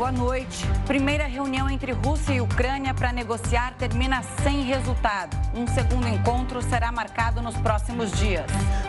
[0.00, 0.64] boa noite.
[0.86, 5.36] Primeira reunião entre Rússia e Ucrânia para negociar termina sem resultado.
[5.54, 8.46] Um segundo encontro será marcado nos próximos dias.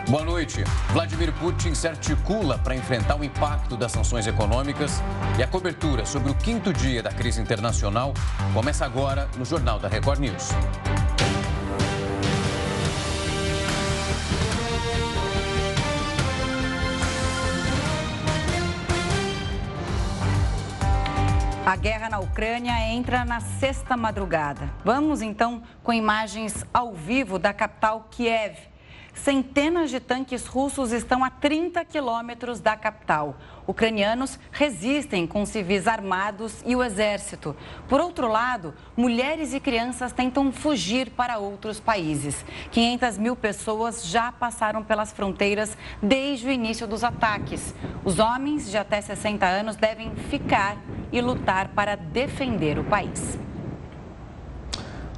[0.08, 0.64] Boa noite.
[0.90, 5.02] Vladimir Putin se articula para enfrentar o impacto das sanções econômicas
[5.38, 8.14] e a cobertura sobre o quinto dia da crise internacional
[8.54, 10.48] começa agora no Jornal da Record News.
[21.64, 24.68] A guerra na Ucrânia entra na sexta madrugada.
[24.84, 28.71] Vamos então com imagens ao vivo da capital Kiev.
[29.14, 33.36] Centenas de tanques russos estão a 30 quilômetros da capital.
[33.66, 37.54] Ucranianos resistem com civis armados e o exército.
[37.88, 42.44] Por outro lado, mulheres e crianças tentam fugir para outros países.
[42.70, 47.74] 500 mil pessoas já passaram pelas fronteiras desde o início dos ataques.
[48.04, 50.78] Os homens de até 60 anos devem ficar
[51.12, 53.38] e lutar para defender o país.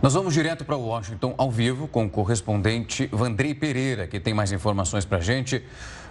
[0.05, 4.53] Nós vamos direto para Washington, ao vivo, com o correspondente Vandrei Pereira, que tem mais
[4.53, 5.65] informações para a gente.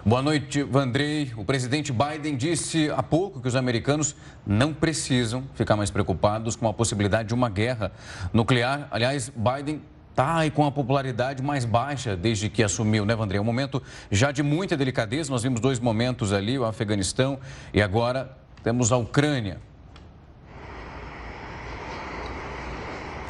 [0.04, 1.32] Boa noite, Vandrei.
[1.38, 4.16] O presidente Biden disse há pouco que os americanos
[4.48, 7.92] não precisam ficar mais preocupados com a possibilidade de uma guerra
[8.34, 8.88] nuclear.
[8.90, 13.38] Aliás, Biden está aí com a popularidade mais baixa desde que assumiu, né, Vandrei?
[13.38, 15.30] É um momento já de muita delicadeza.
[15.30, 17.38] Nós vimos dois momentos ali, o Afeganistão
[17.72, 19.62] e agora temos a Ucrânia.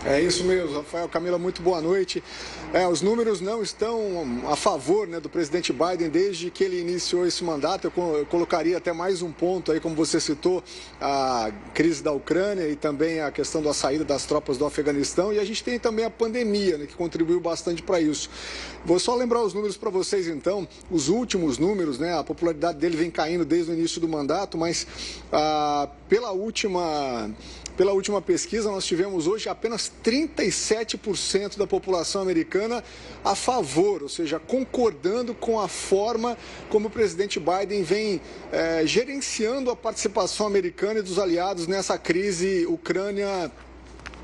[0.05, 2.21] É isso mesmo, Rafael Camila, muito boa noite.
[2.73, 7.25] É, os números não estão a favor né, do presidente Biden desde que ele iniciou
[7.25, 7.85] esse mandato.
[7.85, 10.61] Eu, colocaria até mais um ponto aí, como você citou,
[10.99, 15.31] a crise da Ucrânia e também a questão da saída das tropas do Afeganistão.
[15.31, 18.29] E a gente tem também a pandemia, né, que contribuiu bastante para isso.
[18.83, 20.67] Vou só lembrar os números para vocês então.
[20.91, 24.85] Os últimos números, né, a popularidade dele vem caindo desde o início do mandato, mas
[25.31, 27.31] ah, pela última
[27.75, 32.83] pela última pesquisa, nós tivemos hoje apenas 37% da população americana
[33.23, 36.37] a favor, ou seja, concordando com a forma
[36.69, 42.65] como o presidente Biden vem é, gerenciando a participação americana e dos aliados nessa crise
[42.67, 43.51] Ucrânia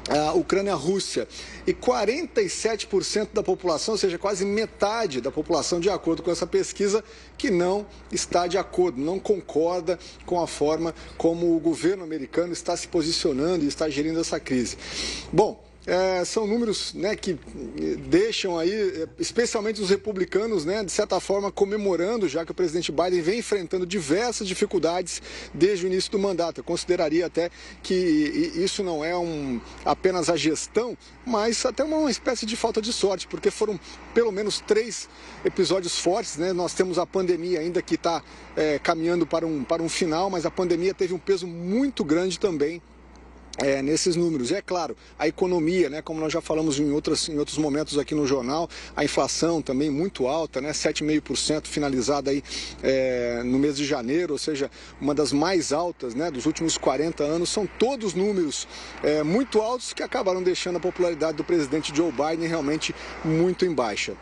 [0.09, 1.27] a Ucrânia-Rússia.
[1.67, 7.03] E 47% da população, ou seja, quase metade da população, de acordo com essa pesquisa,
[7.37, 12.75] que não está de acordo, não concorda com a forma como o governo americano está
[12.75, 14.77] se posicionando e está gerindo essa crise.
[15.31, 17.37] Bom, é, são números né, que
[18.07, 22.91] deixam aí, é, especialmente os republicanos, né, de certa forma, comemorando, já que o presidente
[22.91, 25.21] Biden vem enfrentando diversas dificuldades
[25.53, 26.59] desde o início do mandato.
[26.59, 27.49] Eu consideraria até
[27.81, 32.91] que isso não é um, apenas a gestão, mas até uma espécie de falta de
[32.91, 33.79] sorte, porque foram
[34.13, 35.09] pelo menos três
[35.43, 36.37] episódios fortes.
[36.37, 36.53] Né?
[36.53, 38.21] Nós temos a pandemia ainda que está
[38.55, 42.39] é, caminhando para um, para um final, mas a pandemia teve um peso muito grande
[42.39, 42.81] também
[43.61, 44.51] é, nesses números.
[44.51, 47.97] E é claro, a economia, né, como nós já falamos em, outras, em outros momentos
[47.97, 52.43] aqui no jornal, a inflação também muito alta, né, 7,5% finalizada aí
[52.81, 57.23] é, no mês de janeiro, ou seja, uma das mais altas né, dos últimos 40
[57.23, 57.49] anos.
[57.49, 58.67] São todos números
[59.03, 62.93] é, muito altos que acabaram deixando a popularidade do presidente Joe Biden realmente
[63.23, 64.13] muito em baixa.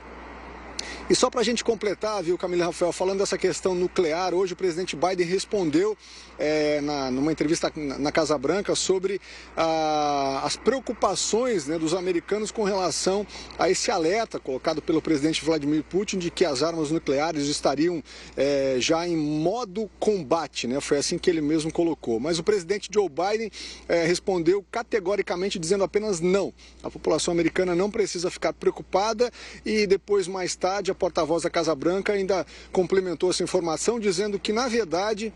[1.10, 4.56] E só para a gente completar, viu, Camila Rafael, falando dessa questão nuclear, hoje o
[4.56, 5.98] presidente Biden respondeu
[6.38, 9.20] é, na, numa entrevista na Casa Branca sobre
[9.56, 13.26] ah, as preocupações né, dos americanos com relação
[13.58, 18.04] a esse alerta colocado pelo presidente Vladimir Putin de que as armas nucleares estariam
[18.36, 20.80] é, já em modo combate, né?
[20.82, 22.20] Foi assim que ele mesmo colocou.
[22.20, 23.50] Mas o presidente Joe Biden
[23.88, 26.54] é, respondeu categoricamente dizendo apenas não.
[26.84, 29.32] A população americana não precisa ficar preocupada
[29.66, 34.52] e depois mais tarde a porta-voz da Casa Branca ainda complementou essa informação dizendo que
[34.52, 35.34] na verdade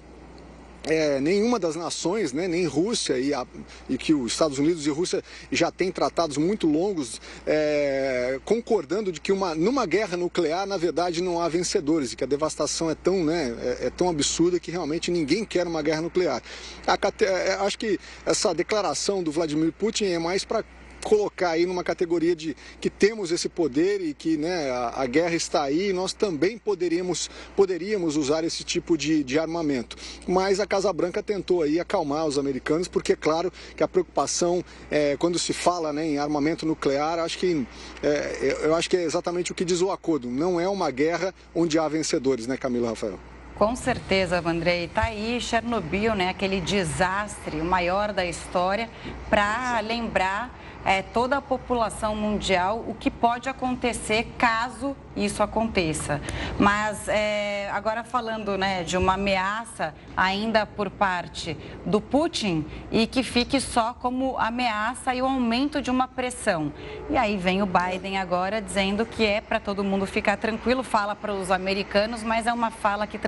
[0.84, 3.46] é, nenhuma das nações, né, nem Rússia e, a,
[3.88, 9.22] e, que os Estados Unidos e Rússia já têm tratados muito longos, é, concordando de
[9.22, 12.96] que uma, numa guerra nuclear, na verdade, não há vencedores e que a devastação é
[12.96, 16.42] tão, né, é, é tão absurda que realmente ninguém quer uma guerra nuclear.
[16.88, 20.64] A, é, acho que essa declaração do Vladimir Putin é mais para
[21.04, 25.36] colocar aí numa categoria de que temos esse poder e que né, a, a guerra
[25.36, 29.96] está aí e nós também poderíamos, poderíamos usar esse tipo de, de armamento.
[30.28, 34.64] Mas a Casa Branca tentou aí acalmar os americanos, porque é claro que a preocupação
[34.90, 37.66] é, quando se fala né, em armamento nuclear, acho que
[38.04, 40.30] é, eu acho que é exatamente o que diz o acordo.
[40.30, 43.20] Não é uma guerra onde há vencedores, né, Camila Rafael?
[43.62, 44.86] Com certeza, Vandrei.
[44.86, 46.30] Está aí Chernobyl, né?
[46.30, 48.90] aquele desastre, o maior da história,
[49.30, 50.52] para lembrar
[50.86, 56.22] é, toda a população mundial o que pode acontecer caso isso aconteça.
[56.58, 63.24] Mas é, agora falando né, de uma ameaça ainda por parte do Putin e que
[63.24, 66.72] fique só como ameaça e o aumento de uma pressão.
[67.10, 71.16] E aí vem o Biden agora dizendo que é para todo mundo ficar tranquilo, fala
[71.16, 73.20] para os americanos, mas é uma fala que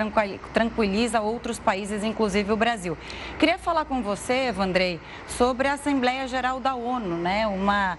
[0.54, 2.98] tranquiliza outros países, inclusive o Brasil.
[3.40, 7.48] Queria falar com você, Evandrei, sobre a Assembleia Geral da ONU, né?
[7.48, 7.98] Uma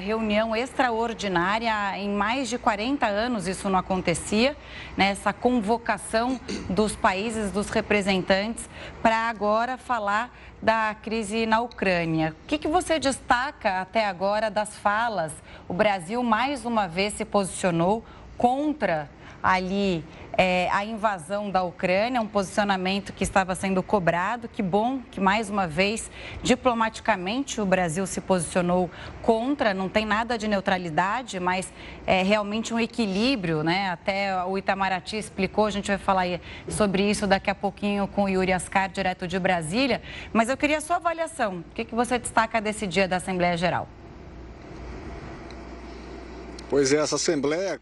[0.00, 4.56] reunião extraordinária em mais de 40 anos isso não acontecia,
[4.96, 5.16] né?
[5.40, 8.68] convocação dos países, dos representantes,
[9.02, 12.34] para agora falar da crise na Ucrânia.
[12.44, 15.32] O que, que você destaca até agora das falas?
[15.68, 18.04] O Brasil mais uma vez se posicionou
[18.36, 19.08] contra
[19.42, 20.04] ali
[20.38, 24.48] é, a invasão da Ucrânia, um posicionamento que estava sendo cobrado.
[24.48, 26.08] Que bom que, mais uma vez,
[26.44, 28.88] diplomaticamente, o Brasil se posicionou
[29.20, 29.74] contra.
[29.74, 31.72] Não tem nada de neutralidade, mas
[32.06, 33.90] é realmente um equilíbrio, né?
[33.90, 36.26] Até o Itamaraty explicou, a gente vai falar
[36.68, 40.00] sobre isso daqui a pouquinho com o Yuri Ascar, direto de Brasília.
[40.32, 41.64] Mas eu queria a sua avaliação.
[41.68, 43.88] O que, que você destaca desse dia da Assembleia Geral?
[46.70, 47.80] Pois é, essa Assembleia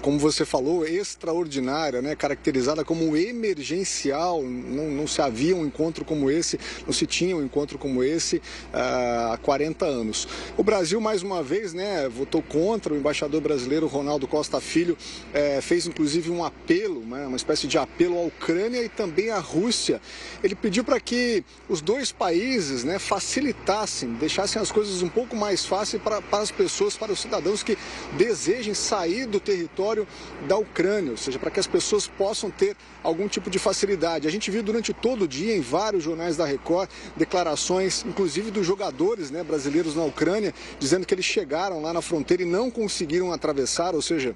[0.00, 2.16] como você falou, extraordinária, né?
[2.16, 4.42] caracterizada como emergencial.
[4.42, 8.36] Não, não, se havia um encontro como esse, não se tinha um encontro como esse
[8.36, 10.26] uh, há 40 anos.
[10.56, 12.94] O Brasil, mais uma vez, né, votou contra.
[12.94, 14.96] O embaixador brasileiro Ronaldo Costa Filho
[15.32, 19.38] eh, fez inclusive um apelo, né, uma espécie de apelo à Ucrânia e também à
[19.38, 20.00] Rússia.
[20.42, 25.64] Ele pediu para que os dois países né, facilitassem, deixassem as coisas um pouco mais
[25.64, 27.76] fáceis para as pessoas, para os cidadãos que
[28.16, 30.06] desejem sair do território
[30.46, 34.26] da Ucrânia, ou seja, para que as pessoas possam ter algum tipo de facilidade.
[34.26, 38.66] A gente viu durante todo o dia em vários jornais da Record declarações, inclusive dos
[38.66, 43.32] jogadores né, brasileiros na Ucrânia, dizendo que eles chegaram lá na fronteira e não conseguiram
[43.32, 44.34] atravessar, ou seja,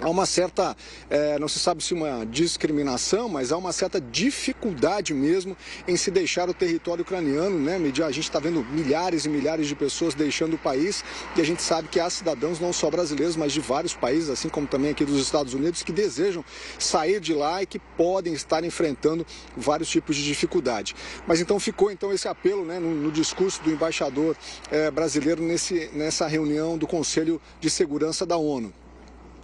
[0.00, 0.76] há uma certa,
[1.10, 5.56] é, não se sabe se uma discriminação, mas há uma certa dificuldade mesmo
[5.86, 7.76] em se deixar o território ucraniano, né?
[7.76, 11.04] A gente está vendo milhares e milhares de pessoas deixando o país
[11.36, 14.48] e a gente sabe que há cidadãos não só brasileiros, mas de vários países, assim
[14.48, 16.44] como também aqui dos Estados Unidos, que desejam
[16.78, 20.94] sair de lá e que podem estar enfrentando vários tipos de dificuldade.
[21.26, 24.36] Mas então ficou então esse apelo, né, no, no discurso do embaixador
[24.70, 28.72] é, brasileiro nesse, nessa reunião do Conselho de Segurança da ONU.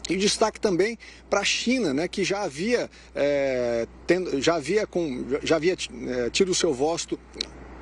[0.09, 0.99] E destaque também
[1.31, 6.31] para a China, né, que já havia, é, tendo, já havia, com, já havia é,
[6.31, 7.19] tido o seu voto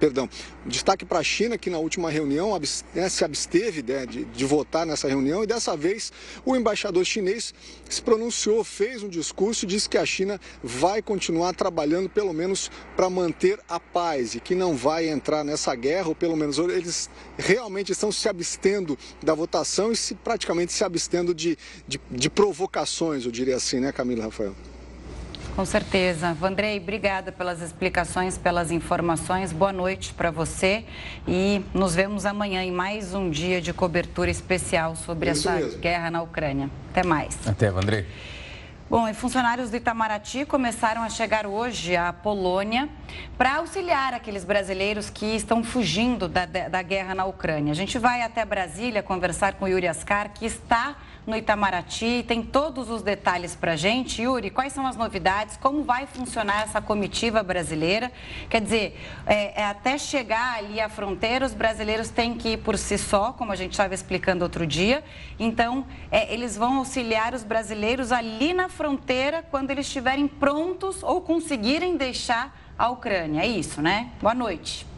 [0.03, 0.29] perdão,
[0.67, 2.59] destaque para a China, que na última reunião
[2.93, 6.13] né, se absteve né, de, de, votar nessa reunião, e dessa vez
[6.45, 7.55] o embaixador chinês
[7.89, 12.69] se pronunciou, fez um discurso e disse que a China vai continuar trabalhando, pelo menos,
[12.97, 17.09] para manter a paz e que não vai entrar nessa guerra, ou pelo menos eles
[17.39, 21.57] realmente estão se abstendo da votação e se, praticamente se abstendo de,
[21.87, 24.53] de, de provocações, eu diria assim, né, Camila Rafael?
[25.55, 26.33] Com certeza.
[26.33, 29.53] Vandrei, obrigada pelas explicações, pelas informações.
[29.53, 30.85] Boa noite para você
[31.29, 35.79] e nos vemos amanhã em mais um dia de cobertura especial sobre Isso essa mesmo.
[35.79, 36.71] guerra na Ucrânia.
[36.91, 37.37] Até mais.
[37.47, 38.07] Até, Vandrei.
[38.89, 42.89] Bom, e funcionários do Itamaraty começaram a chegar hoje à Polônia
[43.37, 47.73] para auxiliar aqueles brasileiros que estão fugindo da, da guerra na Ucrânia.
[47.73, 50.97] A gente vai até Brasília conversar com o Yuri Ascar, que está
[51.27, 52.25] no Itamaraty.
[52.27, 54.23] Tem todos os detalhes para gente.
[54.23, 55.57] Yuri, quais são as novidades?
[55.57, 58.13] Como vai funcionar essa comitiva brasileira?
[58.49, 62.77] Quer dizer, é, é, até chegar ali à fronteira, os brasileiros têm que ir por
[62.77, 65.05] si só, como a gente estava explicando outro dia.
[65.39, 71.21] Então, é, eles vão auxiliar os brasileiros ali na fronteira quando eles estiverem prontos ou
[71.21, 73.43] conseguirem deixar a Ucrânia.
[73.43, 74.11] É isso, né?
[74.21, 74.92] Boa noite.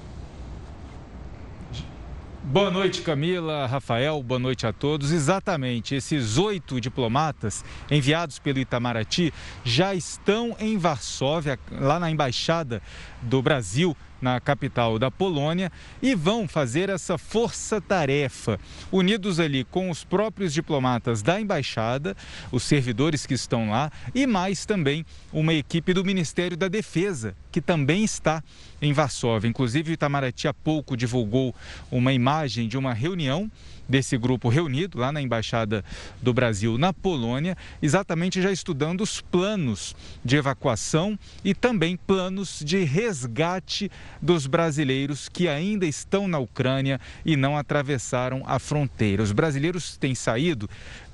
[2.47, 5.13] Boa noite, Camila, Rafael, boa noite a todos.
[5.13, 9.33] Exatamente, esses oito diplomatas enviados pelo Itamaraty
[9.65, 12.83] já estão em Varsóvia, lá na embaixada
[13.23, 15.71] do Brasil na capital da Polônia
[16.03, 18.59] e vão fazer essa força-tarefa,
[18.91, 22.17] unidos ali com os próprios diplomatas da embaixada,
[22.51, 27.61] os servidores que estão lá e mais também uma equipe do Ministério da Defesa, que
[27.61, 28.43] também está
[28.81, 29.47] em Varsóvia.
[29.47, 31.55] Inclusive, o Itamaraty há pouco divulgou
[31.91, 33.51] uma imagem de uma reunião
[33.89, 35.85] desse grupo reunido lá na Embaixada
[36.21, 42.85] do Brasil na Polônia, exatamente já estudando os planos de evacuação e também planos de
[42.85, 49.23] resgate dos brasileiros que ainda estão na Ucrânia e não atravessaram a fronteira.
[49.23, 50.69] Os brasileiros têm saído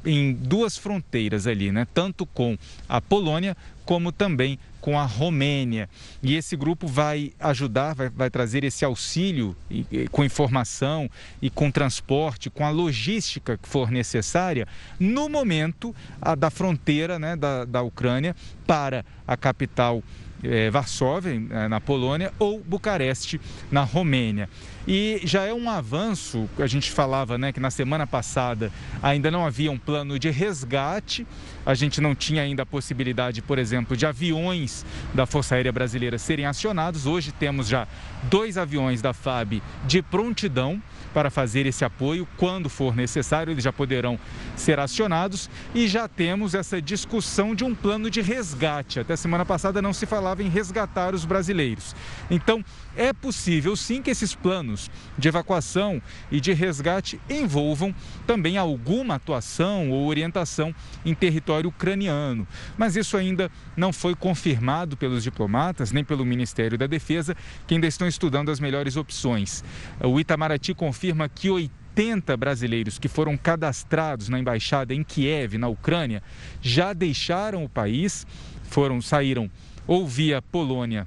[0.04, 1.87] em duas fronteiras ali, né?
[1.92, 2.57] Tanto com
[2.88, 5.88] a Polônia como também com a Romênia.
[6.23, 11.50] E esse grupo vai ajudar, vai, vai trazer esse auxílio e, e, com informação e
[11.50, 14.66] com transporte, com a logística que for necessária,
[14.99, 18.35] no momento a, da fronteira né, da, da Ucrânia
[18.66, 20.02] para a capital
[20.42, 24.49] é, Varsóvia, é, na Polônia, ou Bucareste, na Romênia.
[24.88, 29.44] E já é um avanço, a gente falava né, que na semana passada ainda não
[29.44, 31.26] havia um plano de resgate,
[31.64, 36.18] a gente não tinha ainda a possibilidade, por exemplo, de aviões da Força Aérea Brasileira
[36.18, 37.06] serem acionados.
[37.06, 37.87] Hoje temos já
[38.25, 40.82] dois aviões da FAB de prontidão
[41.12, 44.19] para fazer esse apoio quando for necessário, eles já poderão
[44.57, 49.00] ser acionados e já temos essa discussão de um plano de resgate.
[49.00, 51.95] Até semana passada não se falava em resgatar os brasileiros.
[52.31, 52.64] Então,
[52.97, 56.00] é possível sim que esses planos de evacuação
[56.31, 57.95] e de resgate envolvam
[58.26, 60.75] também alguma atuação ou orientação
[61.05, 62.47] em território ucraniano.
[62.76, 67.37] Mas isso ainda não foi confirmado pelos diplomatas nem pelo Ministério da Defesa,
[67.67, 69.64] que ainda estão estudando as melhores opções.
[70.00, 71.00] O Itamaraty confirma
[71.35, 76.23] que 80 brasileiros que foram cadastrados na embaixada em Kiev, na Ucrânia,
[76.62, 78.26] já deixaram o país,
[78.64, 79.50] foram saíram
[79.87, 81.07] ou via Polônia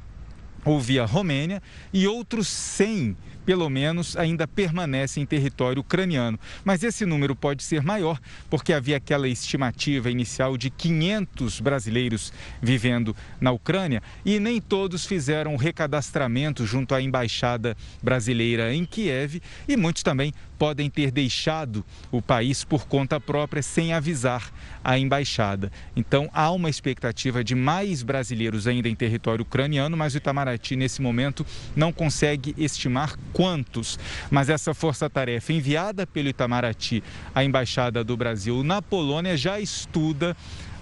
[0.66, 1.62] ou via Romênia
[1.94, 6.40] e outros 100 pelo menos, ainda permanece em território ucraniano.
[6.64, 8.20] Mas esse número pode ser maior,
[8.50, 15.54] porque havia aquela estimativa inicial de 500 brasileiros vivendo na Ucrânia e nem todos fizeram
[15.54, 22.22] o recadastramento junto à embaixada brasileira em Kiev e muitos também podem ter deixado o
[22.22, 24.50] país por conta própria sem avisar
[24.82, 25.70] a embaixada.
[25.94, 31.02] Então há uma expectativa de mais brasileiros ainda em território ucraniano, mas o Itamaraty nesse
[31.02, 34.00] momento não consegue estimar quantos.
[34.32, 37.04] Mas essa força-tarefa enviada pelo Itamaraty
[37.36, 40.34] à embaixada do Brasil na Polônia já estuda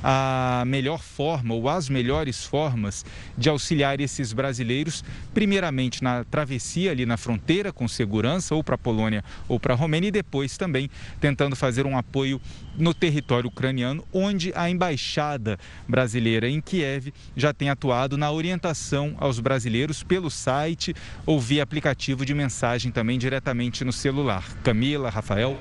[0.03, 3.05] a melhor forma ou as melhores formas
[3.37, 5.03] de auxiliar esses brasileiros,
[5.33, 9.77] primeiramente na travessia ali na fronteira com segurança, ou para a Polônia ou para a
[9.77, 10.89] Romênia, e depois também
[11.19, 12.41] tentando fazer um apoio
[12.77, 19.39] no território ucraniano, onde a embaixada brasileira em Kiev já tem atuado na orientação aos
[19.39, 24.43] brasileiros pelo site ou via aplicativo de mensagem também diretamente no celular.
[24.63, 25.59] Camila, Rafael.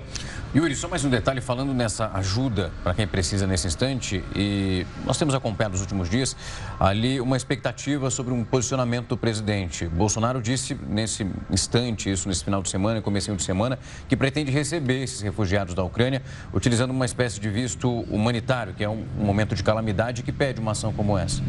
[0.54, 5.18] Yuri, só mais um detalhe falando nessa ajuda para quem precisa nesse instante e nós
[5.18, 6.37] temos acompanhado nos últimos dias
[6.78, 9.87] ali uma expectativa sobre um posicionamento do presidente.
[9.87, 15.02] Bolsonaro disse nesse instante, isso nesse final de semana, comecinho de semana, que pretende receber
[15.02, 16.22] esses refugiados da Ucrânia
[16.52, 20.72] utilizando uma espécie de visto humanitário, que é um momento de calamidade que pede uma
[20.72, 21.42] ação como essa.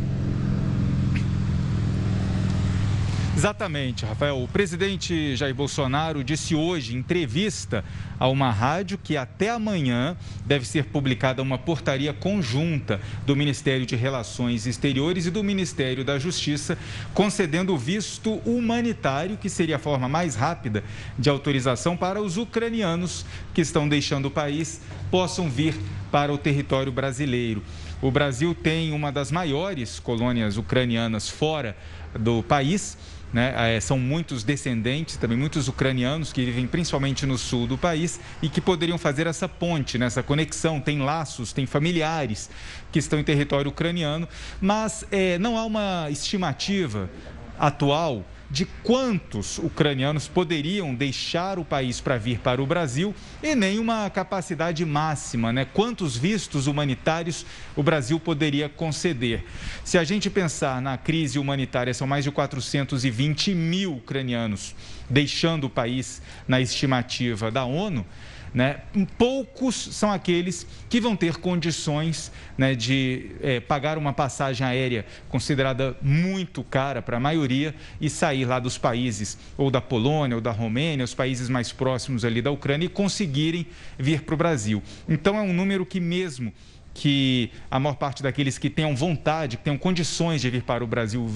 [3.41, 4.39] Exatamente, Rafael.
[4.39, 7.83] O presidente Jair Bolsonaro disse hoje, em entrevista
[8.19, 13.95] a uma rádio, que até amanhã deve ser publicada uma portaria conjunta do Ministério de
[13.95, 16.77] Relações Exteriores e do Ministério da Justiça,
[17.15, 20.83] concedendo o visto humanitário, que seria a forma mais rápida
[21.17, 25.74] de autorização para os ucranianos que estão deixando o país possam vir
[26.12, 27.63] para o território brasileiro.
[28.01, 31.75] O Brasil tem uma das maiores colônias ucranianas fora
[32.17, 32.98] do país
[33.33, 33.75] né?
[33.75, 38.50] É, são muitos descendentes, também muitos ucranianos que vivem principalmente no sul do país e
[38.50, 40.05] que poderiam fazer essa ponte, né?
[40.05, 40.79] essa conexão.
[40.79, 42.50] Tem laços, tem familiares
[42.91, 44.27] que estão em território ucraniano,
[44.59, 47.09] mas é, não há uma estimativa
[47.57, 53.79] atual de quantos ucranianos poderiam deixar o país para vir para o Brasil e nem
[53.79, 55.63] uma capacidade máxima, né?
[55.63, 57.46] Quantos vistos humanitários
[57.77, 59.46] o Brasil poderia conceder?
[59.86, 64.75] Se a gente pensar na crise humanitária, são mais de 420 mil ucranianos
[65.10, 68.05] deixando o país na estimativa da ONU.
[68.53, 68.81] Né?
[69.17, 75.96] Poucos são aqueles que vão ter condições né, de é, pagar uma passagem aérea considerada
[76.01, 80.51] muito cara para a maioria e sair lá dos países, ou da Polônia, ou da
[80.51, 83.65] Romênia, os países mais próximos ali da Ucrânia, e conseguirem
[83.98, 84.84] vir para o Brasil.
[85.08, 86.51] Então, é um número que, mesmo
[86.93, 90.88] que a maior parte daqueles que tenham vontade, que tenham condições de vir para o
[90.88, 91.29] Brasil,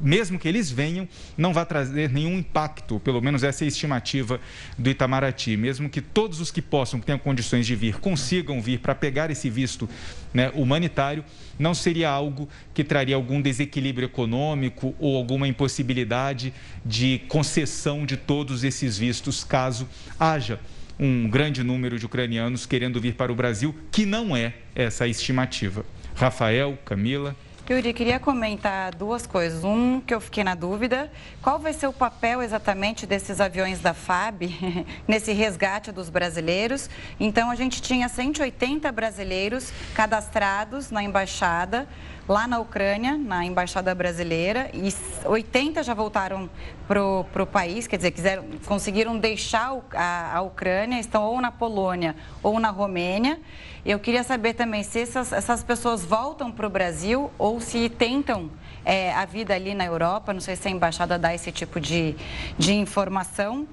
[0.00, 4.40] mesmo que eles venham, não vai trazer nenhum impacto, pelo menos essa é a estimativa
[4.78, 5.56] do Itamaraty.
[5.56, 9.30] Mesmo que todos os que possam, que tenham condições de vir, consigam vir para pegar
[9.30, 9.88] esse visto
[10.32, 11.24] né, humanitário,
[11.58, 16.52] não seria algo que traria algum desequilíbrio econômico ou alguma impossibilidade
[16.84, 20.60] de concessão de todos esses vistos, caso haja
[20.98, 25.84] um grande número de ucranianos querendo vir para o Brasil, que não é essa estimativa.
[26.14, 27.34] Rafael, Camila.
[27.68, 29.64] Yuri, queria comentar duas coisas.
[29.64, 31.10] Um, que eu fiquei na dúvida,
[31.40, 34.42] qual vai ser o papel exatamente desses aviões da FAB
[35.08, 36.90] nesse resgate dos brasileiros?
[37.18, 41.88] Então, a gente tinha 180 brasileiros cadastrados na embaixada
[42.28, 44.92] lá na Ucrânia, na embaixada brasileira, e
[45.26, 46.48] 80 já voltaram
[46.86, 52.16] para o país, quer dizer, quiseram, conseguiram deixar a, a Ucrânia, estão ou na Polônia
[52.42, 53.38] ou na Romênia.
[53.84, 58.50] Eu queria saber também se essas, essas pessoas voltam para o Brasil ou se tentam
[58.84, 60.32] é, a vida ali na Europa.
[60.32, 62.14] Não sei se a embaixada dá esse tipo de,
[62.58, 63.66] de informação.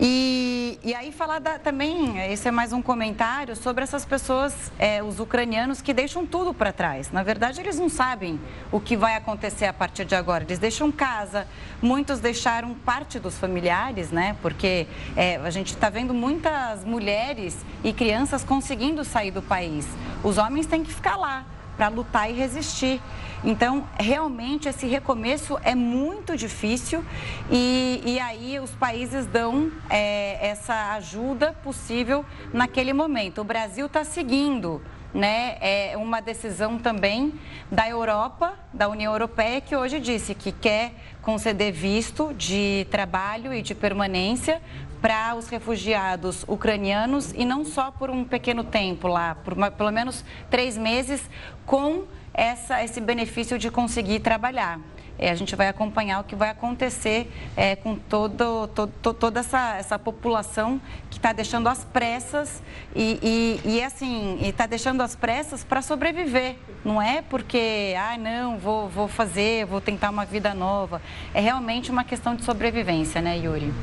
[0.00, 5.02] E, e aí falar da, também, esse é mais um comentário sobre essas pessoas, é,
[5.02, 7.10] os ucranianos que deixam tudo para trás.
[7.10, 8.38] Na verdade, eles não sabem
[8.70, 10.44] o que vai acontecer a partir de agora.
[10.44, 11.46] Eles deixam casa,
[11.82, 14.36] muitos deixaram parte dos familiares, né?
[14.40, 14.86] Porque
[15.16, 19.86] é, a gente está vendo muitas mulheres e crianças conseguindo sair do país.
[20.22, 21.44] Os homens têm que ficar lá
[21.76, 23.00] para lutar e resistir.
[23.44, 27.04] Então, realmente, esse recomeço é muito difícil
[27.50, 33.40] e, e aí os países dão é, essa ajuda possível naquele momento.
[33.40, 37.32] O Brasil está seguindo né, é uma decisão também
[37.70, 40.92] da Europa, da União Europeia, que hoje disse que quer
[41.22, 44.60] conceder visto de trabalho e de permanência
[45.00, 49.90] para os refugiados ucranianos e não só por um pequeno tempo lá, por uma, pelo
[49.90, 51.22] menos três meses,
[51.64, 52.04] com
[52.38, 54.78] essa, esse benefício de conseguir trabalhar.
[55.18, 59.74] É, a gente vai acompanhar o que vai acontecer é, com todo, todo, toda essa,
[59.74, 60.80] essa população
[61.10, 62.62] que está deixando as pressas
[62.94, 63.18] e,
[63.64, 66.54] e, e assim, está deixando as pressas para sobreviver.
[66.84, 71.02] Não é porque, ah, não, vou, vou fazer, vou tentar uma vida nova.
[71.34, 73.74] É realmente uma questão de sobrevivência, né, Yuri?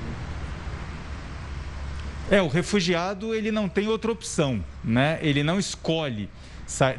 [2.32, 5.20] É, o refugiado ele não tem outra opção, né?
[5.22, 6.30] Ele não escolhe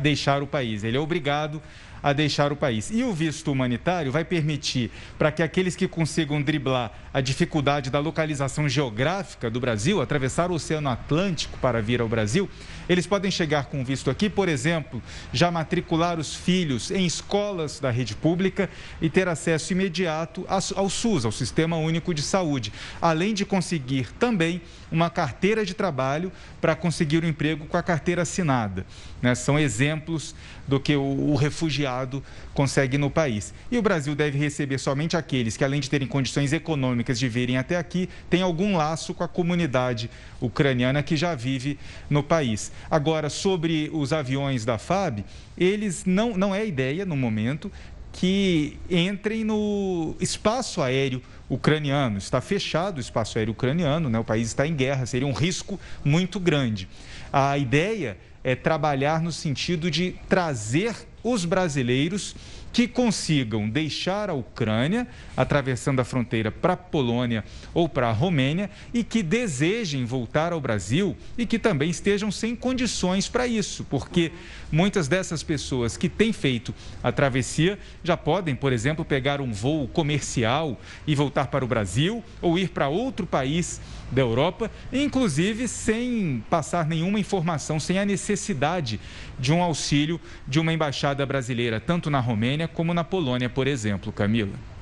[0.00, 1.60] deixar o país, ele é obrigado
[2.02, 2.90] a deixar o país.
[2.92, 7.98] E o visto humanitário vai permitir para que aqueles que consigam driblar a dificuldade da
[7.98, 12.48] localização geográfica do Brasil, atravessar o Oceano Atlântico para vir ao Brasil,
[12.88, 17.90] eles podem chegar com visto aqui, por exemplo, já matricular os filhos em escolas da
[17.90, 18.70] rede pública
[19.00, 24.60] e ter acesso imediato ao SUS, ao Sistema Único de Saúde, além de conseguir também
[24.90, 28.86] uma carteira de trabalho para conseguir um emprego com a carteira assinada.
[29.20, 29.34] Né?
[29.34, 30.34] São exemplos
[30.66, 32.22] do que o, o refugiado
[32.54, 33.52] consegue no país.
[33.70, 37.56] E o Brasil deve receber somente aqueles que, além de terem condições econômicas de virem
[37.56, 42.72] até aqui, têm algum laço com a comunidade ucraniana que já vive no país.
[42.90, 45.24] Agora, sobre os aviões da FAB,
[45.56, 47.70] eles não, não é ideia no momento
[48.16, 52.18] que entrem no espaço aéreo ucraniano.
[52.18, 54.18] Está fechado o espaço aéreo ucraniano, né?
[54.18, 56.88] o país está em guerra, seria um risco muito grande.
[57.32, 62.34] A ideia é trabalhar no sentido de trazer os brasileiros
[62.76, 68.70] que consigam deixar a Ucrânia, atravessando a fronteira para a Polônia ou para a Romênia,
[68.92, 74.30] e que desejem voltar ao Brasil e que também estejam sem condições para isso, porque
[74.70, 79.88] muitas dessas pessoas que têm feito a travessia já podem, por exemplo, pegar um voo
[79.88, 86.44] comercial e voltar para o Brasil ou ir para outro país da Europa, inclusive sem
[86.48, 89.00] passar nenhuma informação, sem a necessidade
[89.38, 94.12] de um auxílio de uma embaixada brasileira, tanto na Romênia como na Polônia, por exemplo,
[94.12, 94.75] Camila.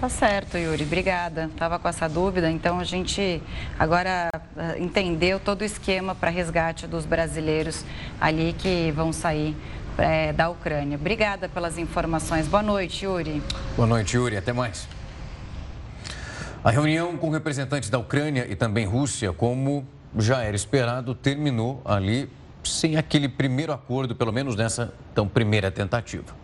[0.00, 0.84] Tá certo, Yuri.
[0.84, 1.46] Obrigada.
[1.52, 3.42] Estava com essa dúvida, então a gente
[3.78, 7.84] agora eh, entendeu todo o esquema para resgate dos brasileiros
[8.20, 9.56] ali que vão sair
[9.98, 10.96] é, da Ucrânia.
[10.96, 12.46] Obrigada pelas informações.
[12.48, 13.42] Boa noite, Yuri.
[13.76, 14.36] Boa noite, Yuri.
[14.36, 14.88] Até mais.
[16.62, 22.30] A reunião com representantes da Ucrânia e também Rússia, como já era esperado, terminou ali
[22.62, 26.43] sem aquele primeiro acordo, pelo menos nessa tão primeira tentativa.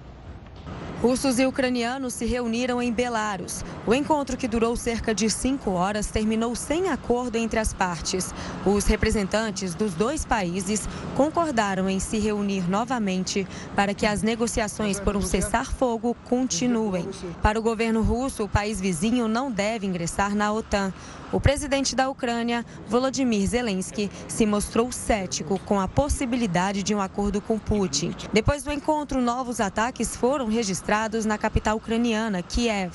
[1.02, 3.64] Russos e ucranianos se reuniram em Belarus.
[3.86, 8.34] O encontro, que durou cerca de cinco horas, terminou sem acordo entre as partes.
[8.66, 10.86] Os representantes dos dois países
[11.16, 17.08] concordaram em se reunir novamente para que as negociações por um cessar-fogo continuem.
[17.40, 20.92] Para o governo russo, o país vizinho não deve ingressar na OTAN.
[21.32, 27.40] O presidente da Ucrânia, Volodymyr Zelensky, se mostrou cético com a possibilidade de um acordo
[27.40, 28.12] com Putin.
[28.32, 32.92] Depois do encontro, novos ataques foram registrados na capital ucraniana, Kiev.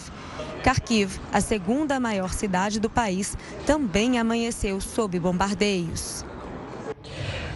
[0.64, 6.26] Kharkiv, a segunda maior cidade do país, também amanheceu sob bombardeios.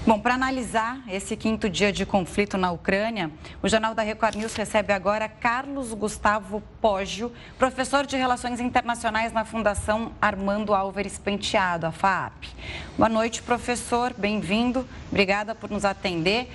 [0.07, 3.29] Bom, para analisar esse quinto dia de conflito na Ucrânia,
[3.61, 9.43] o Jornal da Record News recebe agora Carlos Gustavo Poggio, professor de Relações Internacionais na
[9.43, 12.45] Fundação Armando Álvares Penteado, a FAAP.
[12.97, 16.49] Boa noite, professor, bem-vindo, obrigada por nos atender.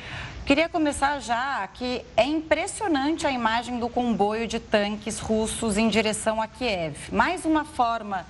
[0.46, 6.40] Queria começar já que é impressionante a imagem do comboio de tanques russos em direção
[6.40, 6.96] a Kiev.
[7.12, 8.26] Mais uma forma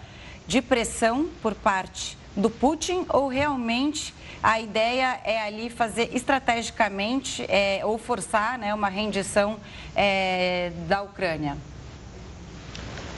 [0.47, 7.81] de pressão por parte do Putin ou realmente a ideia é ali fazer estrategicamente é,
[7.85, 9.57] ou forçar né, uma rendição
[9.97, 11.57] é, da Ucrânia?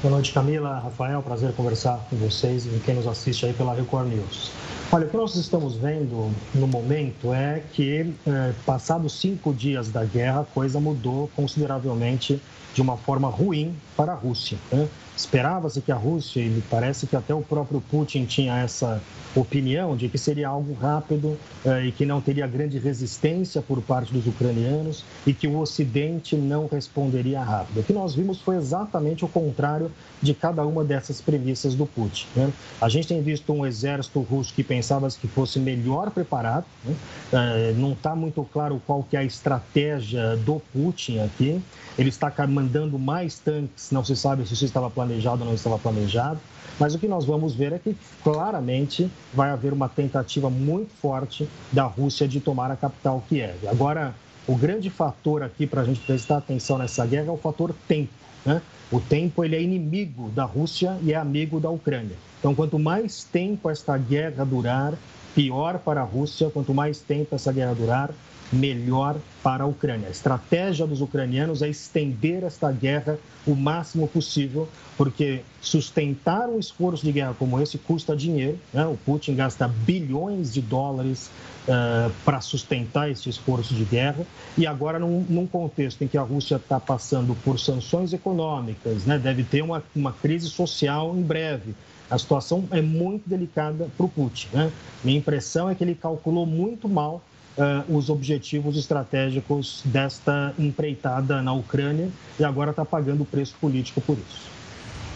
[0.02, 4.08] Boa noite, Camila, Rafael, prazer conversar com vocês e quem nos assiste aí pela Record
[4.08, 4.52] News.
[4.92, 10.04] Olha, o que nós estamos vendo no momento é que, é, passados cinco dias da
[10.04, 12.40] guerra, a coisa mudou consideravelmente
[12.72, 14.58] de uma forma ruim para a Rússia.
[14.70, 14.86] Né?
[15.16, 19.00] Esperava-se que a Rússia, e parece que até o próprio Putin tinha essa
[19.34, 24.12] opinião de que seria algo rápido eh, e que não teria grande resistência por parte
[24.12, 27.80] dos ucranianos e que o Ocidente não responderia rápido.
[27.80, 29.90] O que nós vimos foi exatamente o contrário
[30.22, 32.26] de cada uma dessas premissas do Putin.
[32.34, 32.52] Né?
[32.80, 36.94] A gente tem visto um exército russo que pensava que fosse melhor preparado, né?
[37.32, 41.60] eh, não está muito claro qual que é a estratégia do Putin aqui.
[41.98, 45.78] Ele está mandando mais tanques, não se sabe se isso estava planejado ou não estava
[45.78, 46.38] planejado.
[46.78, 51.48] Mas o que nós vamos ver é que claramente vai haver uma tentativa muito forte
[51.72, 53.66] da Rússia de tomar a capital Kiev.
[53.66, 54.14] Agora,
[54.46, 58.12] o grande fator aqui para a gente prestar atenção nessa guerra é o fator tempo.
[58.44, 58.60] Né?
[58.92, 62.16] O tempo ele é inimigo da Rússia e é amigo da Ucrânia.
[62.38, 64.94] Então, quanto mais tempo esta guerra durar,
[65.36, 66.48] pior para a Rússia.
[66.50, 68.10] Quanto mais tempo essa guerra durar,
[68.52, 70.08] melhor para a Ucrânia.
[70.08, 77.04] A estratégia dos ucranianos é estender esta guerra o máximo possível, porque sustentar um esforço
[77.04, 78.58] de guerra como esse custa dinheiro.
[78.72, 78.84] Né?
[78.86, 81.30] O Putin gasta bilhões de dólares
[81.68, 84.24] uh, para sustentar esse esforço de guerra.
[84.56, 89.18] E agora, num, num contexto em que a Rússia está passando por sanções econômicas, né?
[89.18, 91.74] deve ter uma, uma crise social em breve.
[92.08, 94.48] A situação é muito delicada para o Putin.
[94.52, 94.72] Né?
[95.02, 97.22] Minha impressão é que ele calculou muito mal
[97.56, 104.00] uh, os objetivos estratégicos desta empreitada na Ucrânia e agora está pagando o preço político
[104.00, 104.55] por isso.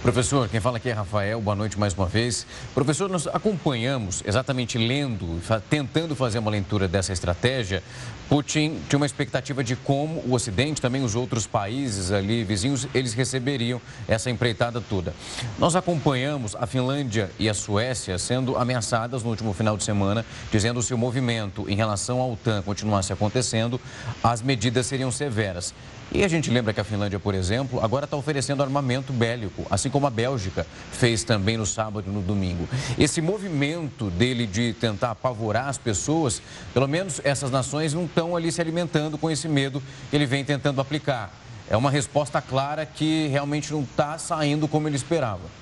[0.03, 2.47] Professor, quem fala aqui é Rafael, boa noite mais uma vez.
[2.73, 7.83] Professor, nós acompanhamos, exatamente lendo, tentando fazer uma leitura dessa estratégia.
[8.27, 13.13] Putin tinha uma expectativa de como o Ocidente, também os outros países ali vizinhos, eles
[13.13, 15.13] receberiam essa empreitada toda.
[15.59, 20.81] Nós acompanhamos a Finlândia e a Suécia sendo ameaçadas no último final de semana, dizendo
[20.81, 23.79] se o movimento em relação à OTAN continuasse acontecendo,
[24.25, 25.75] as medidas seriam severas.
[26.12, 29.88] E a gente lembra que a Finlândia, por exemplo, agora está oferecendo armamento bélico, assim
[29.88, 32.68] como a Bélgica fez também no sábado e no domingo.
[32.99, 36.42] Esse movimento dele de tentar apavorar as pessoas,
[36.75, 40.44] pelo menos essas nações não estão ali se alimentando com esse medo que ele vem
[40.44, 41.33] tentando aplicar.
[41.68, 45.61] É uma resposta clara que realmente não está saindo como ele esperava.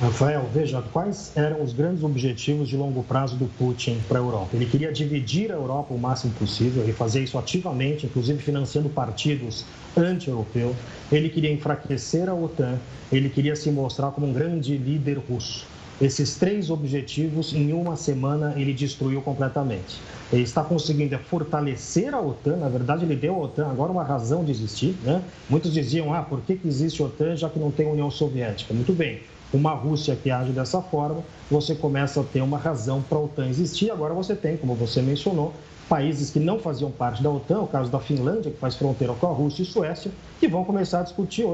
[0.00, 4.48] Rafael, veja, quais eram os grandes objetivos de longo prazo do Putin para a Europa?
[4.52, 9.64] Ele queria dividir a Europa o máximo possível, ele fazia isso ativamente, inclusive financiando partidos
[9.96, 10.74] anti-europeus.
[11.12, 12.76] Ele queria enfraquecer a OTAN,
[13.12, 15.64] ele queria se mostrar como um grande líder russo.
[16.02, 20.00] Esses três objetivos, em uma semana, ele destruiu completamente.
[20.32, 24.44] Ele está conseguindo fortalecer a OTAN, na verdade, ele deu à OTAN agora uma razão
[24.44, 24.96] de existir.
[25.04, 25.22] Né?
[25.48, 28.74] Muitos diziam, ah, por que, que existe a OTAN já que não tem União Soviética?
[28.74, 29.20] Muito bem,
[29.54, 33.48] uma Rússia que age dessa forma, você começa a ter uma razão para a OTAN
[33.48, 33.90] existir.
[33.90, 35.52] Agora você tem, como você mencionou,
[35.88, 39.26] países que não faziam parte da OTAN, o caso da Finlândia, que faz fronteira com
[39.26, 41.44] a Rússia e Suécia, que vão começar a discutir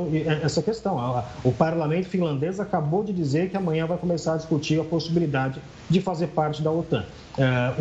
[0.43, 1.25] essa questão.
[1.45, 6.01] O parlamento finlandês acabou de dizer que amanhã vai começar a discutir a possibilidade de
[6.01, 7.05] fazer parte da OTAN.
[7.37, 7.75] É,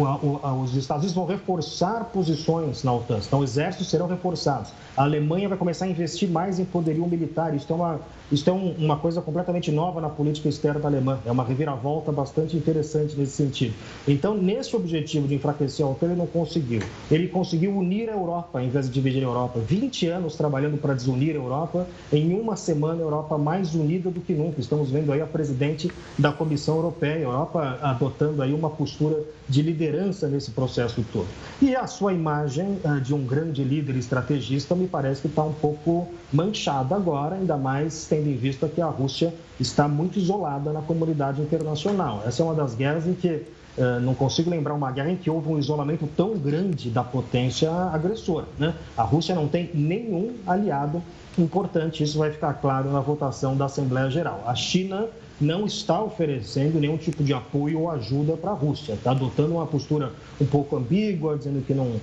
[0.63, 4.71] os Estados Unidos vão reforçar posições na OTAN, então exércitos serão reforçados.
[4.97, 7.55] A Alemanha vai começar a investir mais em poderio militar.
[7.55, 7.99] Isso é uma,
[8.31, 11.19] isso é uma coisa completamente nova na política externa Alemanha.
[11.25, 13.73] É uma reviravolta bastante interessante nesse sentido.
[14.07, 16.81] Então, nesse objetivo de enfraquecer a OTAN, ele não conseguiu.
[17.09, 19.59] Ele conseguiu unir a Europa em vez de dividir a Europa.
[19.59, 21.87] 20 anos trabalhando para desunir a Europa.
[22.13, 24.61] Em uma semana, a Europa mais unida do que nunca.
[24.61, 29.63] Estamos vendo aí a presidente da Comissão Europeia, a Europa adotando aí uma postura de
[29.63, 31.27] liderança nesse processo todo.
[31.59, 35.53] E a sua imagem eh, de um grande líder estrategista me parece que está um
[35.53, 40.81] pouco manchada agora, ainda mais tendo em vista que a Rússia está muito isolada na
[40.81, 42.23] comunidade internacional.
[42.25, 45.29] Essa é uma das guerras em que uh, não consigo lembrar uma guerra em que
[45.29, 48.45] houve um isolamento tão grande da potência agressora.
[48.57, 48.73] Né?
[48.97, 51.01] A Rússia não tem nenhum aliado
[51.37, 54.43] importante, isso vai ficar claro na votação da Assembleia Geral.
[54.45, 55.07] A China
[55.39, 58.93] não está oferecendo nenhum tipo de apoio ou ajuda para a Rússia.
[58.93, 62.01] Está adotando uma postura um pouco ambígua, dizendo que não, uh,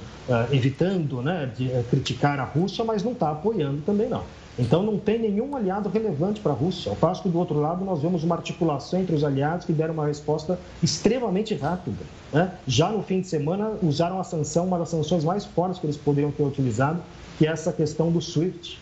[0.50, 4.22] evitando né, de uh, criticar a Rússia, mas não está apoiando também não.
[4.58, 6.90] Então não tem nenhum aliado relevante para a Rússia.
[6.90, 9.92] Ao passo que do outro lado nós vemos uma articulação entre os aliados que deram
[9.92, 12.04] uma resposta extremamente rápida.
[12.32, 12.52] Né?
[12.66, 15.96] Já no fim de semana usaram a sanção, uma das sanções mais fortes que eles
[15.96, 17.00] poderiam ter utilizado,
[17.38, 18.78] que é essa questão do SWIFT.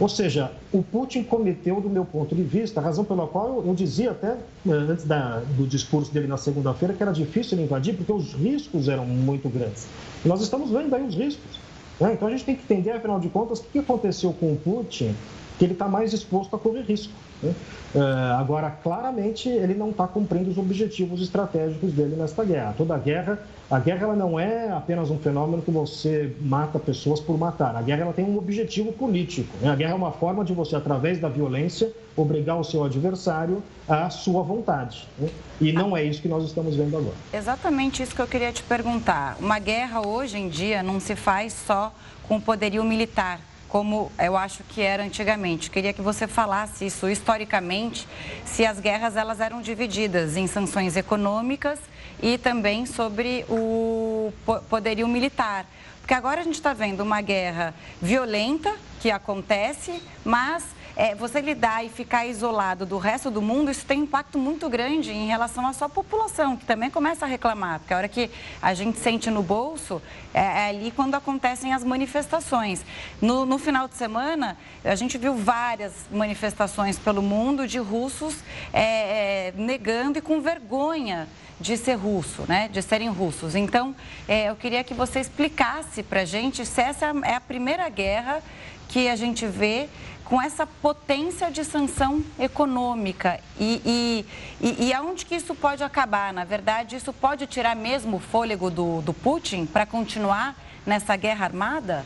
[0.00, 3.66] Ou seja, o Putin cometeu, do meu ponto de vista, a razão pela qual eu,
[3.66, 7.64] eu dizia até eh, antes da, do discurso dele na segunda-feira que era difícil ele
[7.64, 9.88] invadir, porque os riscos eram muito grandes.
[10.24, 11.57] Nós estamos vendo aí os riscos.
[12.00, 12.14] Né?
[12.14, 15.24] Então a gente tem que entender, afinal de contas, o que aconteceu com o Putin,
[15.58, 17.12] que ele está mais exposto a correr risco.
[17.42, 17.52] Né?
[17.94, 18.00] Uh,
[18.38, 22.74] agora, claramente, ele não está cumprindo os objetivos estratégicos dele nesta guerra.
[22.76, 23.38] Toda guerra,
[23.70, 27.74] a guerra ela não é apenas um fenômeno que você mata pessoas por matar.
[27.74, 29.48] A guerra ela tem um objetivo político.
[29.60, 29.70] Né?
[29.70, 34.10] A guerra é uma forma de você, através da violência, obrigar o seu adversário à
[34.10, 35.08] sua vontade.
[35.18, 35.28] Né?
[35.60, 37.16] E não é isso que nós estamos vendo agora.
[37.32, 39.36] Exatamente isso que eu queria te perguntar.
[39.40, 41.92] Uma guerra hoje em dia não se faz só
[42.28, 45.70] com poderio militar como eu acho que era antigamente.
[45.70, 48.08] Queria que você falasse isso historicamente,
[48.44, 51.78] se as guerras elas eram divididas em sanções econômicas
[52.22, 54.32] e também sobre o
[54.68, 55.66] poderio militar.
[56.00, 60.64] Porque agora a gente está vendo uma guerra violenta que acontece, mas
[60.98, 64.68] é, você lidar e ficar isolado do resto do mundo, isso tem um impacto muito
[64.68, 68.28] grande em relação à sua população, que também começa a reclamar, porque a hora que
[68.60, 70.02] a gente sente no bolso,
[70.34, 72.84] é, é ali quando acontecem as manifestações.
[73.22, 78.34] No, no final de semana, a gente viu várias manifestações pelo mundo de russos
[78.72, 81.28] é, é negando e com vergonha
[81.60, 82.68] de ser russo, né?
[82.68, 83.54] De serem russos.
[83.54, 83.94] Então,
[84.26, 88.42] é, eu queria que você explicasse para a gente se essa é a primeira guerra
[88.88, 89.88] que a gente vê
[90.28, 94.26] com essa potência de sanção econômica e, e,
[94.60, 96.34] e, e aonde que isso pode acabar?
[96.34, 101.46] Na verdade, isso pode tirar mesmo o fôlego do, do Putin para continuar nessa guerra
[101.46, 102.04] armada?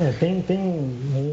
[0.00, 0.58] É, tem, tem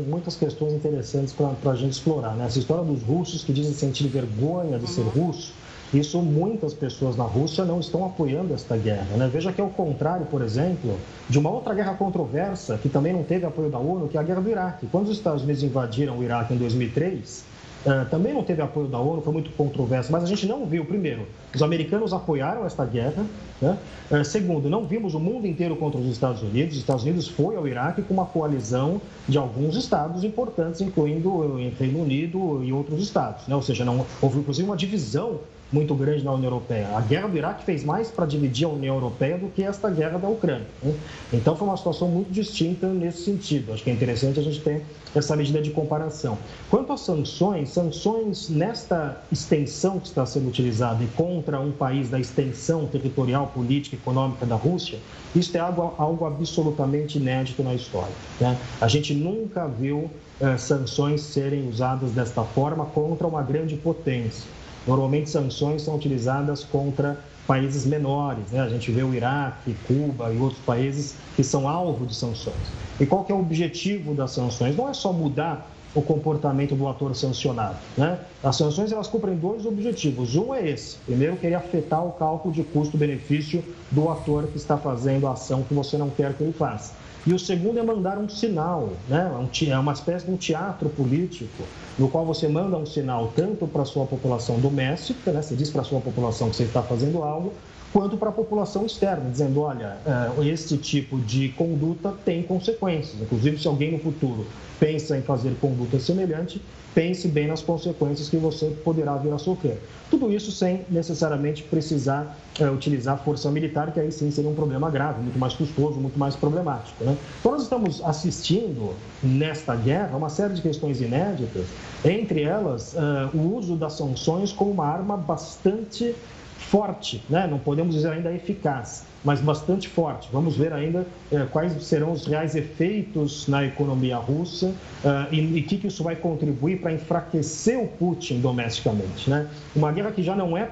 [0.08, 2.36] muitas questões interessantes para a gente explorar.
[2.36, 2.46] Né?
[2.46, 5.54] Essa história dos russos que dizem sentir vergonha de ser russo
[5.94, 9.16] isso muitas pessoas na Rússia não estão apoiando esta guerra.
[9.16, 9.30] Né?
[9.32, 10.98] Veja que é o contrário, por exemplo,
[11.30, 14.24] de uma outra guerra controversa que também não teve apoio da ONU, que é a
[14.24, 14.88] guerra do Iraque.
[14.92, 17.46] Quando os Estados Unidos invadiram o Iraque em 2003,
[17.86, 20.84] Uh, também não teve apoio da ONU, foi muito controverso, mas a gente não viu,
[20.84, 23.24] primeiro, os americanos apoiaram esta guerra,
[23.62, 23.78] né?
[24.12, 27.56] uh, segundo, não vimos o mundo inteiro contra os Estados Unidos, os Estados Unidos foi
[27.56, 33.02] ao Iraque com uma coalizão de alguns estados importantes, incluindo o Reino Unido e outros
[33.02, 33.56] estados, né?
[33.56, 35.40] ou seja, não houve inclusive uma divisão
[35.72, 36.90] muito grande na União Europeia.
[36.96, 40.18] A guerra do Iraque fez mais para dividir a União Europeia do que esta guerra
[40.18, 40.68] da Ucrânia.
[40.82, 40.94] Né?
[41.34, 43.74] Então foi uma situação muito distinta nesse sentido.
[43.74, 46.38] Acho que é interessante a gente ter essa medida de comparação.
[46.70, 52.20] Quanto às sanções, sanções nesta extensão que está sendo utilizada e contra um país da
[52.20, 55.00] extensão territorial, política e econômica da Rússia,
[55.36, 58.14] isso é algo, algo absolutamente inédito na história.
[58.40, 58.58] Né?
[58.80, 64.57] A gente nunca viu eh, sanções serem usadas desta forma contra uma grande potência.
[64.88, 68.62] Normalmente, sanções são utilizadas contra países menores, né?
[68.62, 72.56] A gente vê o Iraque, Cuba e outros países que são alvo de sanções.
[73.00, 74.76] E qual que é o objetivo das sanções?
[74.76, 78.20] Não é só mudar o comportamento do ator sancionado, né?
[78.44, 80.36] As sanções elas cumprem dois objetivos.
[80.36, 85.26] Um é esse: primeiro, querer afetar o cálculo de custo-benefício do ator que está fazendo
[85.26, 86.94] a ação que você não quer que ele faça.
[87.26, 89.30] E o segundo é mandar um sinal, né?
[89.62, 91.64] É, é uma espécie de um teatro político,
[91.98, 95.42] no qual você manda um sinal tanto para a sua população doméstica, né?
[95.42, 97.54] você diz para a sua população que você está fazendo algo,
[97.94, 103.22] quanto para a população externa, dizendo: olha, é, este tipo de conduta tem consequências.
[103.22, 104.46] Inclusive, se alguém no futuro
[104.80, 106.62] pensa em fazer conduta semelhante,
[106.98, 109.80] pense bem nas consequências que você poderá vir a sofrer.
[110.10, 114.90] Tudo isso sem necessariamente precisar é, utilizar força militar, que aí sim seria um problema
[114.90, 117.04] grave, muito mais custoso, muito mais problemático.
[117.04, 117.16] Né?
[117.40, 121.68] Então, nós estamos assistindo nesta guerra uma série de questões inéditas,
[122.04, 126.16] entre elas uh, o uso das sanções como uma arma bastante
[126.58, 127.48] forte, né?
[127.48, 130.30] não podemos dizer ainda eficaz mas bastante forte.
[130.32, 135.64] Vamos ver ainda eh, quais serão os reais efeitos na economia russa uh, e o
[135.64, 139.30] que, que isso vai contribuir para enfraquecer o Putin domesticamente.
[139.30, 139.46] Né?
[139.76, 140.70] Uma guerra que já não é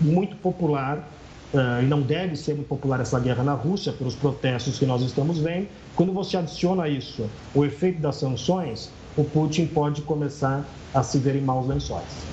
[0.00, 1.08] muito popular
[1.54, 5.00] uh, e não deve ser muito popular essa guerra na Rússia pelos protestos que nós
[5.02, 5.68] estamos vendo.
[5.94, 11.36] Quando você adiciona isso o efeito das sanções, o Putin pode começar a se ver
[11.36, 12.32] em maus lençóis.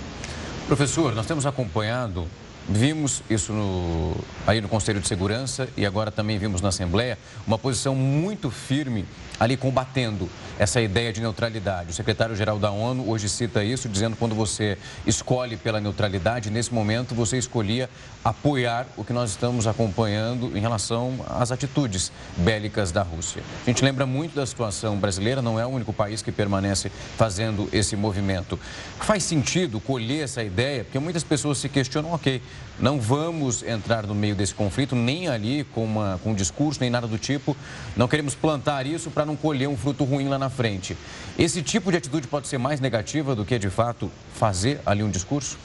[0.65, 2.25] Professor, nós temos acompanhado
[2.71, 7.57] Vimos isso no, aí no Conselho de Segurança e agora também vimos na Assembleia uma
[7.57, 9.05] posição muito firme
[9.39, 11.91] ali combatendo essa ideia de neutralidade.
[11.91, 16.73] O secretário-geral da ONU hoje cita isso, dizendo que quando você escolhe pela neutralidade, nesse
[16.73, 17.89] momento você escolhia
[18.23, 23.41] apoiar o que nós estamos acompanhando em relação às atitudes bélicas da Rússia.
[23.65, 27.69] A gente lembra muito da situação brasileira, não é o único país que permanece fazendo
[27.71, 28.59] esse movimento.
[28.99, 32.41] Faz sentido colher essa ideia, porque muitas pessoas se questionam, ok,
[32.79, 36.89] não vamos entrar no meio desse conflito, nem ali com, uma, com um discurso, nem
[36.89, 37.55] nada do tipo,
[37.95, 40.95] não queremos plantar isso para não colher um fruto ruim lá na frente.
[41.37, 45.09] Esse tipo de atitude pode ser mais negativa do que, de fato, fazer ali um
[45.09, 45.57] discurso?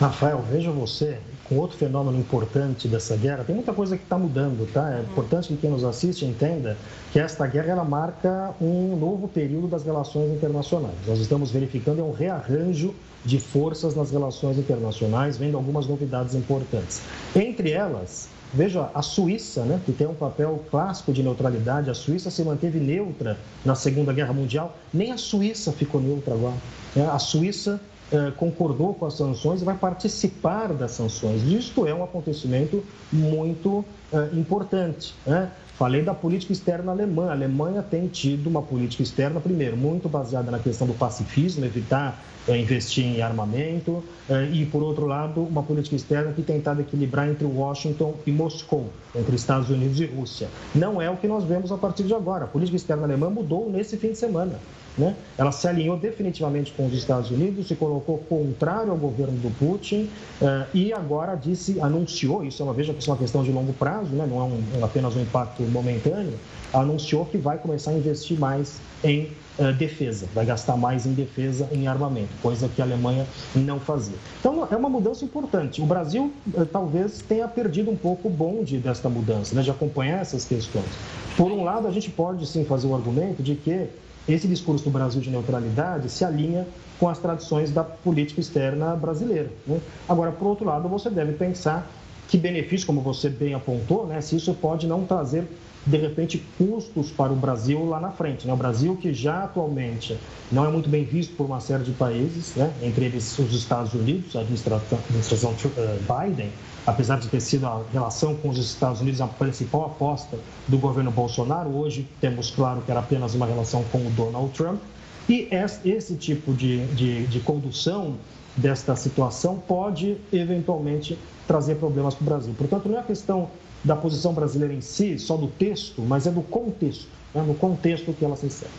[0.00, 4.66] Rafael, veja você, com outro fenômeno importante dessa guerra, tem muita coisa que está mudando,
[4.72, 4.96] tá?
[4.96, 6.76] É importante que quem nos assiste entenda
[7.12, 10.94] que esta guerra ela marca um novo período das relações internacionais.
[11.06, 12.94] Nós estamos verificando um rearranjo
[13.24, 17.02] de forças nas relações internacionais, vendo algumas novidades importantes.
[17.34, 22.32] Entre elas, Veja, a Suíça, né, que tem um papel clássico de neutralidade, a Suíça
[22.32, 26.56] se manteve neutra na Segunda Guerra Mundial, nem a Suíça ficou neutra agora.
[26.96, 27.08] Né?
[27.08, 27.80] A Suíça
[28.12, 31.44] eh, concordou com as sanções e vai participar das sanções.
[31.44, 35.14] Isto é um acontecimento muito eh, importante.
[35.24, 35.48] Né?
[35.76, 37.28] Falei da política externa alemã.
[37.28, 42.20] A Alemanha tem tido uma política externa, primeiro, muito baseada na questão do pacifismo, evitar
[42.48, 47.44] investir em armamento, é, e, por outro lado, uma política externa que tentado equilibrar entre
[47.44, 50.48] Washington e Moscou, entre Estados Unidos e Rússia.
[50.74, 52.44] Não é o que nós vemos a partir de agora.
[52.44, 54.58] A política externa alemã mudou nesse fim de semana.
[55.00, 55.16] Né?
[55.38, 60.10] Ela se alinhou definitivamente com os Estados Unidos, se colocou contrário ao governo do Putin
[60.42, 63.72] uh, e agora disse, anunciou, isso é uma, veja isso é uma questão de longo
[63.72, 64.26] prazo, né?
[64.28, 66.34] não é um, apenas um impacto momentâneo,
[66.70, 71.66] anunciou que vai começar a investir mais em uh, defesa, vai gastar mais em defesa,
[71.72, 74.16] em armamento, coisa que a Alemanha não fazia.
[74.38, 75.80] Então é uma mudança importante.
[75.80, 79.62] O Brasil uh, talvez tenha perdido um pouco o bonde desta mudança, né?
[79.62, 80.90] de acompanhar essas questões.
[81.38, 83.88] Por um lado, a gente pode sim fazer o argumento de que
[84.28, 86.66] esse discurso do Brasil de neutralidade se alinha
[86.98, 89.50] com as tradições da política externa brasileira.
[89.66, 89.80] Né?
[90.08, 91.90] Agora, por outro lado, você deve pensar
[92.28, 95.44] que benefício, como você bem apontou, né, se isso pode não trazer,
[95.84, 98.46] de repente, custos para o Brasil lá na frente.
[98.46, 98.52] Né?
[98.52, 100.16] O Brasil, que já atualmente
[100.52, 102.72] não é muito bem visto por uma série de países, né?
[102.82, 106.50] entre eles os Estados Unidos, a administração, eh, Biden,
[106.86, 111.10] apesar de ter sido a relação com os Estados Unidos a principal aposta do governo
[111.10, 114.80] Bolsonaro, hoje temos claro que era apenas uma relação com o Donald Trump.
[115.28, 115.48] E
[115.84, 118.16] esse tipo de, de, de condução
[118.56, 122.54] desta situação pode eventualmente trazer problemas para o Brasil.
[122.56, 123.48] Portanto, não é a questão
[123.84, 127.42] da posição brasileira em si, só do texto, mas é do contexto, né?
[127.42, 128.70] no contexto que ela se insere.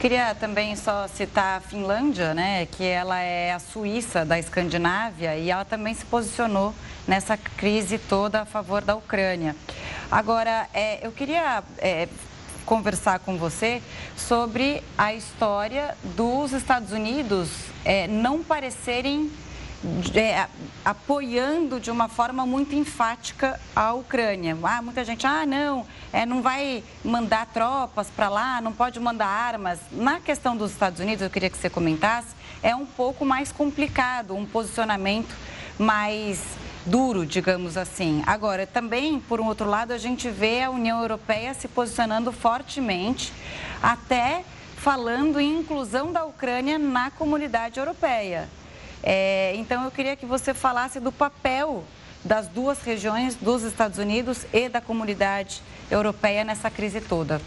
[0.00, 5.50] Queria também só citar a Finlândia, né, que ela é a Suíça da Escandinávia e
[5.50, 6.72] ela também se posicionou
[7.04, 9.56] nessa crise toda a favor da Ucrânia.
[10.08, 12.06] Agora, é, eu queria é,
[12.64, 13.82] conversar com você
[14.16, 17.50] sobre a história dos Estados Unidos
[17.84, 19.28] é, não parecerem
[20.14, 20.48] é,
[20.84, 24.56] apoiando de uma forma muito enfática a Ucrânia.
[24.62, 29.26] Ah, muita gente, ah, não, é, não vai mandar tropas para lá, não pode mandar
[29.26, 29.78] armas.
[29.92, 34.34] Na questão dos Estados Unidos, eu queria que você comentasse, é um pouco mais complicado,
[34.34, 35.34] um posicionamento
[35.78, 36.42] mais
[36.84, 38.22] duro, digamos assim.
[38.26, 43.32] Agora, também, por um outro lado, a gente vê a União Europeia se posicionando fortemente,
[43.82, 44.44] até
[44.76, 48.48] falando em inclusão da Ucrânia na comunidade europeia.
[49.10, 51.82] É, então, eu queria que você falasse do papel
[52.22, 57.40] das duas regiões, dos Estados Unidos e da comunidade europeia nessa crise toda.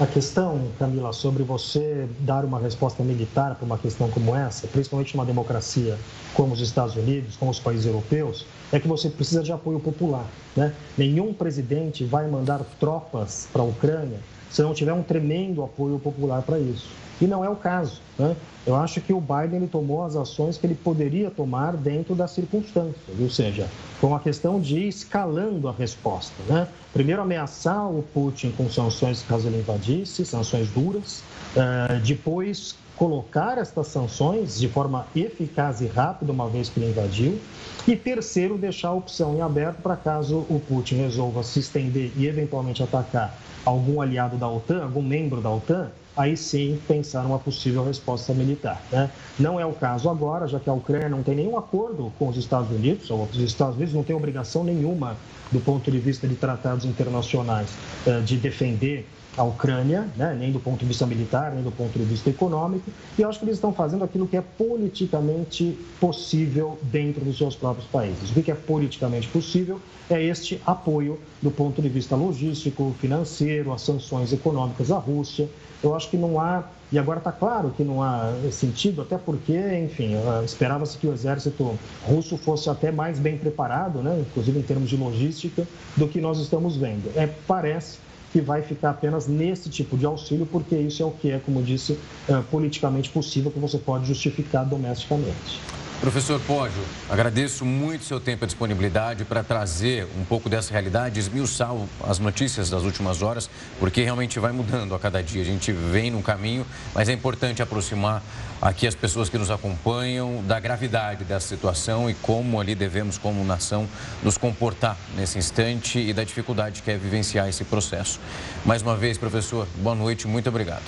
[0.00, 5.14] A questão, Camila, sobre você dar uma resposta militar para uma questão como essa, principalmente
[5.14, 5.98] numa democracia
[6.32, 10.24] como os Estados Unidos, como os países europeus, é que você precisa de apoio popular.
[10.54, 10.72] Né?
[10.96, 16.40] Nenhum presidente vai mandar tropas para a Ucrânia se não tiver um tremendo apoio popular
[16.40, 16.88] para isso.
[17.20, 18.00] E não é o caso.
[18.18, 18.36] Né?
[18.66, 22.32] Eu acho que o Biden ele tomou as ações que ele poderia tomar dentro das
[22.32, 23.68] circunstâncias, ou seja,
[24.00, 26.34] foi uma questão de ir escalando a resposta.
[26.48, 26.66] Né?
[26.92, 31.22] Primeiro, ameaçar o Putin com sanções caso ele invadisse, sanções duras.
[31.54, 37.38] Uh, depois, colocar estas sanções de forma eficaz e rápida, uma vez que ele invadiu.
[37.86, 42.26] E terceiro, deixar a opção em aberto para caso o Putin resolva se estender e
[42.26, 47.84] eventualmente atacar algum aliado da OTAN, algum membro da OTAN, aí sim pensar numa possível
[47.84, 48.80] resposta militar.
[48.90, 49.10] Né?
[49.38, 52.36] Não é o caso agora, já que a Ucrânia não tem nenhum acordo com os
[52.36, 55.16] Estados Unidos, ou os Estados Unidos não têm obrigação nenhuma,
[55.52, 57.70] do ponto de vista de tratados internacionais,
[58.06, 61.98] eh, de defender a Ucrânia, né, nem do ponto de vista militar, nem do ponto
[61.98, 66.78] de vista econômico, e eu acho que eles estão fazendo aquilo que é politicamente possível
[66.82, 68.30] dentro dos seus próprios países.
[68.34, 73.82] O que é politicamente possível é este apoio do ponto de vista logístico, financeiro, as
[73.82, 75.48] sanções econômicas à Rússia.
[75.82, 79.52] Eu acho que não há, e agora está claro que não há sentido, até porque,
[79.84, 80.12] enfim,
[80.44, 84.96] esperava-se que o exército russo fosse até mais bem preparado, né, inclusive em termos de
[84.96, 87.12] logística, do que nós estamos vendo.
[87.14, 87.98] É, parece
[88.36, 91.62] que vai ficar apenas nesse tipo de auxílio, porque isso é o que é, como
[91.62, 95.58] disse, é, politicamente possível, que você pode justificar domesticamente.
[96.02, 101.74] Professor Pódio, agradeço muito seu tempo e disponibilidade para trazer um pouco dessa realidade, esmiuçar
[102.06, 103.48] as notícias das últimas horas,
[103.80, 105.40] porque realmente vai mudando a cada dia.
[105.40, 108.22] A gente vem num caminho, mas é importante aproximar
[108.60, 113.44] aqui as pessoas que nos acompanham da gravidade dessa situação e como ali devemos, como
[113.44, 113.88] nação,
[114.22, 118.20] nos comportar nesse instante e da dificuldade que é vivenciar esse processo.
[118.64, 120.84] Mais uma vez, professor, boa noite, muito obrigado.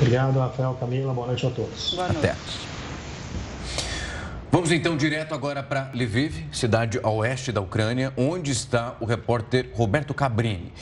[0.00, 1.94] Obrigado, Rafael, Camila, boa noite a todos.
[1.94, 2.26] Boa noite.
[2.26, 2.36] Até.
[4.50, 9.70] Vamos então direto agora para Lviv, cidade a oeste da Ucrânia, onde está o repórter
[9.74, 10.72] Roberto Cabrini.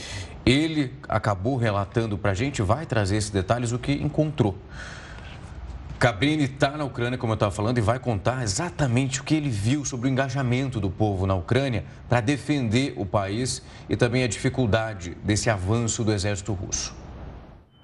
[0.46, 4.56] Ele acabou relatando para a gente, vai trazer esses detalhes, o que encontrou.
[5.98, 9.50] Cabrini está na Ucrânia, como eu estava falando, e vai contar exatamente o que ele
[9.50, 14.28] viu sobre o engajamento do povo na Ucrânia para defender o país e também a
[14.28, 16.94] dificuldade desse avanço do exército russo.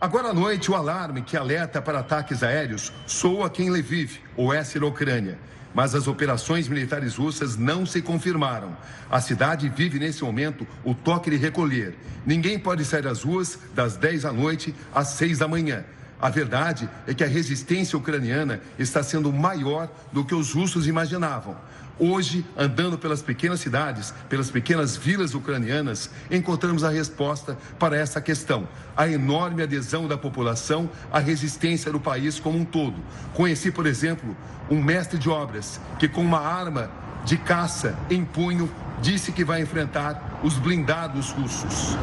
[0.01, 4.79] Agora à noite, o alarme que alerta para ataques aéreos soa aqui em Lviv, oeste
[4.79, 5.37] da Ucrânia.
[5.75, 8.77] Mas as operações militares russas não se confirmaram.
[9.11, 11.99] A cidade vive nesse momento o toque de recolher.
[12.25, 15.85] Ninguém pode sair das ruas das 10 da noite às 6 da manhã.
[16.21, 21.57] A verdade é que a resistência ucraniana está sendo maior do que os russos imaginavam.
[21.99, 28.67] Hoje, andando pelas pequenas cidades, pelas pequenas vilas ucranianas, encontramos a resposta para essa questão:
[28.97, 32.97] a enorme adesão da população à resistência do país como um todo.
[33.33, 34.37] Conheci, por exemplo,
[34.69, 36.91] um mestre de obras que, com uma arma
[37.25, 38.69] de caça em punho,
[39.01, 41.97] disse que vai enfrentar os blindados russos.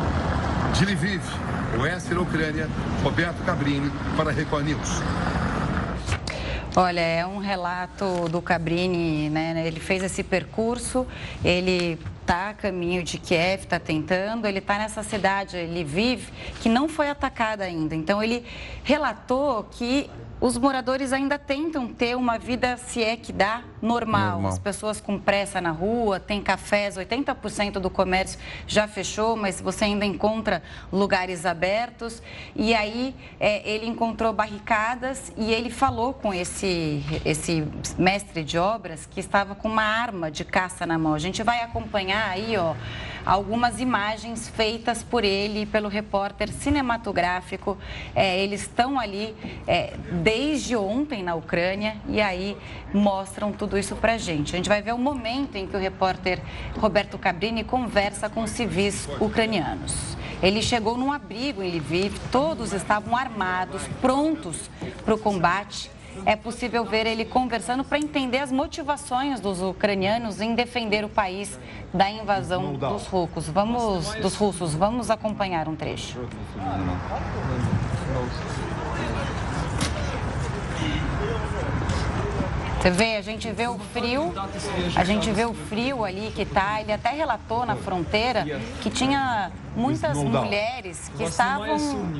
[0.81, 1.21] De Lviv,
[1.79, 2.67] oeste da Ucrânia,
[3.03, 4.89] Roberto Cabrini, para a Record News.
[6.75, 9.63] Olha, é um relato do Cabrini, né?
[9.63, 11.05] Ele fez esse percurso,
[11.45, 16.67] ele está a caminho de Kiev, está tentando, ele está nessa cidade, ele vive, que
[16.67, 17.93] não foi atacada ainda.
[17.93, 18.43] Então, ele
[18.83, 20.09] relatou que
[20.41, 24.31] os moradores ainda tentam ter uma vida, se é que dá, normal.
[24.31, 24.51] normal.
[24.51, 29.85] As pessoas com pressa na rua, tem cafés, 80% do comércio já fechou, mas você
[29.85, 32.23] ainda encontra lugares abertos.
[32.55, 37.63] E aí é, ele encontrou barricadas e ele falou com esse, esse
[37.99, 41.13] mestre de obras que estava com uma arma de caça na mão.
[41.13, 42.73] A gente vai acompanhar aí, ó
[43.25, 47.77] algumas imagens feitas por ele, pelo repórter cinematográfico.
[48.15, 49.35] É, eles estão ali
[49.67, 49.93] é,
[50.33, 52.55] desde ontem na Ucrânia e aí
[52.93, 54.55] mostram tudo isso para a gente.
[54.55, 56.41] A gente vai ver o momento em que o repórter
[56.79, 60.15] Roberto Cabrini conversa com civis ucranianos.
[60.41, 64.69] Ele chegou num abrigo em Lviv, todos estavam armados, prontos
[65.03, 65.91] para o combate
[66.25, 71.57] é possível ver ele conversando para entender as motivações dos ucranianos em defender o país
[71.93, 73.47] da invasão dos russos.
[73.47, 74.73] Vamos, dos russos.
[74.73, 76.19] Vamos acompanhar um trecho.
[82.81, 84.33] Você vê, a gente vê o frio,
[84.95, 86.81] a gente vê o frio ali que tá.
[86.81, 88.43] Ele até relatou na fronteira
[88.81, 91.77] que tinha muitas mulheres que estavam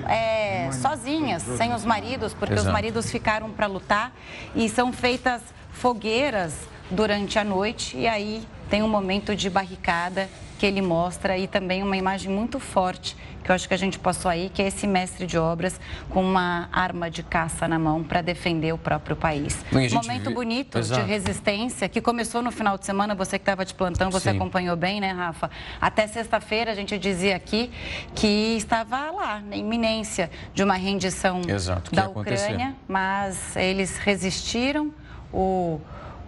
[0.08, 4.14] é, sozinhas, sem os maridos, porque os maridos ficaram para lutar
[4.56, 5.42] e são feitas
[5.72, 6.54] fogueiras
[6.92, 7.98] durante a noite.
[7.98, 12.60] E aí tem um momento de barricada que ele mostra e também uma imagem muito
[12.60, 15.80] forte que eu acho que a gente passou aí, que é esse mestre de obras
[16.10, 19.64] com uma arma de caça na mão para defender o próprio país.
[19.72, 20.34] Momento vi...
[20.34, 21.02] bonito Exato.
[21.02, 24.38] de resistência que começou no final de semana, você que estava de plantão, você Sim.
[24.38, 25.50] acompanhou bem, né, Rafa?
[25.80, 27.72] Até sexta-feira a gente dizia aqui
[28.16, 34.94] que estava lá, na iminência de uma rendição Exato, da Ucrânia, mas eles resistiram.
[35.34, 35.80] O,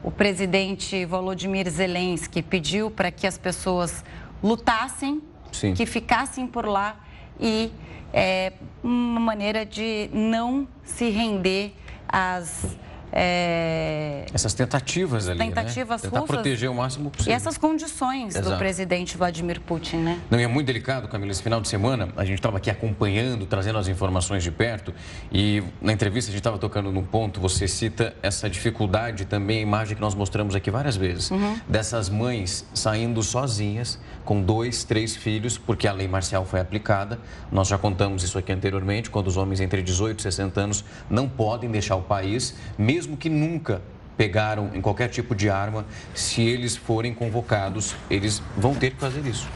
[0.01, 4.03] o presidente Volodymyr Zelensky pediu para que as pessoas
[4.41, 5.73] lutassem, Sim.
[5.73, 7.02] que ficassem por lá
[7.39, 7.71] e
[8.13, 8.53] é,
[8.83, 11.73] uma maneira de não se render
[12.07, 12.77] às
[13.15, 14.25] é...
[14.33, 16.09] Essas tentativas ali, tentativas né?
[16.09, 16.35] Tentar russas.
[16.35, 17.31] proteger o máximo possível.
[17.31, 18.49] E essas condições Exato.
[18.49, 20.19] do presidente Vladimir Putin, né?
[20.31, 21.31] Não, é muito delicado, Camila.
[21.31, 24.91] Esse final de semana, a gente estava aqui acompanhando, trazendo as informações de perto.
[25.31, 29.61] E na entrevista, a gente estava tocando num ponto, você cita essa dificuldade também, a
[29.61, 31.55] imagem que nós mostramos aqui várias vezes, uhum.
[31.67, 37.19] dessas mães saindo sozinhas, com dois, três filhos, porque a lei marcial foi aplicada.
[37.51, 41.29] Nós já contamos isso aqui anteriormente, quando os homens entre 18 e 60 anos não
[41.29, 43.81] podem deixar o país, mesmo que nunca
[44.17, 49.25] pegaram em qualquer tipo de arma, se eles forem convocados, eles vão ter que fazer
[49.25, 49.47] isso.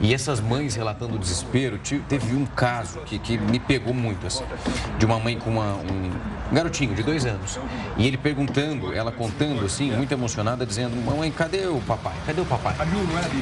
[0.00, 4.44] E essas mães relatando o desespero, teve um caso que, que me pegou muito, assim,
[4.98, 6.10] de uma mãe com uma, um
[6.52, 7.58] garotinho de dois anos.
[7.96, 12.14] E ele perguntando, ela contando assim, muito emocionada, dizendo, mamãe, cadê o papai?
[12.26, 12.74] Cadê o papai?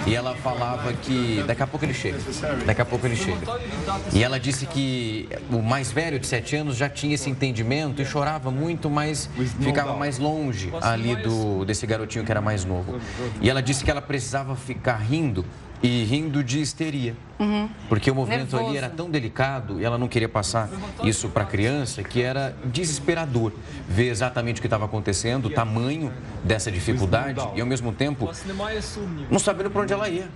[0.07, 2.19] E ela falava que daqui a pouco ele chega,
[2.67, 3.39] daqui a pouco ele chega.
[4.13, 8.05] E ela disse que o mais velho, de sete anos, já tinha esse entendimento e
[8.05, 9.29] chorava muito, mas
[9.61, 12.99] ficava mais longe longe ali do, desse garotinho que era mais novo.
[13.41, 15.45] E ela disse que ela precisava ficar rindo
[15.83, 17.17] e rindo de histeria.
[17.39, 17.69] Uhum.
[17.89, 18.67] Porque o movimento Nervoso.
[18.67, 20.69] ali era tão delicado e ela não queria passar
[21.05, 23.53] isso para a criança que era desesperador
[23.89, 28.29] ver exatamente o que estava acontecendo, o tamanho dessa dificuldade e ao mesmo tempo
[29.31, 30.29] não sabendo para onde ela ia.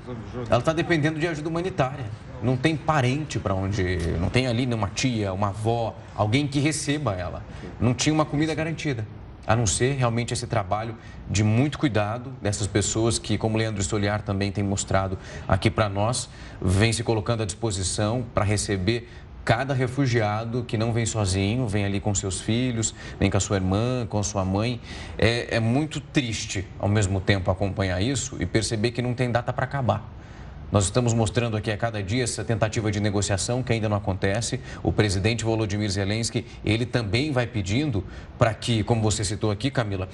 [0.48, 2.06] Ela está dependendo de ajuda humanitária.
[2.40, 3.98] Não tem parente para onde.
[4.20, 7.42] Não tem ali uma tia, uma avó, alguém que receba ela.
[7.80, 9.06] Não tinha uma comida garantida
[9.46, 10.96] a não ser realmente esse trabalho
[11.28, 16.28] de muito cuidado dessas pessoas que, como Leandro Stoliar também tem mostrado aqui para nós,
[16.60, 19.08] vem se colocando à disposição para receber
[19.44, 23.56] cada refugiado que não vem sozinho, vem ali com seus filhos, vem com a sua
[23.56, 24.80] irmã, com a sua mãe.
[25.18, 29.52] É, é muito triste, ao mesmo tempo, acompanhar isso e perceber que não tem data
[29.52, 30.21] para acabar.
[30.72, 34.58] Nós estamos mostrando aqui a cada dia essa tentativa de negociação que ainda não acontece.
[34.82, 38.02] O presidente Volodymyr Zelensky, ele também vai pedindo
[38.38, 40.08] para que, como você citou aqui, Camila,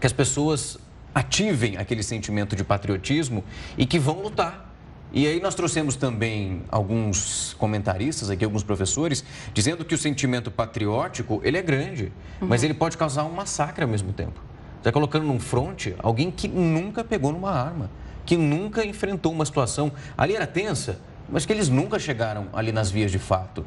[0.00, 0.78] que as pessoas
[1.14, 3.44] ativem aquele sentimento de patriotismo
[3.76, 4.72] e que vão lutar.
[5.12, 11.38] E aí nós trouxemos também alguns comentaristas aqui, alguns professores, dizendo que o sentimento patriótico,
[11.44, 12.48] ele é grande, uhum.
[12.48, 14.40] mas ele pode causar um massacre ao mesmo tempo.
[14.78, 17.90] Está colocando num fronte alguém que nunca pegou numa arma
[18.30, 19.90] que nunca enfrentou uma situação.
[20.16, 23.66] Ali era tensa, mas que eles nunca chegaram ali nas vias de fato.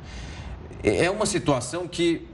[0.82, 2.26] É uma situação que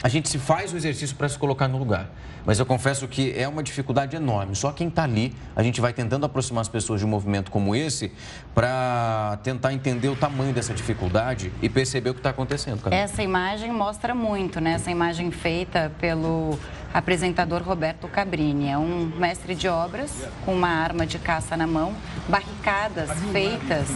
[0.00, 2.08] a gente se faz o exercício para se colocar no lugar.
[2.44, 4.54] Mas eu confesso que é uma dificuldade enorme.
[4.54, 7.74] Só quem está ali, a gente vai tentando aproximar as pessoas de um movimento como
[7.74, 8.12] esse
[8.54, 12.82] para tentar entender o tamanho dessa dificuldade e perceber o que está acontecendo.
[12.82, 13.00] Camila.
[13.00, 14.72] Essa imagem mostra muito, né?
[14.74, 16.58] Essa imagem feita pelo
[16.92, 18.68] apresentador Roberto Cabrini.
[18.68, 21.92] É um mestre de obras com uma arma de caça na mão,
[22.28, 23.88] barricadas feitas,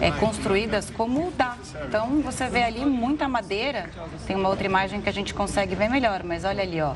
[0.00, 1.56] é, construídas como dá.
[1.88, 3.90] Então você vê ali muita madeira.
[4.26, 6.94] Tem uma outra imagem que a gente consegue ver melhor, mas olha ali, ó.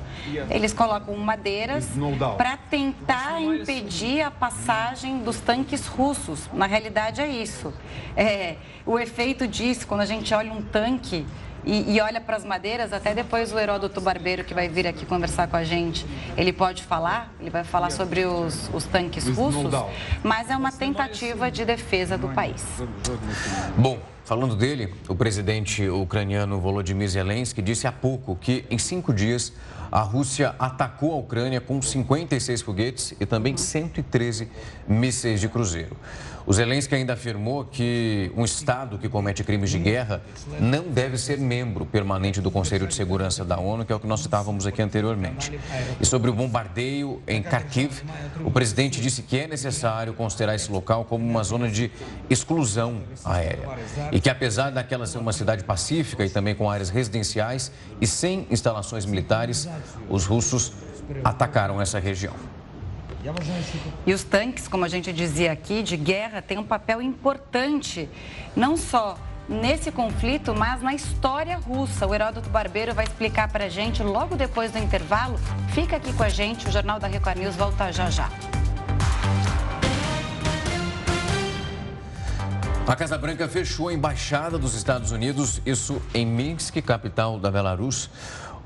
[0.48, 1.88] Eles colocam madeiras
[2.36, 6.48] para tentar impedir a passagem dos tanques russos.
[6.52, 7.72] Na realidade é isso.
[8.16, 11.26] É, o efeito disso, quando a gente olha um tanque
[11.64, 15.04] e, e olha para as madeiras, até depois o Heródoto Barbeiro, que vai vir aqui
[15.04, 19.72] conversar com a gente, ele pode falar, ele vai falar sobre os, os tanques russos,
[20.22, 22.64] mas é uma tentativa de defesa do país.
[23.76, 23.98] Bom,
[24.28, 29.54] falando dele, o presidente ucraniano Volodymyr Zelensky disse há pouco que em cinco dias
[29.90, 34.50] a Rússia atacou a Ucrânia com 56 foguetes e também 113
[34.86, 35.96] mísseis de cruzeiro.
[36.48, 40.22] O Zelensky ainda afirmou que um Estado que comete crimes de guerra
[40.58, 44.06] não deve ser membro permanente do Conselho de Segurança da ONU, que é o que
[44.06, 45.60] nós citávamos aqui anteriormente.
[46.00, 48.02] E sobre o bombardeio em Kharkiv,
[48.42, 51.90] o presidente disse que é necessário considerar esse local como uma zona de
[52.30, 53.68] exclusão aérea.
[54.10, 57.70] E que apesar daquela ser uma cidade pacífica e também com áreas residenciais
[58.00, 59.68] e sem instalações militares,
[60.08, 60.72] os russos
[61.22, 62.57] atacaram essa região.
[64.06, 68.08] E os tanques, como a gente dizia aqui, de guerra, têm um papel importante,
[68.54, 72.06] não só nesse conflito, mas na história russa.
[72.06, 75.38] O Heródoto Barbeiro vai explicar para a gente logo depois do intervalo.
[75.72, 78.28] Fica aqui com a gente, o Jornal da Record News volta já já.
[82.86, 88.08] A Casa Branca fechou a embaixada dos Estados Unidos, isso em Minsk, capital da Belarus.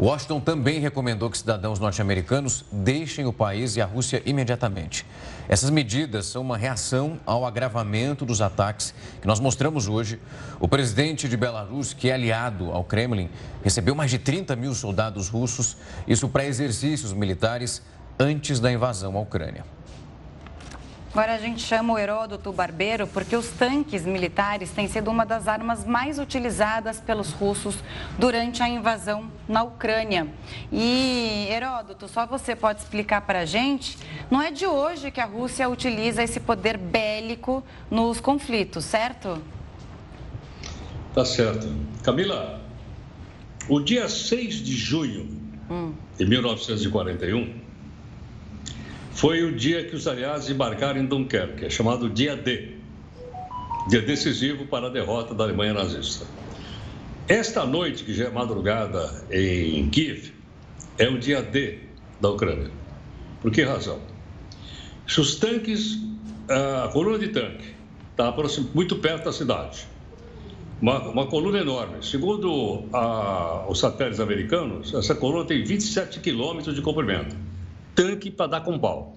[0.02, 5.06] Washington também recomendou que cidadãos norte-americanos deixem o país e a Rússia imediatamente.
[5.48, 10.18] Essas medidas são uma reação ao agravamento dos ataques que nós mostramos hoje.
[10.58, 13.30] O presidente de Belarus, que é aliado ao Kremlin,
[13.62, 15.76] recebeu mais de 30 mil soldados russos,
[16.08, 17.80] isso para exercícios militares
[18.18, 19.64] antes da invasão à Ucrânia.
[21.12, 25.46] Agora a gente chama o Heródoto Barbeiro porque os tanques militares têm sido uma das
[25.46, 27.76] armas mais utilizadas pelos russos
[28.18, 30.26] durante a invasão na Ucrânia.
[30.72, 33.98] E, Heródoto, só você pode explicar para a gente,
[34.30, 39.36] não é de hoje que a Rússia utiliza esse poder bélico nos conflitos, certo?
[41.14, 41.68] Tá certo.
[42.02, 42.58] Camila,
[43.68, 45.28] o dia 6 de junho
[45.70, 45.92] hum.
[46.16, 47.61] de 1941
[49.14, 52.70] foi o dia que os aliados embarcaram em Dunkerque, é chamado Dia D,
[53.88, 56.26] dia decisivo para a derrota da Alemanha nazista.
[57.28, 60.32] Esta noite, que já é madrugada em Kiev,
[60.98, 61.78] é o dia D
[62.20, 62.70] da Ucrânia.
[63.40, 64.00] Por que razão?
[65.06, 65.98] Se os tanques,
[66.48, 67.74] a coluna de tanque
[68.10, 68.34] está
[68.74, 69.86] muito perto da cidade,
[70.80, 71.96] uma, uma coluna enorme.
[72.02, 77.36] Segundo a, os satélites americanos, essa coluna tem 27 quilômetros de comprimento
[77.94, 79.16] tanque para dar com pau.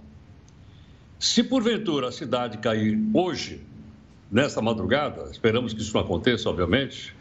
[1.20, 3.62] Se porventura a cidade cair hoje,
[4.32, 7.16] nesta madrugada, esperamos que isso não aconteça, obviamente,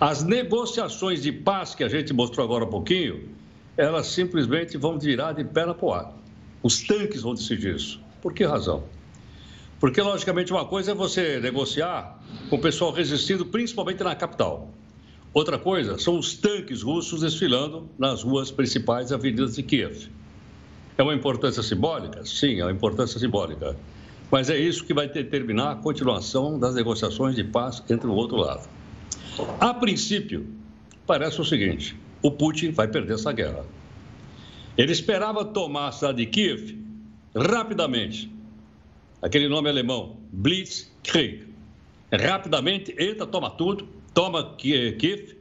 [0.00, 3.28] as negociações de paz que a gente mostrou agora um pouquinho,
[3.76, 6.12] elas simplesmente vão virar de perna para o ar.
[6.62, 8.00] Os tanques vão decidir isso.
[8.20, 8.84] Por que razão?
[9.80, 12.20] Porque, logicamente, uma coisa é você negociar
[12.50, 14.70] com o pessoal resistindo, principalmente na capital.
[15.32, 20.08] Outra coisa são os tanques russos desfilando nas ruas principais avenidas de Kiev.
[20.98, 22.26] É uma importância simbólica?
[22.26, 23.76] Sim, é uma importância simbólica.
[24.32, 28.36] Mas é isso que vai determinar a continuação das negociações de paz entre o outro
[28.36, 28.68] lado.
[29.60, 30.44] A princípio,
[31.06, 33.64] parece o seguinte: o Putin vai perder essa guerra.
[34.76, 36.76] Ele esperava tomar a cidade de Kiev
[37.32, 38.28] rapidamente.
[39.22, 41.46] Aquele nome alemão, Blitzkrieg.
[42.10, 45.36] Rapidamente entra, toma tudo, toma Kiev,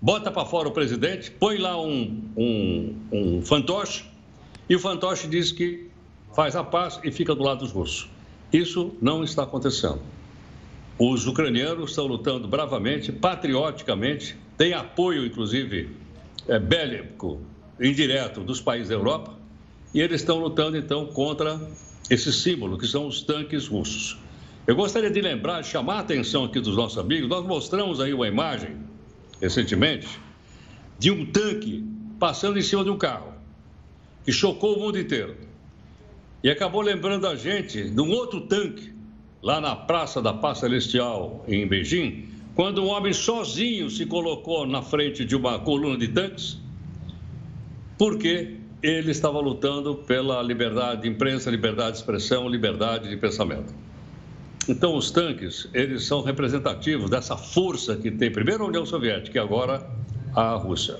[0.00, 4.04] bota para fora o presidente, põe lá um, um, um fantoche
[4.68, 5.88] e o fantoche diz que
[6.34, 8.08] faz a paz e fica do lado dos russos.
[8.52, 10.00] Isso não está acontecendo.
[10.98, 15.90] Os ucranianos estão lutando bravamente, patrioticamente, têm apoio, inclusive,
[16.46, 17.40] é, bélico
[17.80, 19.36] indireto dos países da Europa,
[19.94, 21.60] e eles estão lutando, então, contra
[22.10, 24.18] esse símbolo, que são os tanques russos.
[24.66, 28.26] Eu gostaria de lembrar, chamar a atenção aqui dos nossos amigos, nós mostramos aí uma
[28.26, 28.76] imagem,
[29.40, 30.08] recentemente,
[30.98, 31.84] de um tanque
[32.18, 33.37] passando em cima de um carro
[34.28, 35.34] que chocou o mundo inteiro.
[36.44, 38.92] E acabou lembrando a gente de um outro tanque,
[39.42, 44.82] lá na Praça da Paz Celestial, em Beijing, quando um homem sozinho se colocou na
[44.82, 46.58] frente de uma coluna de tanques,
[47.96, 53.72] porque ele estava lutando pela liberdade de imprensa, liberdade de expressão, liberdade de pensamento.
[54.68, 59.40] Então, os tanques, eles são representativos dessa força que tem primeiro a União Soviética e
[59.40, 59.88] agora
[60.36, 60.98] a Rússia.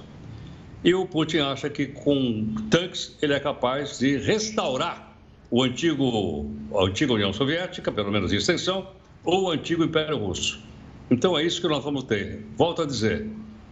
[0.85, 5.16] E o Putin acha que com tanques ele é capaz de restaurar
[5.51, 8.89] o antigo, a antiga União Soviética, pelo menos em extensão,
[9.24, 10.62] ou o antigo Império Russo.
[11.11, 12.47] Então é isso que nós vamos ter.
[12.57, 13.29] Volto a dizer,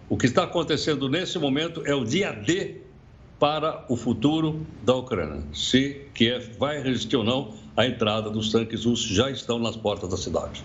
[0.09, 2.81] o que está acontecendo nesse momento é o dia D
[3.39, 5.43] para o futuro da Ucrânia.
[5.53, 10.09] Se Kiev vai resistir ou não à entrada dos tanques russos, já estão nas portas
[10.09, 10.65] da cidade.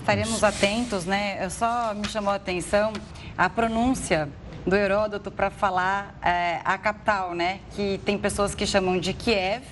[0.00, 1.48] Estaremos atentos, né?
[1.50, 2.94] Só me chamou a atenção
[3.36, 4.28] a pronúncia
[4.68, 7.60] do Heródoto para falar é, a capital, né?
[7.74, 9.64] Que tem pessoas que chamam de Kiev,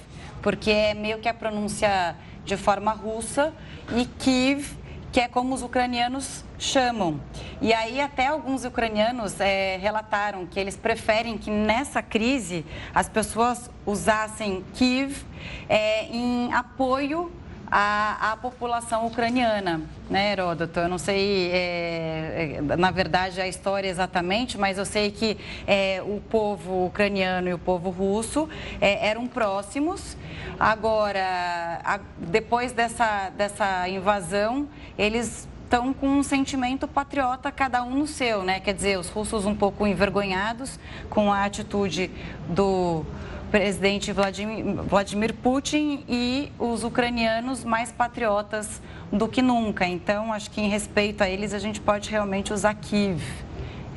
[0.43, 3.53] porque é meio que a pronúncia de forma russa,
[3.95, 4.77] e Kiev,
[5.13, 7.21] que é como os ucranianos chamam.
[7.61, 13.71] E aí até alguns ucranianos é, relataram que eles preferem que nessa crise as pessoas
[13.85, 15.25] usassem Kiev
[15.69, 17.33] é, em apoio
[17.71, 20.81] a, a população ucraniana, né, Heródoto?
[20.81, 25.37] Eu não sei, é, é, na verdade, a história exatamente, mas eu sei que
[25.67, 28.49] é, o povo ucraniano e o povo russo
[28.81, 30.17] é, eram próximos.
[30.59, 38.07] Agora, a, depois dessa, dessa invasão, eles estão com um sentimento patriota, cada um no
[38.07, 38.61] seu, né?
[38.61, 40.79] Quer dizer, os russos um pouco envergonhados
[41.11, 42.09] com a atitude
[42.49, 43.05] do
[43.51, 48.81] presidente Vladimir, Vladimir Putin e os ucranianos mais patriotas
[49.13, 49.87] do que nunca.
[49.87, 53.23] Então, acho que em respeito a eles, a gente pode realmente usar Kiev.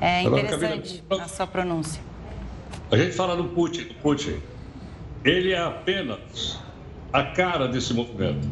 [0.01, 2.01] É interessante a sua pronúncia.
[2.91, 4.39] A gente fala no Putin, Putin.
[5.23, 6.59] Ele é apenas
[7.11, 8.47] a cara desse movimento.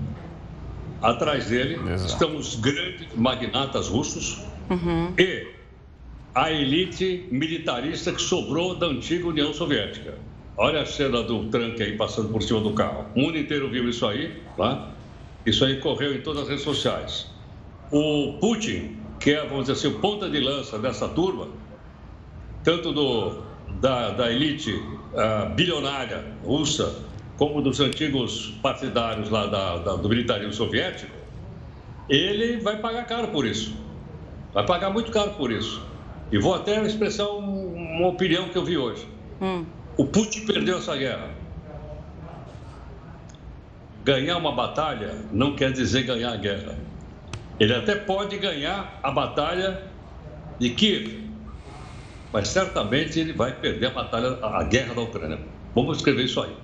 [1.02, 2.12] Atrás dele Exato.
[2.12, 5.14] estão os grandes magnatas russos uhum.
[5.18, 5.48] e
[6.34, 10.16] a elite militarista que sobrou da antiga União Soviética.
[10.60, 13.06] Olha a cena do tranque aí passando por cima do carro.
[13.16, 14.90] O mundo inteiro viu isso aí, tá?
[15.46, 17.28] Isso aí correu em todas as redes sociais.
[17.92, 21.48] O Putin, que é, vamos dizer assim, o ponta de lança dessa turma,
[22.64, 23.44] tanto do,
[23.80, 27.04] da, da elite uh, bilionária russa,
[27.38, 31.16] como dos antigos partidários lá da, da, do militarismo soviético,
[32.10, 33.76] ele vai pagar caro por isso.
[34.54, 35.86] Vai pagar muito caro por isso.
[36.32, 39.08] E vou até expressar uma opinião que eu vi hoje.
[39.40, 39.66] Hum.
[39.98, 41.30] O Putin perdeu essa guerra.
[44.04, 46.78] Ganhar uma batalha não quer dizer ganhar a guerra.
[47.60, 49.82] Ele até pode ganhar a batalha
[50.60, 51.28] de Kiev,
[52.32, 55.40] mas certamente ele vai perder a batalha, a guerra da Ucrânia.
[55.74, 56.56] Vamos escrever isso aí.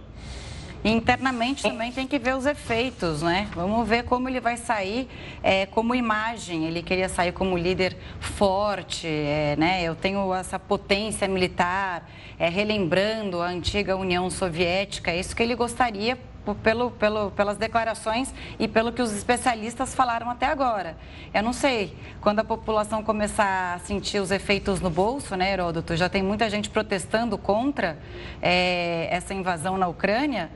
[0.83, 3.47] Internamente também tem que ver os efeitos, né?
[3.55, 5.07] Vamos ver como ele vai sair
[5.41, 6.65] é, como imagem.
[6.65, 9.81] Ele queria sair como líder forte, é, né?
[9.81, 15.11] Eu tenho essa potência militar, é, relembrando a antiga União Soviética.
[15.11, 16.17] É isso que ele gostaria
[16.61, 20.97] pelo, pelo, pelas declarações e pelo que os especialistas falaram até agora.
[21.33, 25.95] Eu não sei, quando a população começar a sentir os efeitos no bolso, né, Heródoto?
[25.95, 27.97] Já tem muita gente protestando contra
[28.41, 30.51] é, essa invasão na Ucrânia.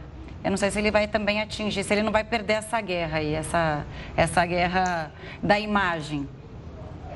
[0.47, 3.17] Eu não sei se ele vai também atingir, se ele não vai perder essa guerra
[3.17, 3.85] aí, essa,
[4.15, 5.11] essa guerra
[5.43, 6.25] da imagem.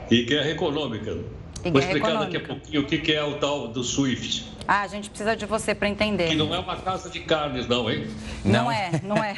[0.09, 1.17] E guerra econômica.
[1.63, 2.39] E Vou explicar econômica.
[2.39, 4.51] daqui a pouquinho o que é o tal do SWIFT.
[4.67, 6.27] Ah, a gente precisa de você para entender.
[6.27, 8.05] Que não é uma casa de carnes, não, hein?
[8.43, 9.37] Não, não é, não é.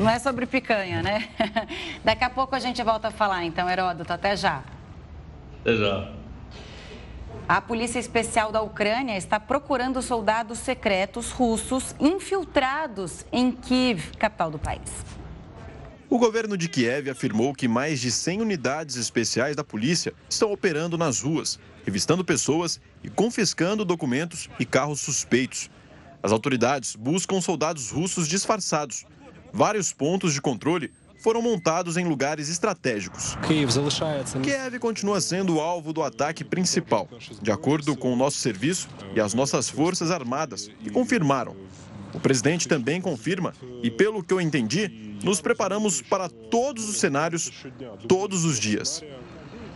[0.00, 1.28] Não é sobre picanha, né?
[2.02, 4.12] Daqui a pouco a gente volta a falar, então, Heródoto.
[4.12, 4.64] Até já.
[5.60, 6.10] Até já.
[7.48, 14.58] A Polícia Especial da Ucrânia está procurando soldados secretos russos infiltrados em Kiev, capital do
[14.58, 14.90] país.
[16.08, 20.96] O governo de Kiev afirmou que mais de 100 unidades especiais da polícia estão operando
[20.96, 25.68] nas ruas, revistando pessoas e confiscando documentos e carros suspeitos.
[26.22, 29.04] As autoridades buscam soldados russos disfarçados.
[29.52, 30.92] Vários pontos de controle
[31.22, 33.36] foram montados em lugares estratégicos.
[34.40, 37.08] Kiev continua sendo o alvo do ataque principal,
[37.40, 41.56] de acordo com o nosso serviço e as nossas forças armadas, que confirmaram.
[42.12, 47.50] O presidente também confirma, e pelo que eu entendi, nos preparamos para todos os cenários,
[48.06, 49.02] todos os dias.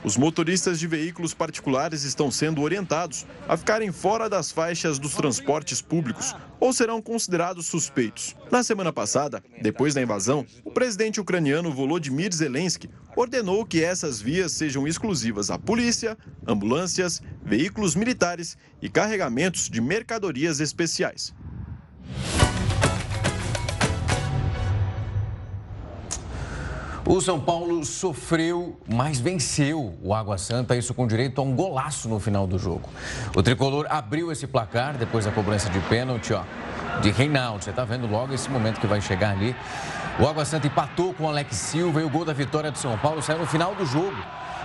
[0.07, 5.82] Os motoristas de veículos particulares estão sendo orientados a ficarem fora das faixas dos transportes
[5.82, 8.36] públicos ou serão considerados suspeitos.
[8.48, 14.52] Na semana passada, depois da invasão, o presidente ucraniano Volodymyr Zelensky ordenou que essas vias
[14.52, 21.34] sejam exclusivas à polícia, ambulâncias, veículos militares e carregamentos de mercadorias especiais.
[27.09, 32.09] O São Paulo sofreu, mas venceu o Água Santa, isso com direito a um golaço
[32.09, 32.88] no final do jogo.
[33.32, 36.42] O tricolor abriu esse placar depois da cobrança de pênalti, ó,
[37.00, 37.62] de Reinaldo.
[37.62, 39.54] Você está vendo logo esse momento que vai chegar ali.
[40.18, 42.98] O Água Santa empatou com o Alex Silva e o gol da vitória do São
[42.98, 44.16] Paulo saiu no final do jogo,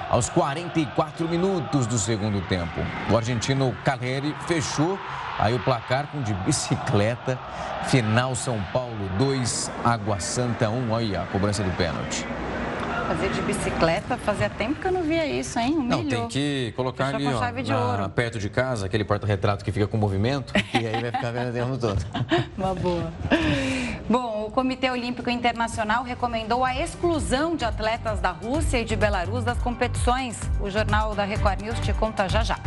[0.10, 2.80] aos 44 minutos do segundo tempo.
[3.12, 4.98] O argentino Caleri fechou
[5.42, 7.38] Aí o placar com de bicicleta,
[7.86, 10.92] final São Paulo 2, Água Santa 1.
[10.92, 12.28] Olha a cobrança do pênalti.
[13.08, 15.74] Fazer de bicicleta, fazia tempo que eu não via isso, hein?
[15.74, 16.04] Humilhou.
[16.04, 19.88] Não, tem que colocar ali, ó, de na, perto de casa, aquele porta-retrato que fica
[19.88, 22.06] com movimento, e aí vai ficar vendo o tempo todo.
[22.56, 23.12] Uma boa.
[24.08, 29.44] Bom, o Comitê Olímpico Internacional recomendou a exclusão de atletas da Rússia e de Belarus
[29.44, 30.40] das competições.
[30.62, 32.58] O Jornal da Record News te conta já já.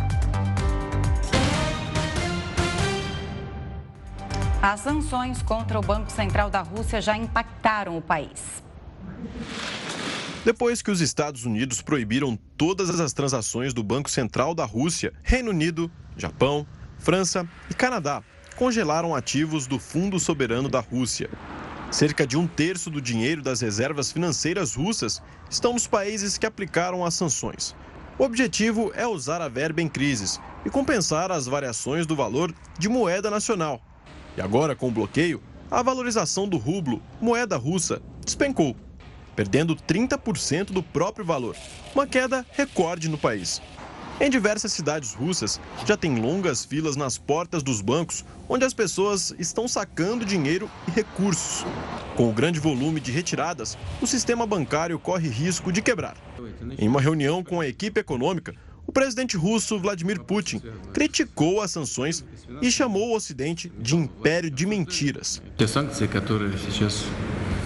[4.65, 8.63] As sanções contra o Banco Central da Rússia já impactaram o país.
[10.43, 15.51] Depois que os Estados Unidos proibiram todas as transações do Banco Central da Rússia, Reino
[15.51, 16.65] Unido, Japão,
[16.97, 18.23] França e Canadá
[18.55, 21.29] congelaram ativos do Fundo Soberano da Rússia.
[21.91, 27.05] Cerca de um terço do dinheiro das reservas financeiras russas estão nos países que aplicaram
[27.05, 27.75] as sanções.
[28.17, 32.89] O objetivo é usar a verba em crises e compensar as variações do valor de
[32.89, 33.79] moeda nacional,
[34.37, 38.75] e agora, com o bloqueio, a valorização do rublo, moeda russa, despencou,
[39.35, 41.55] perdendo 30% do próprio valor,
[41.93, 43.61] uma queda recorde no país.
[44.19, 49.35] Em diversas cidades russas, já tem longas filas nas portas dos bancos, onde as pessoas
[49.37, 51.65] estão sacando dinheiro e recursos.
[52.15, 56.15] Com o grande volume de retiradas, o sistema bancário corre risco de quebrar.
[56.77, 58.55] Em uma reunião com a equipe econômica,
[58.87, 60.61] o presidente russo Vladimir Putin
[60.93, 62.23] criticou as sanções
[62.61, 65.41] e chamou o Ocidente de império de mentiras.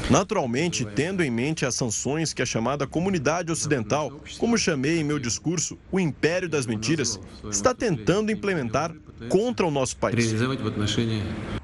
[0.10, 5.20] Naturalmente, tendo em mente as sanções que a chamada comunidade ocidental, como chamei em meu
[5.20, 7.20] discurso, o império das mentiras,
[7.52, 8.96] está tentando implementar
[9.28, 10.34] contra o nosso país.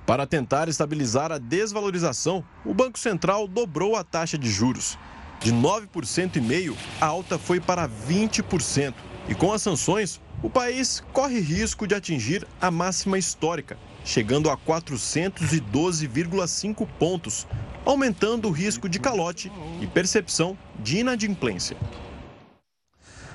[0.05, 4.95] Para tentar estabilizar a desvalorização, o Banco Central dobrou a taxa de juros.
[5.39, 8.93] De 9,5%, a alta foi para 20%.
[9.27, 14.57] E com as sanções, o país corre risco de atingir a máxima histórica, chegando a
[14.57, 17.47] 412,5 pontos,
[17.83, 19.51] aumentando o risco de calote
[19.81, 21.75] e percepção de inadimplência.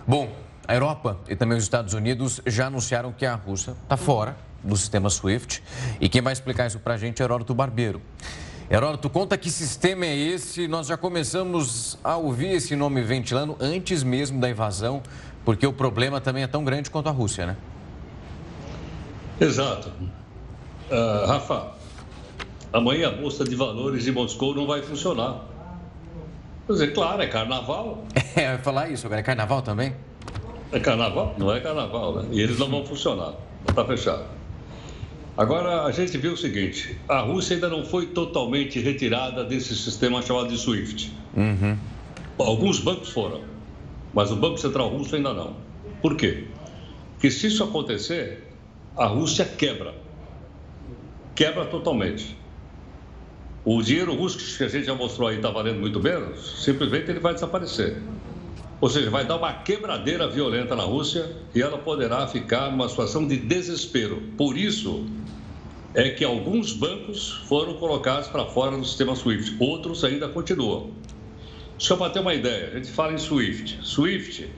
[0.06, 0.32] Bom,
[0.66, 4.76] a Europa e também os Estados Unidos já anunciaram que a Rússia está fora do
[4.76, 5.60] sistema SWIFT.
[6.00, 8.00] E quem vai explicar isso para a gente é Heródoto Barbeiro.
[8.70, 10.68] Heródoto, conta que sistema é esse?
[10.68, 15.02] Nós já começamos a ouvir esse nome ventilando antes mesmo da invasão,
[15.44, 17.56] porque o problema também é tão grande quanto a Rússia, né?
[19.40, 19.90] Exato.
[20.90, 21.72] Uh, Rafa,
[22.72, 25.44] amanhã a Bolsa de Valores de Moscou não vai funcionar.
[26.66, 28.04] Quer dizer, claro, é carnaval.
[28.36, 29.92] É, eu ia falar isso, agora é carnaval também?
[30.70, 31.34] É carnaval?
[31.36, 32.28] Não é carnaval, né?
[32.30, 33.34] E eles não vão funcionar.
[33.68, 34.24] Está fechado.
[35.36, 40.22] Agora, a gente viu o seguinte: a Rússia ainda não foi totalmente retirada desse sistema
[40.22, 41.12] chamado de SWIFT.
[41.36, 41.76] Uhum.
[42.38, 43.40] Alguns bancos foram,
[44.12, 45.56] mas o Banco Central Russo ainda não.
[46.02, 46.44] Por quê?
[47.12, 48.48] Porque se isso acontecer,
[48.96, 49.94] a Rússia quebra.
[51.34, 52.36] Quebra totalmente.
[53.64, 57.20] O dinheiro russo que a gente já mostrou aí está valendo muito menos, simplesmente ele
[57.20, 57.98] vai desaparecer.
[58.80, 63.28] Ou seja, vai dar uma quebradeira violenta na Rússia e ela poderá ficar numa situação
[63.28, 64.22] de desespero.
[64.38, 65.04] Por isso
[65.92, 70.92] é que alguns bancos foram colocados para fora do sistema SWIFT, outros ainda continuam.
[71.80, 73.78] Só para ter uma ideia, a gente fala em SWIFT.
[73.82, 74.50] SWIFT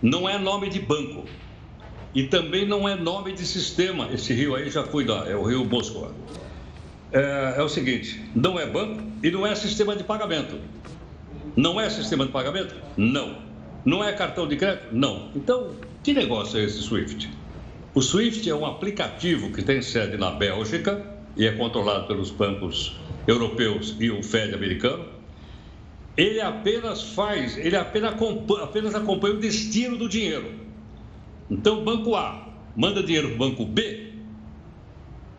[0.00, 1.26] não é nome de banco
[2.14, 4.08] e também não é nome de sistema.
[4.10, 6.10] Esse rio aí já fui lá, é o rio Moscou.
[7.12, 10.58] É, é o seguinte: não é banco e não é sistema de pagamento.
[11.54, 12.74] Não é sistema de pagamento?
[12.96, 13.36] Não.
[13.84, 14.86] Não é cartão de crédito?
[14.92, 15.28] Não.
[15.36, 17.28] Então, que negócio é esse SWIFT?
[17.94, 21.04] O SWIFT é um aplicativo que tem sede na Bélgica
[21.36, 25.20] e é controlado pelos bancos europeus e o Fed americano.
[26.16, 30.52] Ele apenas faz, ele apenas acompanha, apenas acompanha o destino do dinheiro.
[31.50, 34.12] Então, o banco A manda dinheiro para o banco B,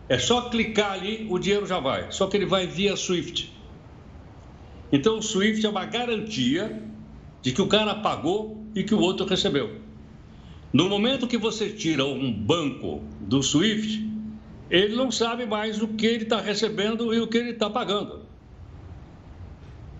[0.09, 2.11] é só clicar ali, o dinheiro já vai.
[2.11, 3.51] Só que ele vai via SWIFT.
[4.91, 6.83] Então, o SWIFT é uma garantia
[7.41, 9.81] de que o cara pagou e que o outro recebeu.
[10.71, 14.09] No momento que você tira um banco do SWIFT,
[14.69, 18.22] ele não sabe mais o que ele está recebendo e o que ele está pagando.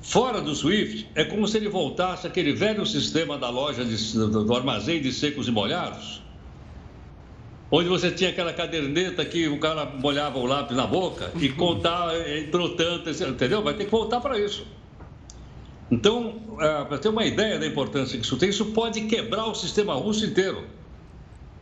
[0.03, 4.53] Fora do SWIFT, é como se ele voltasse aquele velho sistema da loja de, do
[4.53, 6.21] armazém de secos e molhados,
[7.71, 12.17] onde você tinha aquela caderneta que o cara molhava o lápis na boca e contava,
[12.37, 13.63] entrou tanto, entendeu?
[13.63, 14.67] Vai ter que voltar para isso.
[15.89, 19.55] Então, é, para ter uma ideia da importância que isso tem, isso pode quebrar o
[19.55, 20.65] sistema russo inteiro.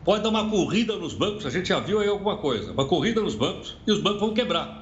[0.04, 3.20] Pode dar uma corrida nos bancos, a gente já viu aí alguma coisa, uma corrida
[3.20, 4.81] nos bancos e os bancos vão quebrar.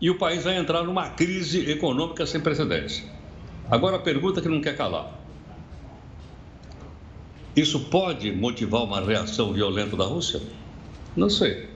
[0.00, 3.04] E o país vai entrar numa crise econômica sem precedentes.
[3.70, 5.20] Agora a pergunta que não quer calar.
[7.54, 10.40] Isso pode motivar uma reação violenta da Rússia?
[11.16, 11.68] Não sei.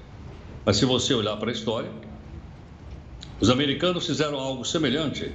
[0.65, 1.91] Mas se você olhar para a história,
[3.41, 5.33] os americanos fizeram algo semelhante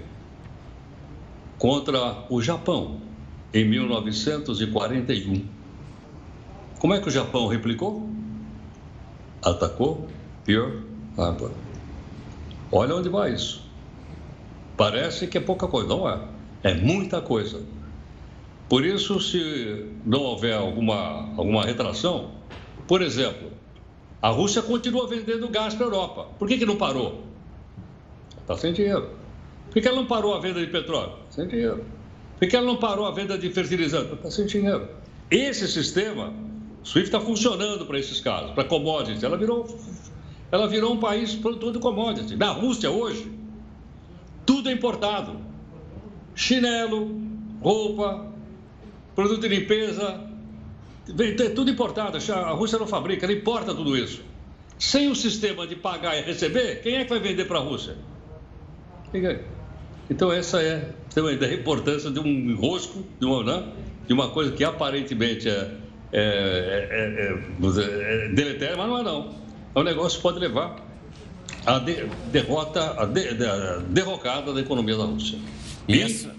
[1.57, 3.01] contra o Japão
[3.53, 5.45] em 1941.
[6.79, 8.09] Como é que o Japão replicou?
[9.43, 10.07] Atacou
[10.45, 10.79] Pearl
[11.17, 11.68] Harbor.
[12.71, 13.61] Olha onde vai isso.
[14.77, 16.19] Parece que é pouca coisa, não é?
[16.63, 17.61] É muita coisa.
[18.67, 22.31] Por isso, se não houver alguma, alguma retração,
[22.87, 23.51] por exemplo,
[24.21, 26.27] a Rússia continua vendendo gás para a Europa.
[26.37, 27.23] Por que, que não parou?
[28.41, 29.09] Está sem dinheiro.
[29.71, 31.13] Por que ela não parou a venda de petróleo?
[31.29, 31.83] Sem dinheiro.
[32.37, 34.13] Por que ela não parou a venda de fertilizante?
[34.13, 34.87] Está sem dinheiro.
[35.29, 36.33] Esse sistema,
[36.83, 39.23] SWIFT está funcionando para esses casos, para commodities.
[39.23, 39.67] Ela virou,
[40.51, 42.37] ela virou um país produtor de commodities.
[42.37, 43.31] Na Rússia, hoje,
[44.45, 45.39] tudo é importado.
[46.35, 47.21] Chinelo,
[47.61, 48.31] roupa,
[49.15, 50.27] produto de limpeza,
[51.17, 52.17] é tudo importado.
[52.17, 54.21] A Rússia não fabrica, ela importa tudo isso.
[54.77, 57.97] Sem o sistema de pagar e receber, quem é que vai vender para a Rússia?
[60.09, 63.71] Então, essa é uma da importância de um enrosco, de uma, né?
[64.07, 65.71] de uma coisa que aparentemente é,
[66.11, 67.37] é, é,
[68.25, 69.35] é deletéria, mas não é não.
[69.75, 70.75] É um negócio pode levar
[71.65, 75.37] à de, derrota, à de, de, derrocada da economia da Rússia.
[75.87, 76.38] E, e essa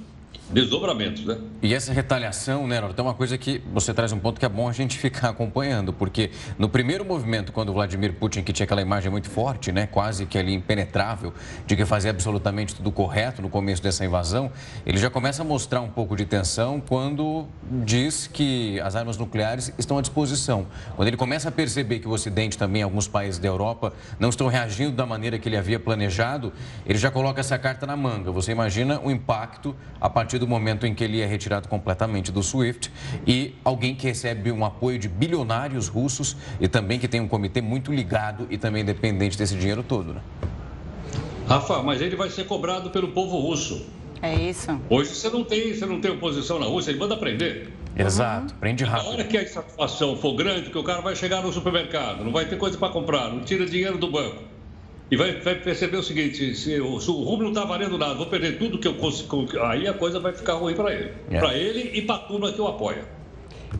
[0.53, 1.38] desdobramentos, né?
[1.62, 4.48] E essa retaliação, né, Nora, tem uma coisa que você traz um ponto que é
[4.48, 8.82] bom a gente ficar acompanhando, porque no primeiro movimento, quando Vladimir Putin, que tinha aquela
[8.82, 11.32] imagem muito forte, né, quase que ali impenetrável,
[11.66, 14.51] de que fazia absolutamente tudo correto no começo dessa invasão,
[14.84, 17.46] ele já começa a mostrar um pouco de tensão quando
[17.84, 20.66] diz que as armas nucleares estão à disposição.
[20.96, 24.48] Quando ele começa a perceber que o Ocidente, também alguns países da Europa, não estão
[24.48, 26.53] reagindo da maneira que ele havia planejado,
[26.84, 28.32] ele já coloca essa carta na manga.
[28.32, 32.43] Você imagina o impacto a partir do momento em que ele é retirado completamente do
[32.43, 32.91] SWIFT
[33.26, 37.61] e alguém que recebe um apoio de bilionários russos e também que tem um comitê
[37.61, 40.20] muito ligado e também dependente desse dinheiro todo, né?
[41.47, 43.86] Rafa, mas ele vai ser cobrado pelo povo russo.
[44.22, 44.78] É isso.
[44.88, 47.70] Hoje você não tem, você não tem oposição na Rússia, ele manda prender.
[47.97, 49.07] Exato, prende rápido.
[49.07, 52.32] Na hora que a insatisfação for grande, que o cara vai chegar no supermercado, não
[52.32, 54.49] vai ter coisa para comprar, não tira dinheiro do banco.
[55.11, 58.15] E vai, vai perceber o seguinte: se, o, se o rublo não está valendo nada,
[58.15, 59.47] vou perder tudo que eu consigo.
[59.63, 61.13] Aí a coisa vai ficar ruim para ele.
[61.31, 61.39] É.
[61.39, 63.05] Para ele e para a turma que o apoia.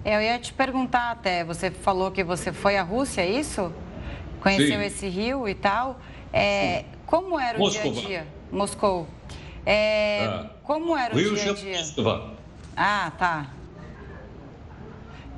[0.05, 3.73] É, eu ia te perguntar até, você falou que você foi à Rússia, é isso?
[4.41, 4.85] Conheceu Sim.
[4.85, 6.01] esse rio e tal.
[6.33, 7.93] É, como era o Moscou.
[7.93, 8.27] dia a dia?
[8.51, 9.09] Moscou.
[9.67, 10.51] É, ah.
[10.63, 11.79] Como era o Rio dia a dia?
[11.79, 12.31] Moscou.
[12.77, 13.51] Ah, tá.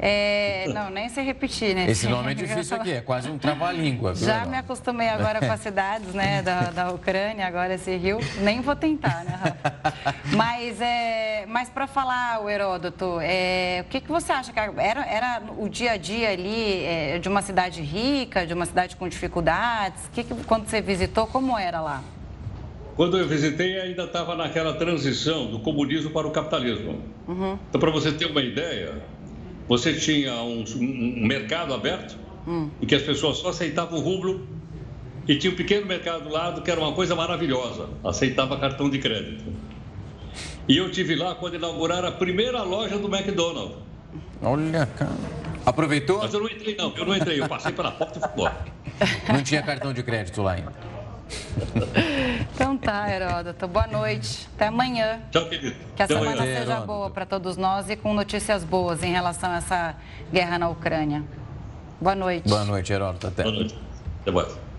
[0.05, 1.88] É, não, nem sei repetir, né?
[1.88, 4.16] Esse nome é difícil aqui, é quase um trava-língua.
[4.16, 8.18] Já me acostumei agora com as cidades né, da, da Ucrânia, agora esse rio.
[8.40, 9.94] Nem vou tentar, né, Rafa?
[10.34, 14.53] Mas, é, mas para falar, o Heródoto, é, o que, que você acha?
[14.53, 18.66] Que era, era o dia a dia ali é, de uma cidade rica, de uma
[18.66, 20.11] cidade com dificuldades?
[20.12, 22.03] Que, que, quando você visitou, como era lá?
[22.96, 27.00] Quando eu visitei, ainda estava naquela transição do comunismo para o capitalismo.
[27.28, 27.57] Uhum.
[27.68, 29.00] Então, para você ter uma ideia,
[29.72, 32.14] você tinha um, um mercado aberto
[32.46, 32.68] hum.
[32.78, 34.46] em que as pessoas só aceitavam o rublo
[35.26, 38.98] e tinha um pequeno mercado do lado que era uma coisa maravilhosa, aceitava cartão de
[38.98, 39.50] crédito.
[40.68, 43.78] E eu tive lá quando inauguraram a primeira loja do McDonald's.
[44.42, 45.16] Olha, cara.
[45.64, 46.18] Aproveitou?
[46.18, 46.94] Mas eu não entrei, não.
[46.94, 47.40] Eu não entrei.
[47.40, 48.64] Eu passei pela porta e fui embora.
[49.32, 50.72] Não tinha cartão de crédito lá ainda.
[52.54, 53.66] Então tá, Heródoto.
[53.66, 54.48] Boa noite.
[54.54, 55.20] Até amanhã.
[55.30, 55.74] Tchau, querido.
[55.96, 56.60] Que a Até semana amanhã.
[56.60, 59.94] seja boa para todos nós e com notícias boas em relação a essa
[60.32, 61.22] guerra na Ucrânia.
[62.00, 62.48] Boa noite.
[62.48, 63.26] Boa noite, Heródoto.
[63.26, 63.42] Até.
[63.42, 63.78] Boa noite.
[64.22, 64.71] Até mais.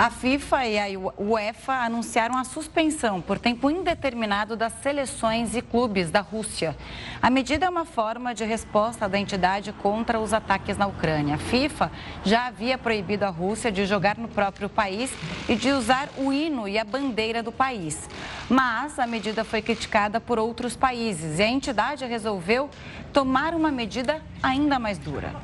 [0.00, 0.84] A FIFA e a
[1.18, 6.74] UEFA anunciaram a suspensão por tempo indeterminado das seleções e clubes da Rússia.
[7.20, 11.34] A medida é uma forma de resposta da entidade contra os ataques na Ucrânia.
[11.34, 11.92] A FIFA
[12.24, 15.12] já havia proibido a Rússia de jogar no próprio país
[15.46, 18.08] e de usar o hino e a bandeira do país.
[18.48, 22.70] Mas a medida foi criticada por outros países e a entidade resolveu
[23.12, 25.34] tomar uma medida ainda mais dura.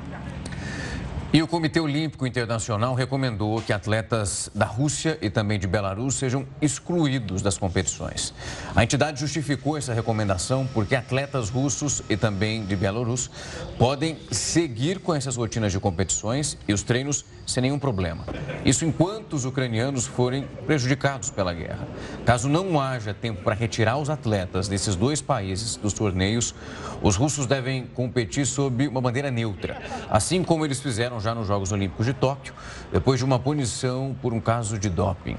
[1.37, 6.47] E o Comitê Olímpico Internacional recomendou que atletas da Rússia e também de Belarus sejam
[6.63, 8.33] excluídos das competições.
[8.75, 13.31] A entidade justificou essa recomendação porque atletas russos e também de Belarus
[13.77, 18.25] podem seguir com essas rotinas de competições e os treinos sem nenhum problema.
[18.65, 21.87] Isso enquanto os ucranianos forem prejudicados pela guerra.
[22.25, 26.55] Caso não haja tempo para retirar os atletas desses dois países dos torneios,
[27.01, 29.81] os russos devem competir sob uma bandeira neutra,
[30.11, 32.53] assim como eles fizeram já nos Jogos Olímpicos de Tóquio,
[32.93, 35.37] depois de uma punição por um caso de doping.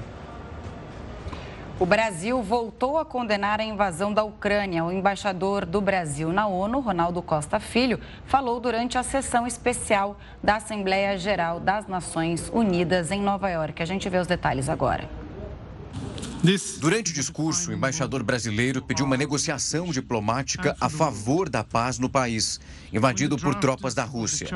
[1.80, 4.84] O Brasil voltou a condenar a invasão da Ucrânia.
[4.84, 10.56] O embaixador do Brasil na ONU, Ronaldo Costa Filho, falou durante a sessão especial da
[10.56, 13.80] Assembleia Geral das Nações Unidas em Nova York.
[13.80, 15.08] A gente vê os detalhes agora.
[16.80, 22.08] Durante o discurso, o embaixador brasileiro pediu uma negociação diplomática a favor da paz no
[22.08, 22.58] país,
[22.92, 24.48] invadido por tropas da Rússia.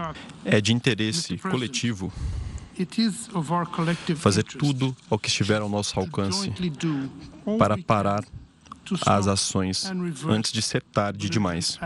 [0.45, 2.13] É de interesse coletivo
[4.17, 6.53] fazer tudo o que estiver ao nosso alcance
[7.59, 8.25] para parar
[9.07, 9.91] as ações
[10.29, 11.79] antes de ser tarde demais.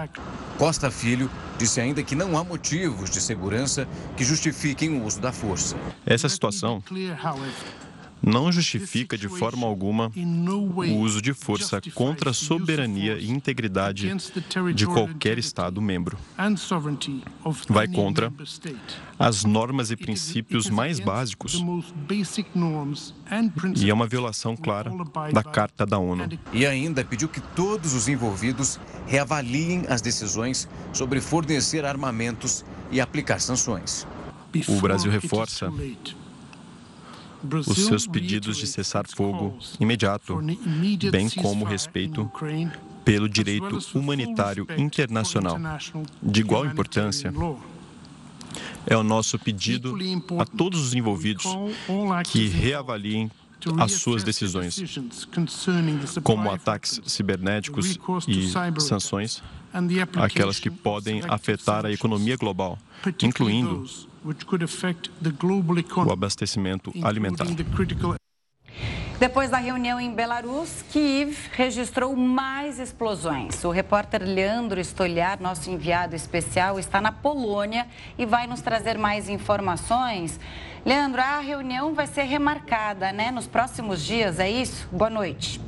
[0.59, 5.32] Costa Filho disse ainda que não há motivos de segurança que justifiquem o uso da
[5.32, 5.76] força.
[6.05, 6.82] Essa situação
[8.23, 14.11] não justifica de forma alguma o uso de força contra a soberania e integridade
[14.75, 16.19] de qualquer Estado membro.
[17.69, 18.33] Vai contra
[19.19, 21.62] as normas e princípios mais básicos
[23.77, 24.91] e é uma violação clara
[25.33, 26.29] da Carta da ONU.
[26.53, 33.41] E ainda pediu que todos os envolvidos reavaliem as decisões sobre fornecer armamentos e aplicar
[33.41, 34.07] sanções.
[34.69, 35.71] O Brasil reforça
[37.55, 40.40] os seus pedidos de cessar-fogo imediato,
[41.11, 42.30] bem como respeito
[43.05, 45.59] pelo direito humanitário internacional.
[46.22, 47.32] De igual importância,
[48.86, 49.97] é o nosso pedido
[50.38, 51.44] a todos os envolvidos
[52.24, 53.30] que reavaliem
[53.78, 54.80] as suas decisões,
[56.22, 59.42] como ataques cibernéticos e sanções,
[60.16, 62.78] aquelas que podem afetar a economia global,
[63.22, 63.84] incluindo
[66.05, 67.47] o abastecimento alimentar.
[69.18, 73.64] Depois da reunião em Belarus, Kiev registrou mais explosões.
[73.64, 77.87] O repórter Leandro Stoliar, nosso enviado especial, está na Polônia
[78.18, 80.39] e vai nos trazer mais informações.
[80.85, 84.87] Leandro, a reunião vai ser remarcada, né, nos próximos dias, é isso?
[84.93, 85.61] Boa noite.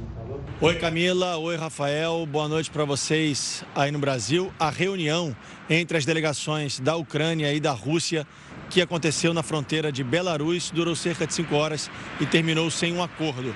[0.61, 4.53] Oi Camila, oi Rafael, boa noite para vocês aí no Brasil.
[4.59, 5.35] A reunião
[5.71, 8.27] entre as delegações da Ucrânia e da Rússia
[8.71, 11.91] que aconteceu na fronteira de Belarus durou cerca de cinco horas
[12.21, 13.55] e terminou sem um acordo.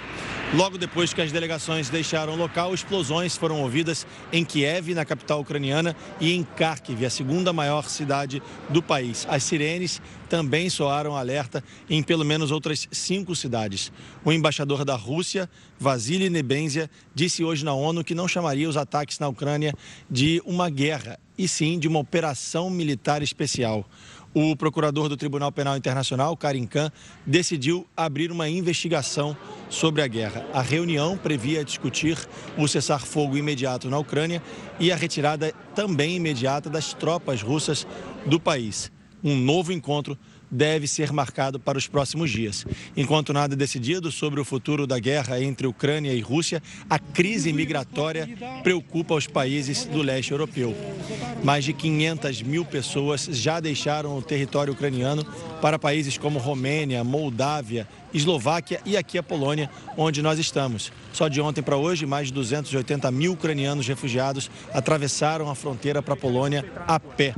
[0.54, 5.40] Logo depois que as delegações deixaram o local, explosões foram ouvidas em Kiev, na capital
[5.40, 9.26] ucraniana, e em Kharkiv, a segunda maior cidade do país.
[9.30, 13.90] As sirenes também soaram alerta em pelo menos outras cinco cidades.
[14.22, 15.48] O embaixador da Rússia,
[15.80, 19.72] Vasily Nebenzia, disse hoje na ONU que não chamaria os ataques na Ucrânia
[20.10, 23.88] de uma guerra, e sim de uma operação militar especial
[24.34, 26.90] o procurador do Tribunal Penal Internacional, Karim Khan,
[27.26, 29.36] decidiu abrir uma investigação
[29.68, 30.46] sobre a guerra.
[30.52, 32.18] A reunião previa discutir
[32.56, 34.42] o cessar-fogo imediato na Ucrânia
[34.80, 37.86] e a retirada também imediata das tropas russas
[38.26, 38.90] do país.
[39.22, 40.18] Um novo encontro
[40.52, 42.66] deve ser marcado para os próximos dias.
[42.94, 48.28] Enquanto nada decidido sobre o futuro da guerra entre Ucrânia e Rússia, a crise migratória
[48.62, 50.76] preocupa os países do leste europeu.
[51.42, 55.24] Mais de 500 mil pessoas já deixaram o território ucraniano
[55.62, 60.92] para países como Romênia, Moldávia, Eslováquia e aqui a Polônia, onde nós estamos.
[61.12, 66.14] Só de ontem para hoje, mais de 280 mil ucranianos refugiados atravessaram a fronteira para
[66.14, 67.34] a Polônia a pé.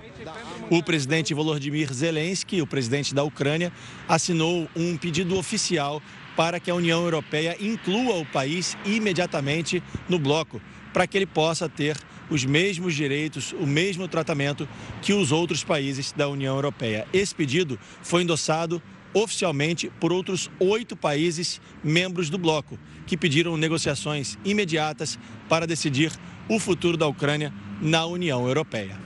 [0.70, 3.70] O presidente Volodymyr Zelensky, o presidente da Ucrânia,
[4.08, 6.00] assinou um pedido oficial
[6.34, 10.60] para que a União Europeia inclua o país imediatamente no bloco,
[10.92, 11.98] para que ele possa ter
[12.30, 14.66] os mesmos direitos, o mesmo tratamento
[15.02, 17.06] que os outros países da União Europeia.
[17.12, 24.38] Esse pedido foi endossado oficialmente por outros oito países membros do bloco, que pediram negociações
[24.44, 26.10] imediatas para decidir
[26.48, 27.52] o futuro da Ucrânia
[27.82, 28.98] na União Europeia.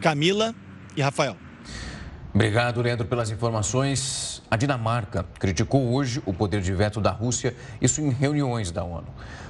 [0.00, 0.54] Camila
[0.96, 1.36] e Rafael.
[2.36, 4.42] Obrigado, Leandro, pelas informações.
[4.50, 9.06] A Dinamarca criticou hoje o poder de veto da Rússia, isso em reuniões da ONU.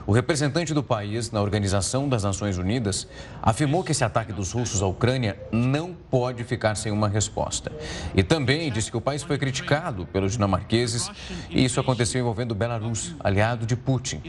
[0.07, 3.09] O representante do país na Organização das Nações Unidas
[3.43, 7.73] afirmou que esse ataque dos russos à Ucrânia não pode ficar sem uma resposta.
[8.15, 11.11] E também disse que o país foi criticado pelos dinamarqueses
[11.51, 14.23] e isso aconteceu envolvendo Belarus, aliado de Putin,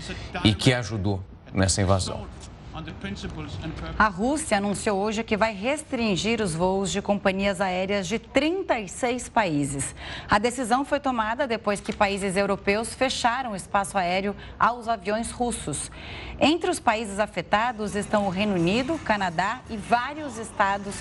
[0.44, 2.26] e que ajudou nessa invasão.
[3.98, 9.96] A Rússia anunciou hoje que vai restringir os voos de companhias aéreas de 36 países.
[10.30, 15.90] A decisão foi tomada depois que países europeus fecharam o espaço aéreo aos aviões russos.
[16.40, 20.96] Entre os países afetados estão o Reino Unido, Canadá e vários estados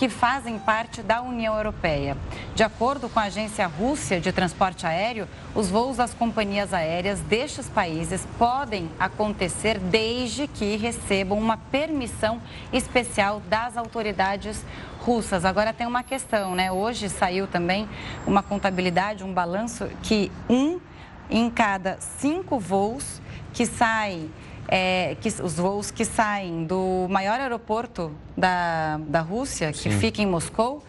[0.00, 2.16] que fazem parte da União Europeia.
[2.54, 7.68] De acordo com a Agência Rússia de Transporte Aéreo, os voos das companhias aéreas destes
[7.68, 12.40] países podem acontecer desde que recebam uma permissão
[12.72, 14.64] especial das autoridades
[15.00, 15.44] russas.
[15.44, 16.72] Agora tem uma questão, né?
[16.72, 17.86] Hoje saiu também
[18.26, 20.80] uma contabilidade, um balanço que um
[21.28, 23.20] em cada cinco voos
[23.52, 24.30] que saem
[24.70, 29.98] é, que, os voos que saem do maior aeroporto da, da Rússia, que Sim.
[29.98, 30.84] fica em Moscou,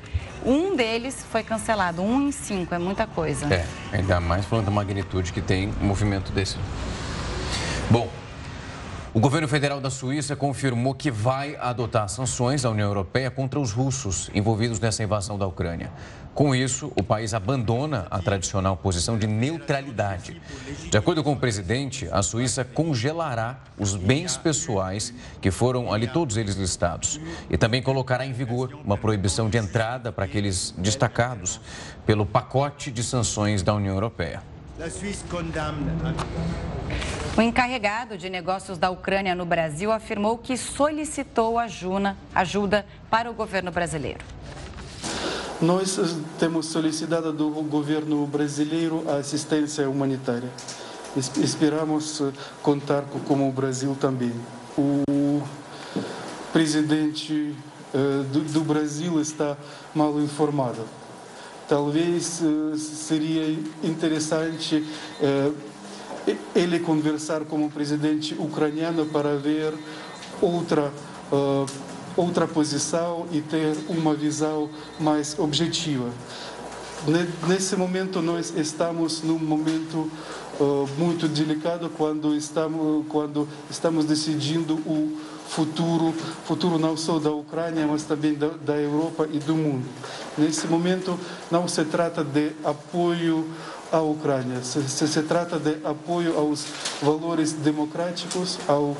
[0.45, 2.01] um deles foi cancelado.
[2.01, 3.51] Um em cinco, é muita coisa.
[3.51, 6.57] É, ainda mais falando da magnitude que tem um movimento desse.
[7.89, 8.07] Bom,
[9.13, 13.71] o governo federal da Suíça confirmou que vai adotar sanções da União Europeia contra os
[13.71, 15.91] russos envolvidos nessa invasão da Ucrânia.
[16.33, 20.41] Com isso, o país abandona a tradicional posição de neutralidade.
[20.89, 26.37] De acordo com o presidente, a Suíça congelará os bens pessoais que foram ali todos
[26.37, 27.19] eles listados
[27.49, 31.59] e também colocará em vigor uma proibição de entrada para aqueles destacados
[32.05, 34.41] pelo pacote de sanções da União Europeia.
[37.37, 43.71] O encarregado de negócios da Ucrânia no Brasil afirmou que solicitou ajuda para o governo
[43.71, 44.23] brasileiro.
[45.61, 45.99] Nós
[46.39, 50.49] temos solicitado do governo brasileiro a assistência humanitária.
[51.37, 52.21] Esperamos
[52.63, 54.33] contar com o Brasil também.
[54.77, 55.41] O
[56.51, 57.55] presidente
[57.93, 59.57] eh, do Brasil está
[59.93, 60.85] mal informado
[61.71, 64.85] Talvez uh, seria interessante
[66.53, 69.73] ele conversar com o presidente ucraniano para ver
[70.41, 70.91] outra
[72.15, 76.09] outra posição e ter uma visão mais objetiva.
[77.47, 80.09] Nesse momento nós estamos num momento
[80.97, 85.17] muito delicado quando estamos quando estamos decidindo o
[85.51, 86.13] futuro,
[86.45, 89.85] futuro não só da Ucrânia, mas também da, da Europa e do mundo.
[90.37, 91.19] Nesse momento,
[91.51, 93.45] não se trata de apoio
[93.91, 96.65] à Ucrânia, se, se, se trata de apoio aos
[97.01, 98.95] valores democráticos, ao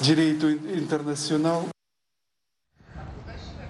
[0.00, 1.66] direito internacional.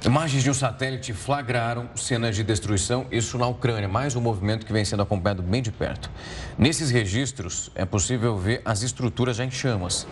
[0.02, 4.72] Imagens de um satélite flagraram cenas de destruição, isso na Ucrânia, mais um movimento que
[4.72, 6.10] vem sendo acompanhado bem de perto.
[6.56, 10.06] Nesses registros é possível ver as estruturas já em chamas.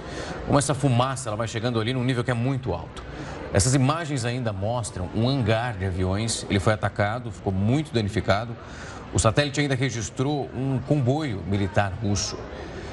[0.46, 3.02] Como essa fumaça ela vai chegando ali num nível que é muito alto.
[3.50, 8.54] Essas imagens ainda mostram um hangar de aviões, ele foi atacado, ficou muito danificado.
[9.14, 12.38] O satélite ainda registrou um comboio militar russo.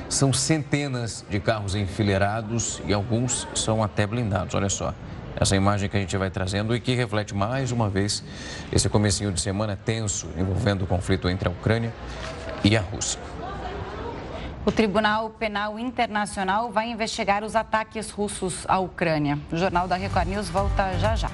[0.08, 4.94] São centenas de carros enfileirados e alguns são até blindados, olha só
[5.36, 8.24] essa imagem que a gente vai trazendo e que reflete mais uma vez
[8.72, 11.94] esse comecinho de semana tenso envolvendo o conflito entre a Ucrânia
[12.64, 13.20] e a Rússia.
[14.66, 19.38] O Tribunal Penal Internacional vai investigar os ataques russos à Ucrânia.
[19.52, 21.30] O Jornal da Record News volta já já.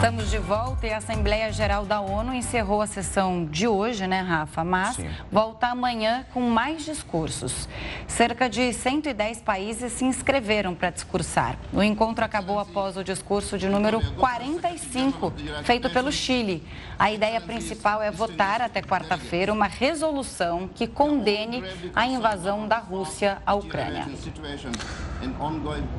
[0.00, 4.22] Estamos de volta e a Assembleia Geral da ONU encerrou a sessão de hoje, né,
[4.22, 4.64] Rafa?
[4.64, 5.06] Mas Sim.
[5.30, 7.68] volta amanhã com mais discursos.
[8.08, 11.58] Cerca de 110 países se inscreveram para discursar.
[11.70, 16.66] O encontro acabou após o discurso de número 45, feito pelo Chile.
[16.98, 21.62] A ideia principal é votar até quarta-feira uma resolução que condene
[21.94, 24.06] a invasão da Rússia à Ucrânia.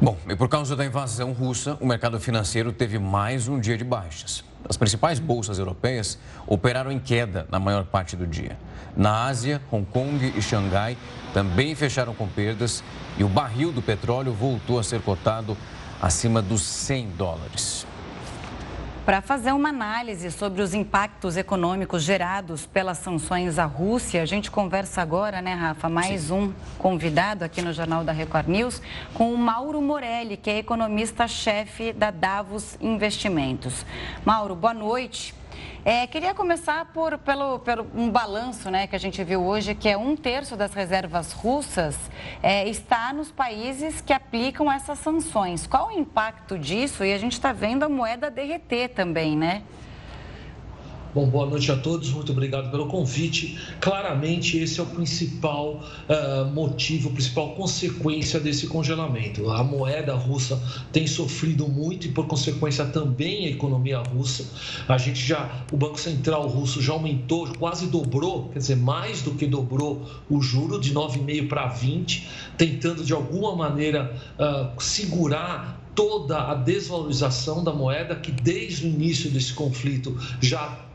[0.02, 3.91] Bom, e por causa da invasão russa, o mercado financeiro teve mais um dia de
[3.92, 4.42] baixas.
[4.70, 8.58] As principais bolsas europeias operaram em queda na maior parte do dia.
[8.96, 10.98] Na Ásia, Hong Kong e Xangai
[11.34, 12.82] também fecharam com perdas
[13.18, 15.58] e o barril do petróleo voltou a ser cotado
[16.02, 17.86] acima dos 100 dólares.
[19.04, 24.52] Para fazer uma análise sobre os impactos econômicos gerados pelas sanções à Rússia, a gente
[24.52, 25.90] conversa agora, né, Rafa?
[25.90, 26.34] Mais Sim.
[26.34, 28.80] um convidado aqui no Jornal da Record News
[29.16, 33.84] com o Mauro Morelli, que é economista-chefe da Davos Investimentos.
[34.24, 35.41] Mauro, boa noite.
[35.84, 39.90] É, queria começar por, pelo, pelo um balanço né, que a gente viu hoje, que
[39.90, 41.98] é um terço das reservas russas
[42.44, 45.66] é, está nos países que aplicam essas sanções.
[45.66, 47.04] Qual o impacto disso?
[47.04, 49.64] E a gente está vendo a moeda derreter também, né?
[51.14, 53.60] Bom, boa noite a todos, muito obrigado pelo convite.
[53.82, 59.50] Claramente, esse é o principal uh, motivo, a principal consequência desse congelamento.
[59.50, 60.58] A moeda russa
[60.90, 64.46] tem sofrido muito e, por consequência, também a economia russa.
[64.88, 69.32] A gente já, o Banco Central russo já aumentou, quase dobrou, quer dizer, mais do
[69.32, 76.50] que dobrou o juro de 9,5 para 20, tentando de alguma maneira uh, segurar toda
[76.50, 80.90] a desvalorização da moeda que desde o início desse conflito já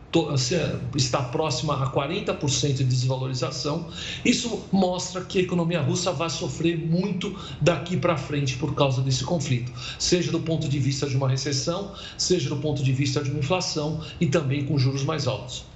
[0.94, 3.88] está próxima a 40% de desvalorização.
[4.24, 9.24] Isso mostra que a economia russa vai sofrer muito daqui para frente por causa desse
[9.24, 13.30] conflito, seja do ponto de vista de uma recessão, seja do ponto de vista de
[13.30, 15.75] uma inflação e também com juros mais altos.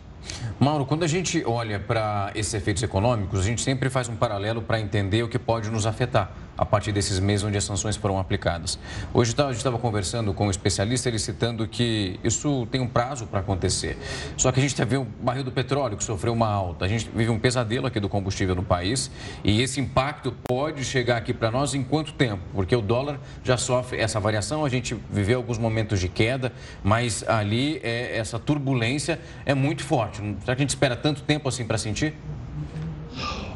[0.59, 4.63] Mauro, quando a gente olha para esses efeitos econômicos, a gente sempre faz um paralelo
[4.63, 8.19] para entender o que pode nos afetar a partir desses meses onde as sanções foram
[8.19, 8.79] aplicadas.
[9.15, 13.27] Hoje a gente estava conversando com um especialista, ele citando que isso tem um prazo
[13.27, 13.97] para acontecer.
[14.37, 17.11] Só que a gente viu o barril do petróleo que sofreu uma alta, a gente
[17.15, 19.11] vive um pesadelo aqui do combustível no país
[19.43, 22.43] e esse impacto pode chegar aqui para nós em quanto tempo?
[22.53, 26.53] Porque o dólar já sofre essa variação, a gente viveu alguns momentos de queda,
[26.85, 30.10] mas ali é, essa turbulência é muito forte.
[30.16, 32.15] Será que a gente espera tanto tempo assim para sentir?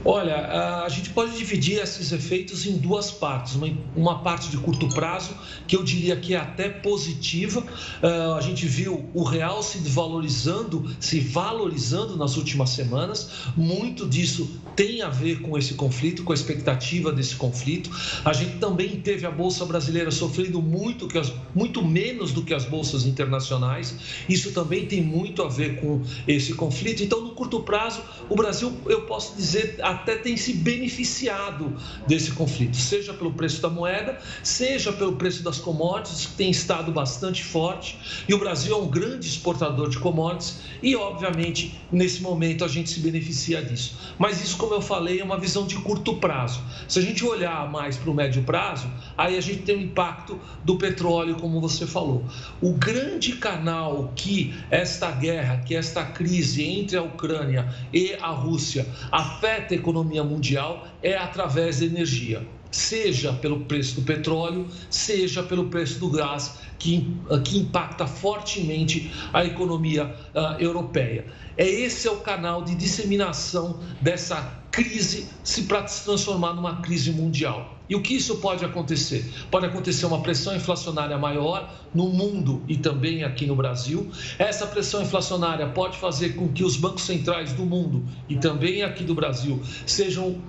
[0.05, 3.57] Olha, a gente pode dividir esses efeitos em duas partes.
[3.97, 5.31] Uma, parte de curto prazo,
[5.67, 7.61] que eu diria que é até positiva.
[7.61, 13.31] Uh, a gente viu o real se desvalorizando, se valorizando nas últimas semanas.
[13.57, 17.91] Muito disso tem a ver com esse conflito, com a expectativa desse conflito.
[18.25, 21.21] A gente também teve a Bolsa Brasileira sofrendo muito, que
[21.55, 23.95] muito menos do que as bolsas internacionais.
[24.29, 27.03] Isso também tem muito a ver com esse conflito.
[27.03, 31.73] Então, no curto prazo, o Brasil, eu posso dizer, até tem se beneficiado
[32.07, 36.93] desse conflito, seja pelo preço da moeda, seja pelo preço das commodities, que tem estado
[36.93, 37.99] bastante forte.
[38.29, 42.91] E o Brasil é um grande exportador de commodities e, obviamente, nesse momento a gente
[42.91, 43.99] se beneficia disso.
[44.19, 46.61] Mas isso, como eu falei, é uma visão de curto prazo.
[46.89, 50.39] Se a gente olhar mais para o médio prazo, aí a gente tem o impacto
[50.65, 52.25] do petróleo, como você falou.
[52.61, 58.87] O grande canal que esta guerra, que esta crise entre a Ucrânia e a Rússia
[59.11, 66.01] afeta economia mundial é através da energia, seja pelo preço do petróleo, seja pelo preço
[66.01, 71.27] do gás, que, que impacta fortemente a economia uh, europeia.
[71.57, 77.13] É esse é o canal de disseminação dessa crise se para se transformar numa crise
[77.13, 77.74] mundial.
[77.89, 79.31] E o que isso pode acontecer?
[79.51, 84.11] Pode acontecer uma pressão inflacionária maior no mundo e também aqui no Brasil.
[84.39, 89.05] Essa pressão inflacionária pode fazer com que os bancos centrais do mundo e também aqui
[89.05, 90.41] do Brasil sejam,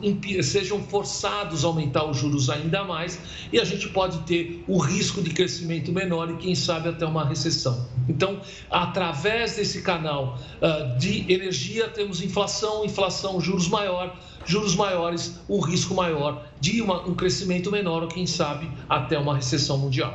[0.41, 3.19] sejam forçados a aumentar os juros ainda mais
[3.51, 7.25] e a gente pode ter o risco de crescimento menor e, quem sabe, até uma
[7.25, 7.87] recessão.
[8.07, 8.39] Então,
[8.69, 15.93] através desse canal uh, de energia, temos inflação, inflação, juros maior juros maiores, um risco
[15.93, 20.13] maior de uma, um crescimento menor ou, quem sabe, até uma recessão mundial.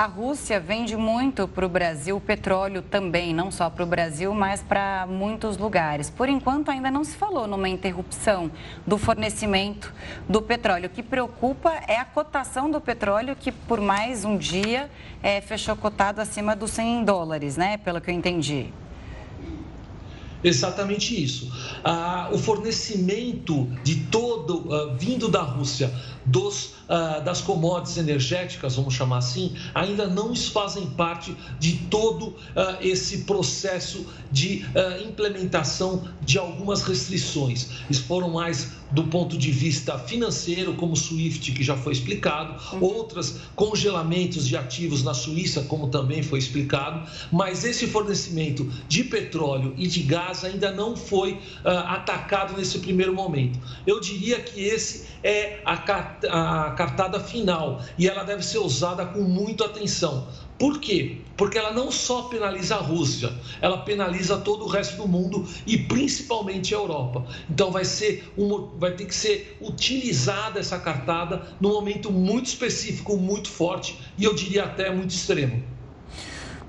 [0.00, 4.62] A Rússia vende muito para o Brasil petróleo também, não só para o Brasil, mas
[4.62, 6.08] para muitos lugares.
[6.08, 8.50] Por enquanto, ainda não se falou numa interrupção
[8.86, 9.92] do fornecimento
[10.26, 10.86] do petróleo.
[10.86, 14.90] O que preocupa é a cotação do petróleo, que por mais um dia
[15.22, 17.76] é, fechou cotado acima dos 100 dólares, né?
[17.76, 18.72] Pelo que eu entendi.
[20.42, 21.50] Exatamente isso.
[21.84, 25.92] Ah, o fornecimento de todo, ah, vindo da Rússia,
[26.24, 32.36] dos, uh, das commodities energéticas, vamos chamar assim, ainda não fazem parte de todo uh,
[32.80, 37.70] esse processo de uh, implementação de algumas restrições.
[37.86, 42.56] Eles foram mais do ponto de vista financeiro, como o SWIFT, que já foi explicado,
[42.74, 42.82] uhum.
[42.82, 49.74] outras congelamentos de ativos na Suíça, como também foi explicado, mas esse fornecimento de petróleo
[49.76, 53.60] e de gás ainda não foi atacado nesse primeiro momento.
[53.86, 55.76] Eu diria que esse é a
[56.28, 60.26] a cartada final e ela deve ser usada com muita atenção.
[60.58, 61.16] Por quê?
[61.38, 63.32] Porque ela não só penaliza a Rússia,
[63.62, 67.24] ela penaliza todo o resto do mundo e principalmente a Europa.
[67.48, 73.16] Então vai ser uma, vai ter que ser utilizada essa cartada num momento muito específico,
[73.16, 75.62] muito forte e eu diria até muito extremo.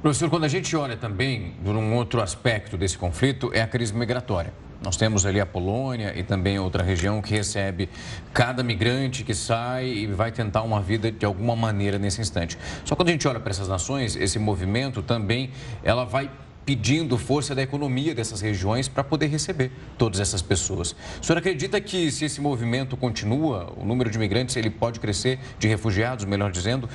[0.01, 3.93] Professor, quando a gente olha também por um outro aspecto desse conflito, é a crise
[3.93, 4.53] migratória.
[4.81, 7.87] Nós temos ali a Polônia e também outra região que recebe
[8.33, 12.57] cada migrante que sai e vai tentar uma vida de alguma maneira nesse instante.
[12.83, 15.51] Só quando a gente olha para essas nações, esse movimento também
[15.83, 16.31] ela vai
[16.65, 20.95] pedindo força da economia dessas regiões para poder receber todas essas pessoas.
[21.21, 25.39] O senhor acredita que se esse movimento continua, o número de imigrantes ele pode crescer,
[25.59, 26.89] de refugiados, melhor dizendo,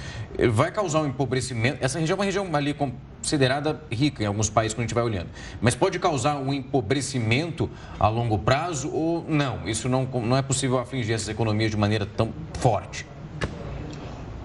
[0.51, 1.84] vai causar um empobrecimento?
[1.84, 5.05] Essa região é uma região ali considerada rica em alguns países quando a gente vai
[5.05, 5.28] olhando,
[5.60, 7.68] mas pode causar um empobrecimento
[7.98, 9.68] a longo prazo ou não?
[9.68, 13.05] Isso não, não é possível afligir essas economias de maneira tão forte?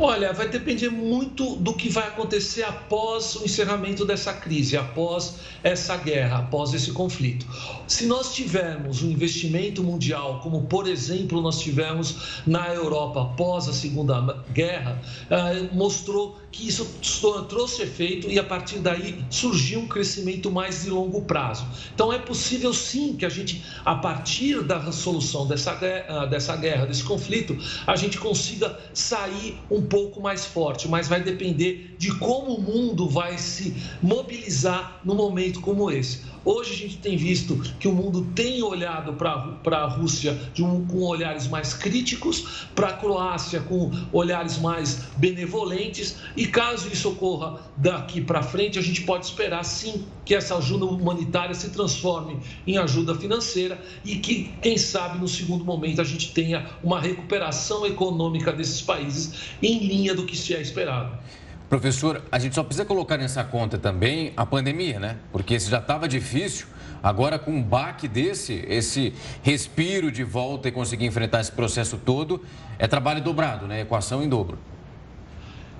[0.03, 5.95] Olha, vai depender muito do que vai acontecer após o encerramento dessa crise, após essa
[5.95, 7.45] guerra, após esse conflito.
[7.87, 13.73] Se nós tivermos um investimento mundial, como por exemplo nós tivemos na Europa após a
[13.73, 14.99] Segunda Guerra,
[15.29, 16.85] eh, mostrou que isso
[17.47, 21.65] trouxe efeito e a partir daí surgiu um crescimento mais de longo prazo.
[21.93, 26.85] Então é possível sim que a gente, a partir da resolução dessa guerra, dessa guerra,
[26.85, 27.57] desse conflito,
[27.87, 33.07] a gente consiga sair um pouco mais forte, mas vai depender de como o mundo
[33.07, 36.31] vai se mobilizar no momento como esse.
[36.43, 41.03] Hoje a gente tem visto que o mundo tem olhado para a Rússia um, com
[41.03, 48.21] olhares mais críticos, para a Croácia com olhares mais benevolentes, e caso isso ocorra daqui
[48.21, 53.13] para frente, a gente pode esperar sim que essa ajuda humanitária se transforme em ajuda
[53.13, 58.81] financeira e que, quem sabe, no segundo momento a gente tenha uma recuperação econômica desses
[58.81, 61.17] países em linha do que se é esperado.
[61.71, 65.15] Professor, a gente só precisa colocar nessa conta também a pandemia, né?
[65.31, 66.67] Porque se já estava difícil,
[67.01, 72.43] agora com um baque desse, esse respiro de volta e conseguir enfrentar esse processo todo,
[72.77, 73.79] é trabalho dobrado, né?
[73.79, 74.59] Equação em dobro.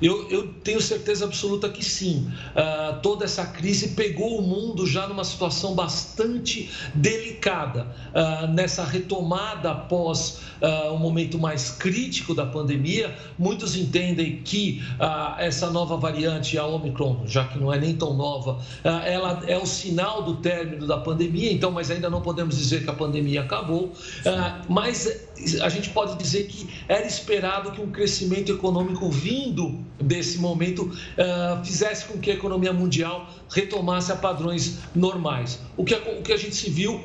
[0.02, 2.32] Eu, eu tenho certeza absoluta que sim.
[2.56, 7.88] Uh, toda essa crise pegou o mundo já numa situação bastante delicada.
[8.10, 14.82] Uh, nessa retomada após uh, um momento mais crítico da pandemia, muitos entendem que
[15.38, 19.66] essa nova variante, a Omicron, já que não é nem tão nova, ela é o
[19.66, 23.92] sinal do término da pandemia, então, mas ainda não podemos dizer que a pandemia acabou.
[24.70, 25.08] mas
[25.62, 31.64] a gente pode dizer que era esperado que um crescimento econômico vindo desse momento uh,
[31.64, 35.60] fizesse com que a economia mundial retomasse a padrões normais.
[35.78, 37.02] O que, o que a gente se viu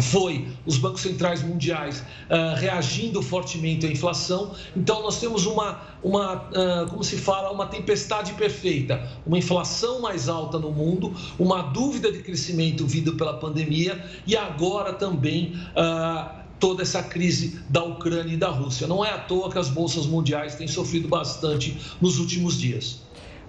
[0.00, 4.54] foi os bancos centrais mundiais uh, reagindo fortemente à inflação.
[4.76, 10.28] Então nós temos uma, uma uh, como se fala, uma tempestade perfeita, uma inflação mais
[10.28, 16.82] alta no mundo, uma dúvida de crescimento vindo pela pandemia e agora também uh, toda
[16.82, 18.86] essa crise da Ucrânia e da Rússia.
[18.86, 23.00] Não é à toa que as bolsas mundiais têm sofrido bastante nos últimos dias.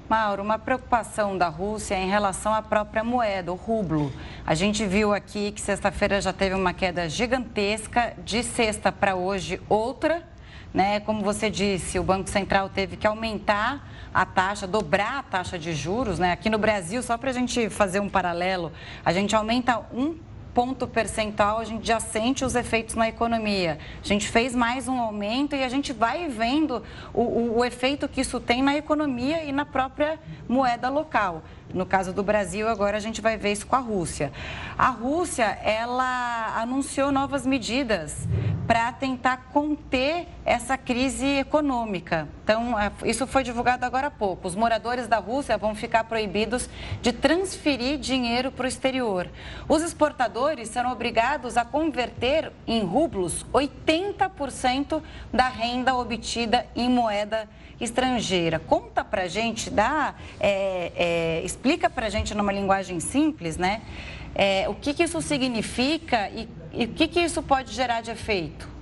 [0.09, 4.11] Mauro, uma preocupação da Rússia é em relação à própria moeda, o rublo.
[4.45, 9.59] A gente viu aqui que sexta-feira já teve uma queda gigantesca, de sexta para hoje
[9.67, 10.25] outra
[10.73, 10.99] né?
[10.99, 15.73] Como você disse, o Banco Central teve que aumentar a taxa, dobrar a taxa de
[15.73, 16.31] juros, né?
[16.31, 18.71] Aqui no Brasil, só para a gente fazer um paralelo,
[19.03, 20.15] a gente aumenta um
[20.57, 23.77] ponto percentual, a gente já sente os efeitos na economia.
[24.03, 26.81] A gente fez mais um aumento e a gente vai vendo
[27.13, 30.19] o, o, o efeito que isso tem na economia e na própria
[30.49, 31.43] moeda local.
[31.73, 34.31] No caso do Brasil, agora a gente vai ver isso com a Rússia.
[34.77, 38.27] A Rússia, ela anunciou novas medidas
[38.65, 42.27] para tentar conter essa crise econômica.
[42.43, 44.47] Então, é, isso foi divulgado agora há pouco.
[44.47, 46.69] Os moradores da Rússia vão ficar proibidos
[47.01, 49.29] de transferir dinheiro para o exterior.
[49.67, 55.01] Os exportadores serão obrigados a converter em rublos 80%
[55.33, 57.47] da renda obtida em moeda
[57.79, 58.59] estrangeira.
[58.59, 63.81] Conta para gente, dá, é, é, explica para gente numa linguagem simples, né?
[64.35, 68.11] É, o que, que, isso significa e, e o que, que isso pode gerar de
[68.11, 68.76] efeito?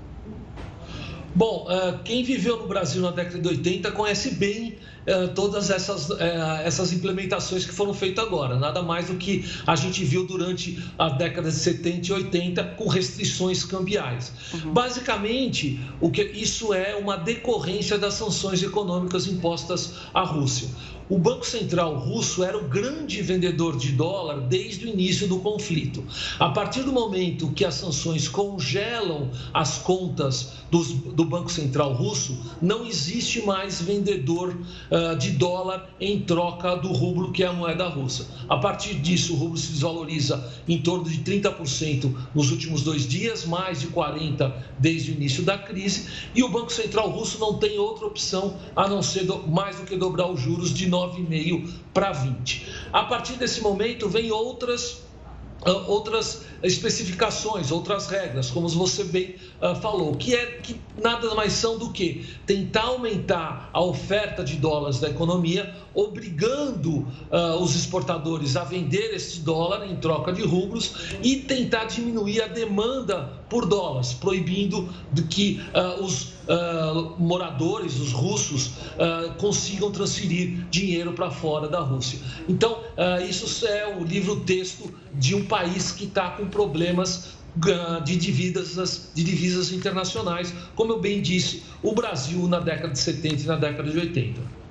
[1.35, 6.09] Bom, uh, quem viveu no Brasil na década de 80 conhece bem uh, todas essas,
[6.09, 6.17] uh,
[6.63, 8.57] essas implementações que foram feitas agora.
[8.57, 12.87] Nada mais do que a gente viu durante a década de 70 e 80 com
[12.87, 14.31] restrições cambiais.
[14.53, 14.71] Uhum.
[14.71, 20.69] Basicamente, o que isso é uma decorrência das sanções econômicas impostas à Rússia.
[21.07, 26.03] O Banco Central russo era o grande vendedor de dólar desde o início do conflito.
[26.39, 32.35] A partir do momento que as sanções congelam as contas dos, do Banco Central russo,
[32.59, 34.57] não existe mais vendedor
[34.89, 38.25] uh, de dólar em troca do rublo, que é a moeda russa.
[38.49, 43.45] A partir disso, o rublo se desvaloriza em torno de 30% nos últimos dois dias,
[43.45, 47.77] mais de 40% desde o início da crise, e o Banco Central russo não tem
[47.77, 52.11] outra opção a não ser do, mais do que dobrar os juros de 9,5 para
[52.11, 52.67] 20.
[52.93, 55.05] A partir desse momento, vem outras
[55.65, 61.53] ah, outras especificações, outras regras, como você bem uh, falou, que é que nada mais
[61.53, 68.55] são do que tentar aumentar a oferta de dólares da economia, obrigando uh, os exportadores
[68.55, 74.13] a vender esse dólar em troca de rublos e tentar diminuir a demanda por dólares,
[74.13, 74.87] proibindo
[75.31, 76.34] que uh, os
[77.17, 78.71] moradores, os russos,
[79.37, 82.19] consigam transferir dinheiro para fora da Rússia.
[82.47, 82.79] Então,
[83.29, 87.35] isso é o livro-texto de um país que está com problemas
[88.03, 93.43] de divisas, de divisas internacionais, como eu bem disse, o Brasil na década de 70
[93.43, 94.64] e na década de 80.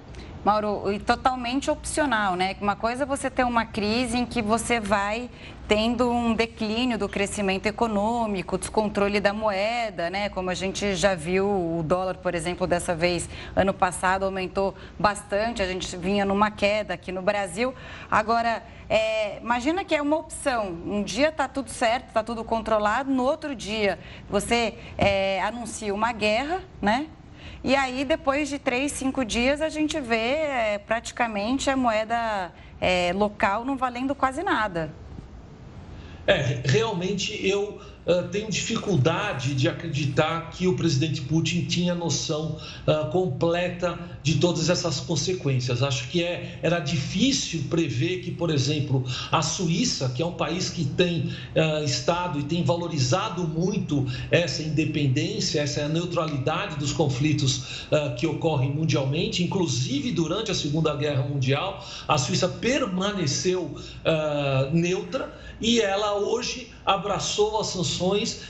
[0.44, 2.54] Mauro, e totalmente opcional, né?
[2.60, 5.30] Uma coisa é você ter uma crise em que você vai
[5.66, 10.28] tendo um declínio do crescimento econômico, descontrole da moeda, né?
[10.28, 13.26] Como a gente já viu, o dólar, por exemplo, dessa vez,
[13.56, 17.74] ano passado, aumentou bastante, a gente vinha numa queda aqui no Brasil.
[18.10, 20.66] Agora, é, imagina que é uma opção.
[20.84, 23.98] Um dia está tudo certo, está tudo controlado, no outro dia
[24.28, 27.06] você é, anuncia uma guerra, né?
[27.64, 33.10] E aí, depois de três, cinco dias, a gente vê é, praticamente a moeda é,
[33.14, 34.92] local não valendo quase nada.
[36.26, 43.10] É, realmente eu uh, tenho dificuldade de acreditar que o presidente Putin tinha noção uh,
[43.10, 45.82] completa de todas essas consequências.
[45.82, 50.70] Acho que é, era difícil prever que, por exemplo, a Suíça, que é um país
[50.70, 57.84] que tem uh, estado e tem valorizado muito essa independência, essa neutralidade dos conflitos
[58.18, 63.74] que ocorrem mundialmente, inclusive durante a Segunda Guerra Mundial, a Suíça permaneceu
[64.72, 67.93] neutra e ela hoje abraçou as sanções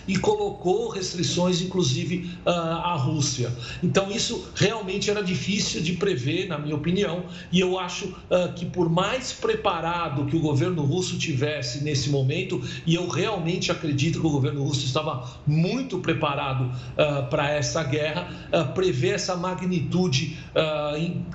[0.06, 3.52] e colocou restrições, inclusive ah, à Rússia.
[3.82, 8.66] Então, isso realmente era difícil de prever, na minha opinião, e eu acho uh, que,
[8.66, 14.26] por mais preparado que o governo russo tivesse nesse momento, e eu realmente acredito que
[14.26, 18.28] o governo russo estava muito preparado uh, para essa guerra,
[18.74, 20.38] prever essa magnitude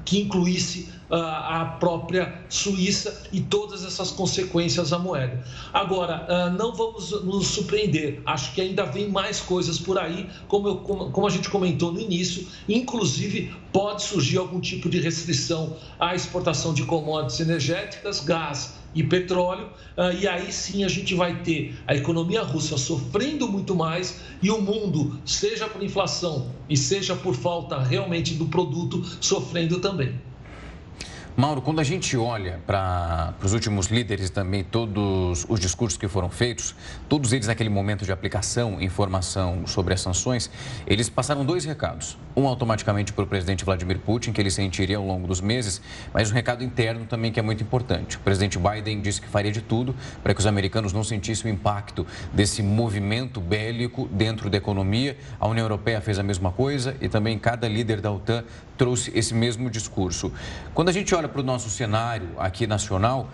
[0.06, 5.44] que incluísse a própria Suíça e todas essas consequências à moeda.
[5.74, 10.76] Agora, não vamos nos surpreender, acho que ainda vem mais coisas por aí, como, eu,
[10.78, 16.74] como a gente comentou no início, inclusive pode surgir algum tipo de restrição à exportação
[16.74, 19.70] de commodities energéticas, gás e petróleo,
[20.20, 24.62] e aí sim a gente vai ter a economia russa sofrendo muito mais e o
[24.62, 30.29] mundo, seja por inflação e seja por falta realmente do produto, sofrendo também.
[31.40, 36.30] Mauro, quando a gente olha para os últimos líderes também, todos os discursos que foram
[36.30, 36.76] feitos,
[37.08, 40.52] todos eles naquele momento de aplicação, informação sobre as sanções,
[40.86, 42.18] eles passaram dois recados.
[42.36, 45.82] Um automaticamente para o presidente Vladimir Putin, que ele sentiria ao longo dos meses,
[46.14, 48.18] mas um recado interno também que é muito importante.
[48.18, 51.54] O presidente Biden disse que faria de tudo para que os americanos não sentissem o
[51.54, 55.18] impacto desse movimento bélico dentro da economia.
[55.40, 58.44] A União Europeia fez a mesma coisa e também cada líder da OTAN
[58.80, 60.32] trouxe esse mesmo discurso.
[60.74, 63.30] Quando a gente olha para o nosso cenário aqui nacional,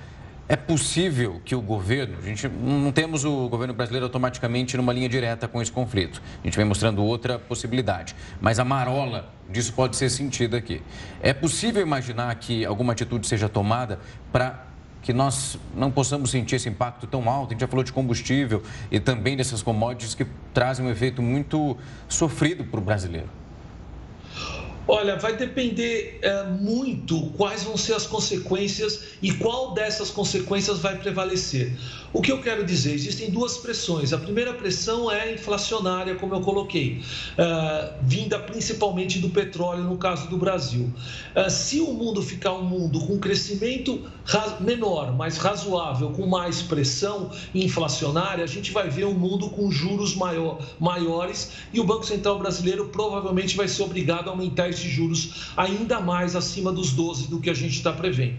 [0.49, 5.07] é possível que o governo, a gente não temos o governo brasileiro automaticamente numa linha
[5.07, 6.21] direta com esse conflito.
[6.43, 10.81] A gente vem mostrando outra possibilidade, mas a marola disso pode ser sentida aqui.
[11.21, 13.99] É possível imaginar que alguma atitude seja tomada
[14.31, 14.65] para
[15.03, 17.49] que nós não possamos sentir esse impacto tão alto.
[17.49, 21.77] A gente já falou de combustível e também dessas commodities que trazem um efeito muito
[22.07, 23.44] sofrido para o brasileiro.
[24.87, 30.97] Olha, vai depender é, muito quais vão ser as consequências e qual dessas consequências vai
[30.97, 31.75] prevalecer.
[32.15, 32.93] O que eu quero dizer?
[32.93, 34.13] Existem duas pressões.
[34.13, 37.01] A primeira pressão é inflacionária, como eu coloquei,
[37.37, 40.89] uh, vinda principalmente do petróleo, no caso do Brasil.
[41.35, 44.01] Uh, se o mundo ficar um mundo com crescimento
[44.61, 50.15] menor, mais razoável, com mais pressão inflacionária, a gente vai ver um mundo com juros
[50.15, 55.51] maior, maiores e o Banco Central brasileiro provavelmente vai ser obrigado a aumentar esses juros
[55.57, 58.37] ainda mais acima dos 12 do que a gente está prevendo.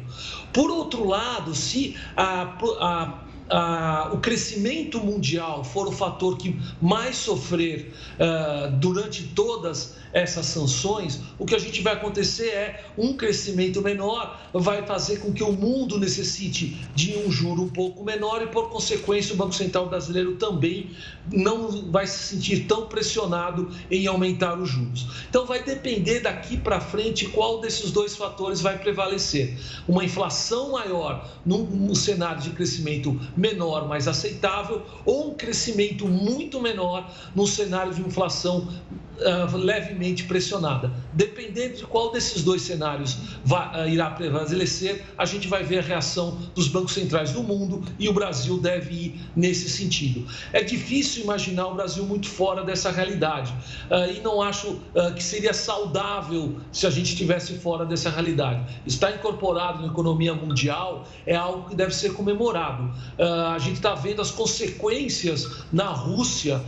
[0.52, 7.16] Por outro lado, se a, a ah, o crescimento mundial for o fator que mais
[7.16, 13.82] sofrer ah, durante todas essas sanções, o que a gente vai acontecer é um crescimento
[13.82, 18.46] menor, vai fazer com que o mundo necessite de um juro um pouco menor e,
[18.46, 20.90] por consequência, o Banco Central brasileiro também
[21.30, 25.06] não vai se sentir tão pressionado em aumentar os juros.
[25.28, 29.58] Então, vai depender daqui para frente qual desses dois fatores vai prevalecer.
[29.86, 36.60] Uma inflação maior num, num cenário de crescimento menor, mais aceitável, ou um crescimento muito
[36.60, 38.68] menor num cenário de inflação
[39.16, 40.90] uh, levemente pressionada.
[41.12, 45.82] Dependendo de qual desses dois cenários vai, uh, irá prevalecer, a gente vai ver a
[45.82, 50.26] reação dos bancos centrais do mundo e o Brasil deve ir nesse sentido.
[50.52, 53.52] É difícil imaginar o Brasil muito fora dessa realidade
[53.90, 54.80] uh, e não acho
[55.14, 58.80] que seria saudável se a gente estivesse fora dessa realidade.
[58.86, 62.90] Estar incorporado na economia mundial é algo que deve ser comemorado.
[63.26, 66.60] A gente está vendo as consequências na Rússia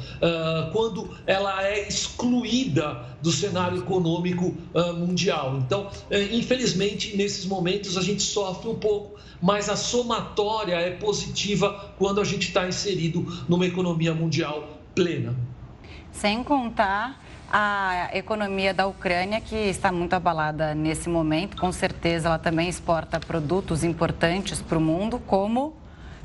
[0.73, 5.59] quando ela é excluída do cenário econômico uh, mundial.
[5.59, 11.93] Então, uh, infelizmente, nesses momentos a gente sofre um pouco, mas a somatória é positiva
[11.99, 15.35] quando a gente está inserido numa economia mundial plena.
[16.13, 22.39] Sem contar a economia da Ucrânia, que está muito abalada nesse momento, com certeza ela
[22.39, 25.75] também exporta produtos importantes para o mundo, como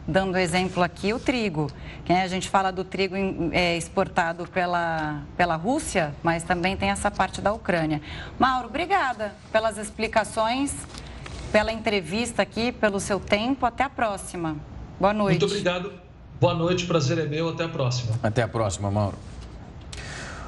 [0.07, 1.69] dando exemplo aqui, o trigo.
[2.07, 3.15] A gente fala do trigo
[3.51, 8.01] é, exportado pela, pela Rússia, mas também tem essa parte da Ucrânia.
[8.37, 10.73] Mauro, obrigada pelas explicações,
[11.51, 13.65] pela entrevista aqui, pelo seu tempo.
[13.65, 14.57] Até a próxima.
[14.99, 15.39] Boa noite.
[15.39, 15.91] Muito obrigado.
[16.39, 17.49] Boa noite, prazer é meu.
[17.49, 18.19] Até a próxima.
[18.21, 19.17] Até a próxima, Mauro.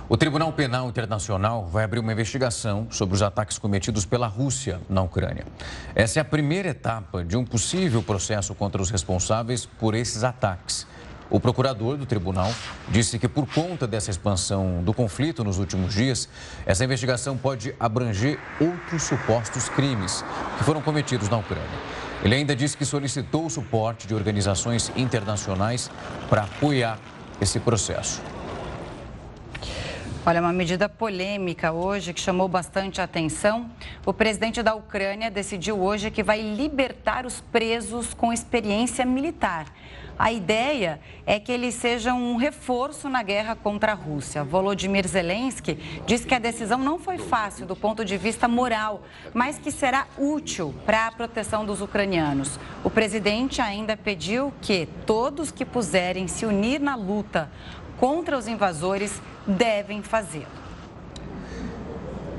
[0.08, 5.02] O Tribunal Penal Internacional vai abrir uma investigação sobre os ataques cometidos pela Rússia na
[5.02, 5.44] Ucrânia.
[5.96, 10.86] Essa é a primeira etapa de um possível processo contra os responsáveis por esses ataques.
[11.28, 12.54] O procurador do tribunal
[12.88, 16.30] disse que, por conta dessa expansão do conflito nos últimos dias,
[16.68, 20.24] essa investigação pode abranger outros supostos crimes
[20.60, 21.80] que foram cometidos na Ucrânia.
[22.24, 25.90] Ele ainda disse que solicitou o suporte de organizações internacionais
[26.30, 27.00] para apoiar
[27.42, 28.22] esse processo.
[30.28, 33.70] Olha, uma medida polêmica hoje que chamou bastante atenção.
[34.04, 39.68] O presidente da Ucrânia decidiu hoje que vai libertar os presos com experiência militar.
[40.18, 44.44] A ideia é que eles sejam um reforço na guerra contra a Rússia.
[44.44, 45.76] Volodymyr Zelensky
[46.08, 50.08] diz que a decisão não foi fácil do ponto de vista moral, mas que será
[50.18, 52.60] útil para a proteção dos ucranianos.
[52.84, 57.52] O presidente ainda pediu que todos que puserem se unir na luta
[58.00, 60.66] contra os invasores devem fazê-lo.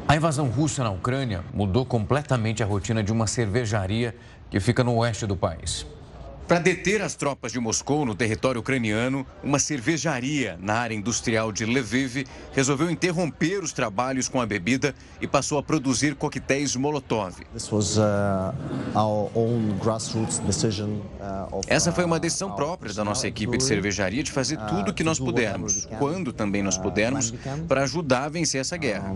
[0.08, 4.14] A invasão russa na Ucrânia mudou completamente a rotina de uma cervejaria
[4.50, 5.86] que fica no oeste do país.
[6.46, 11.64] Para deter as tropas de Moscou no território ucraniano, uma cervejaria na área industrial de
[11.64, 17.34] Lviv resolveu interromper os trabalhos com a bebida e passou a produzir coquetéis Molotov.
[21.18, 24.66] Uh, uh, Essa foi uma decisão própria da nossa equipe de cervejaria de fazer uh,
[24.68, 27.34] tudo o que nós pudermos, quando também nós pudermos,
[27.66, 29.12] para ajudar a vencer essa guerra.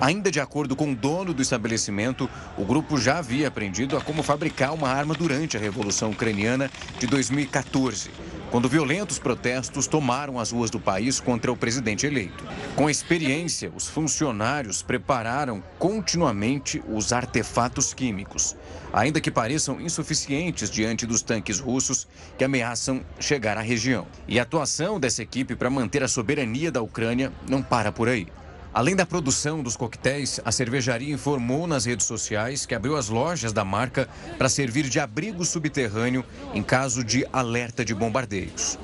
[0.00, 4.22] Ainda de acordo com o dono do estabelecimento, o grupo já havia aprendido a como
[4.22, 8.10] fabricar uma arma durante a Revolução Ucraniana de 2014,
[8.50, 12.44] quando violentos protestos tomaram as ruas do país contra o presidente eleito.
[12.74, 18.56] Com experiência, os funcionários prepararam continuamente os artefatos químicos,
[18.92, 22.06] ainda que pareçam insuficientes diante dos tanques russos
[22.36, 24.06] que ameaçam chegar à região.
[24.26, 28.26] E a atuação dessa equipe para manter a soberania da Ucrânia não para por aí.
[28.74, 33.52] Além da produção dos coquetéis, a cervejaria informou nas redes sociais que abriu as lojas
[33.52, 38.76] da marca para servir de abrigo subterrâneo em caso de alerta de bombardeios.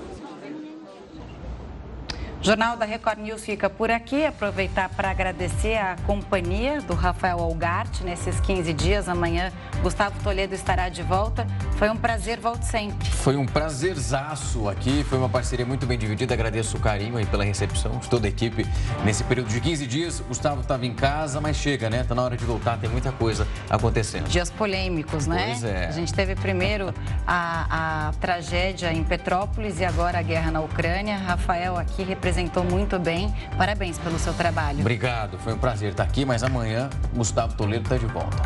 [2.42, 4.24] Jornal da Record News fica por aqui.
[4.24, 9.10] Aproveitar para agradecer a companhia do Rafael Algarte nesses 15 dias.
[9.10, 9.52] Amanhã,
[9.82, 11.46] Gustavo Toledo estará de volta.
[11.76, 13.10] Foi um prazer, volte sempre.
[13.10, 15.04] Foi um prazerzaço aqui.
[15.04, 16.32] Foi uma parceria muito bem dividida.
[16.32, 18.66] Agradeço o carinho aí pela recepção de toda a equipe
[19.04, 20.20] nesse período de 15 dias.
[20.20, 22.00] Gustavo estava em casa, mas chega, né?
[22.00, 22.78] Está na hora de voltar.
[22.78, 24.28] Tem muita coisa acontecendo.
[24.28, 25.48] Dias polêmicos, né?
[25.48, 25.88] Pois é.
[25.88, 26.94] A gente teve primeiro
[27.26, 31.18] a, a tragédia em Petrópolis e agora a guerra na Ucrânia.
[31.18, 33.34] Rafael aqui representando representou muito bem.
[33.58, 34.80] Parabéns pelo seu trabalho.
[34.80, 38.36] Obrigado, foi um prazer estar aqui, mas amanhã Gustavo Toledo está de volta.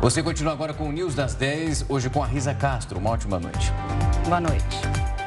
[0.00, 2.98] Você continua agora com o News das 10, hoje com a Risa Castro.
[2.98, 3.72] Uma ótima noite.
[4.26, 5.19] Boa noite.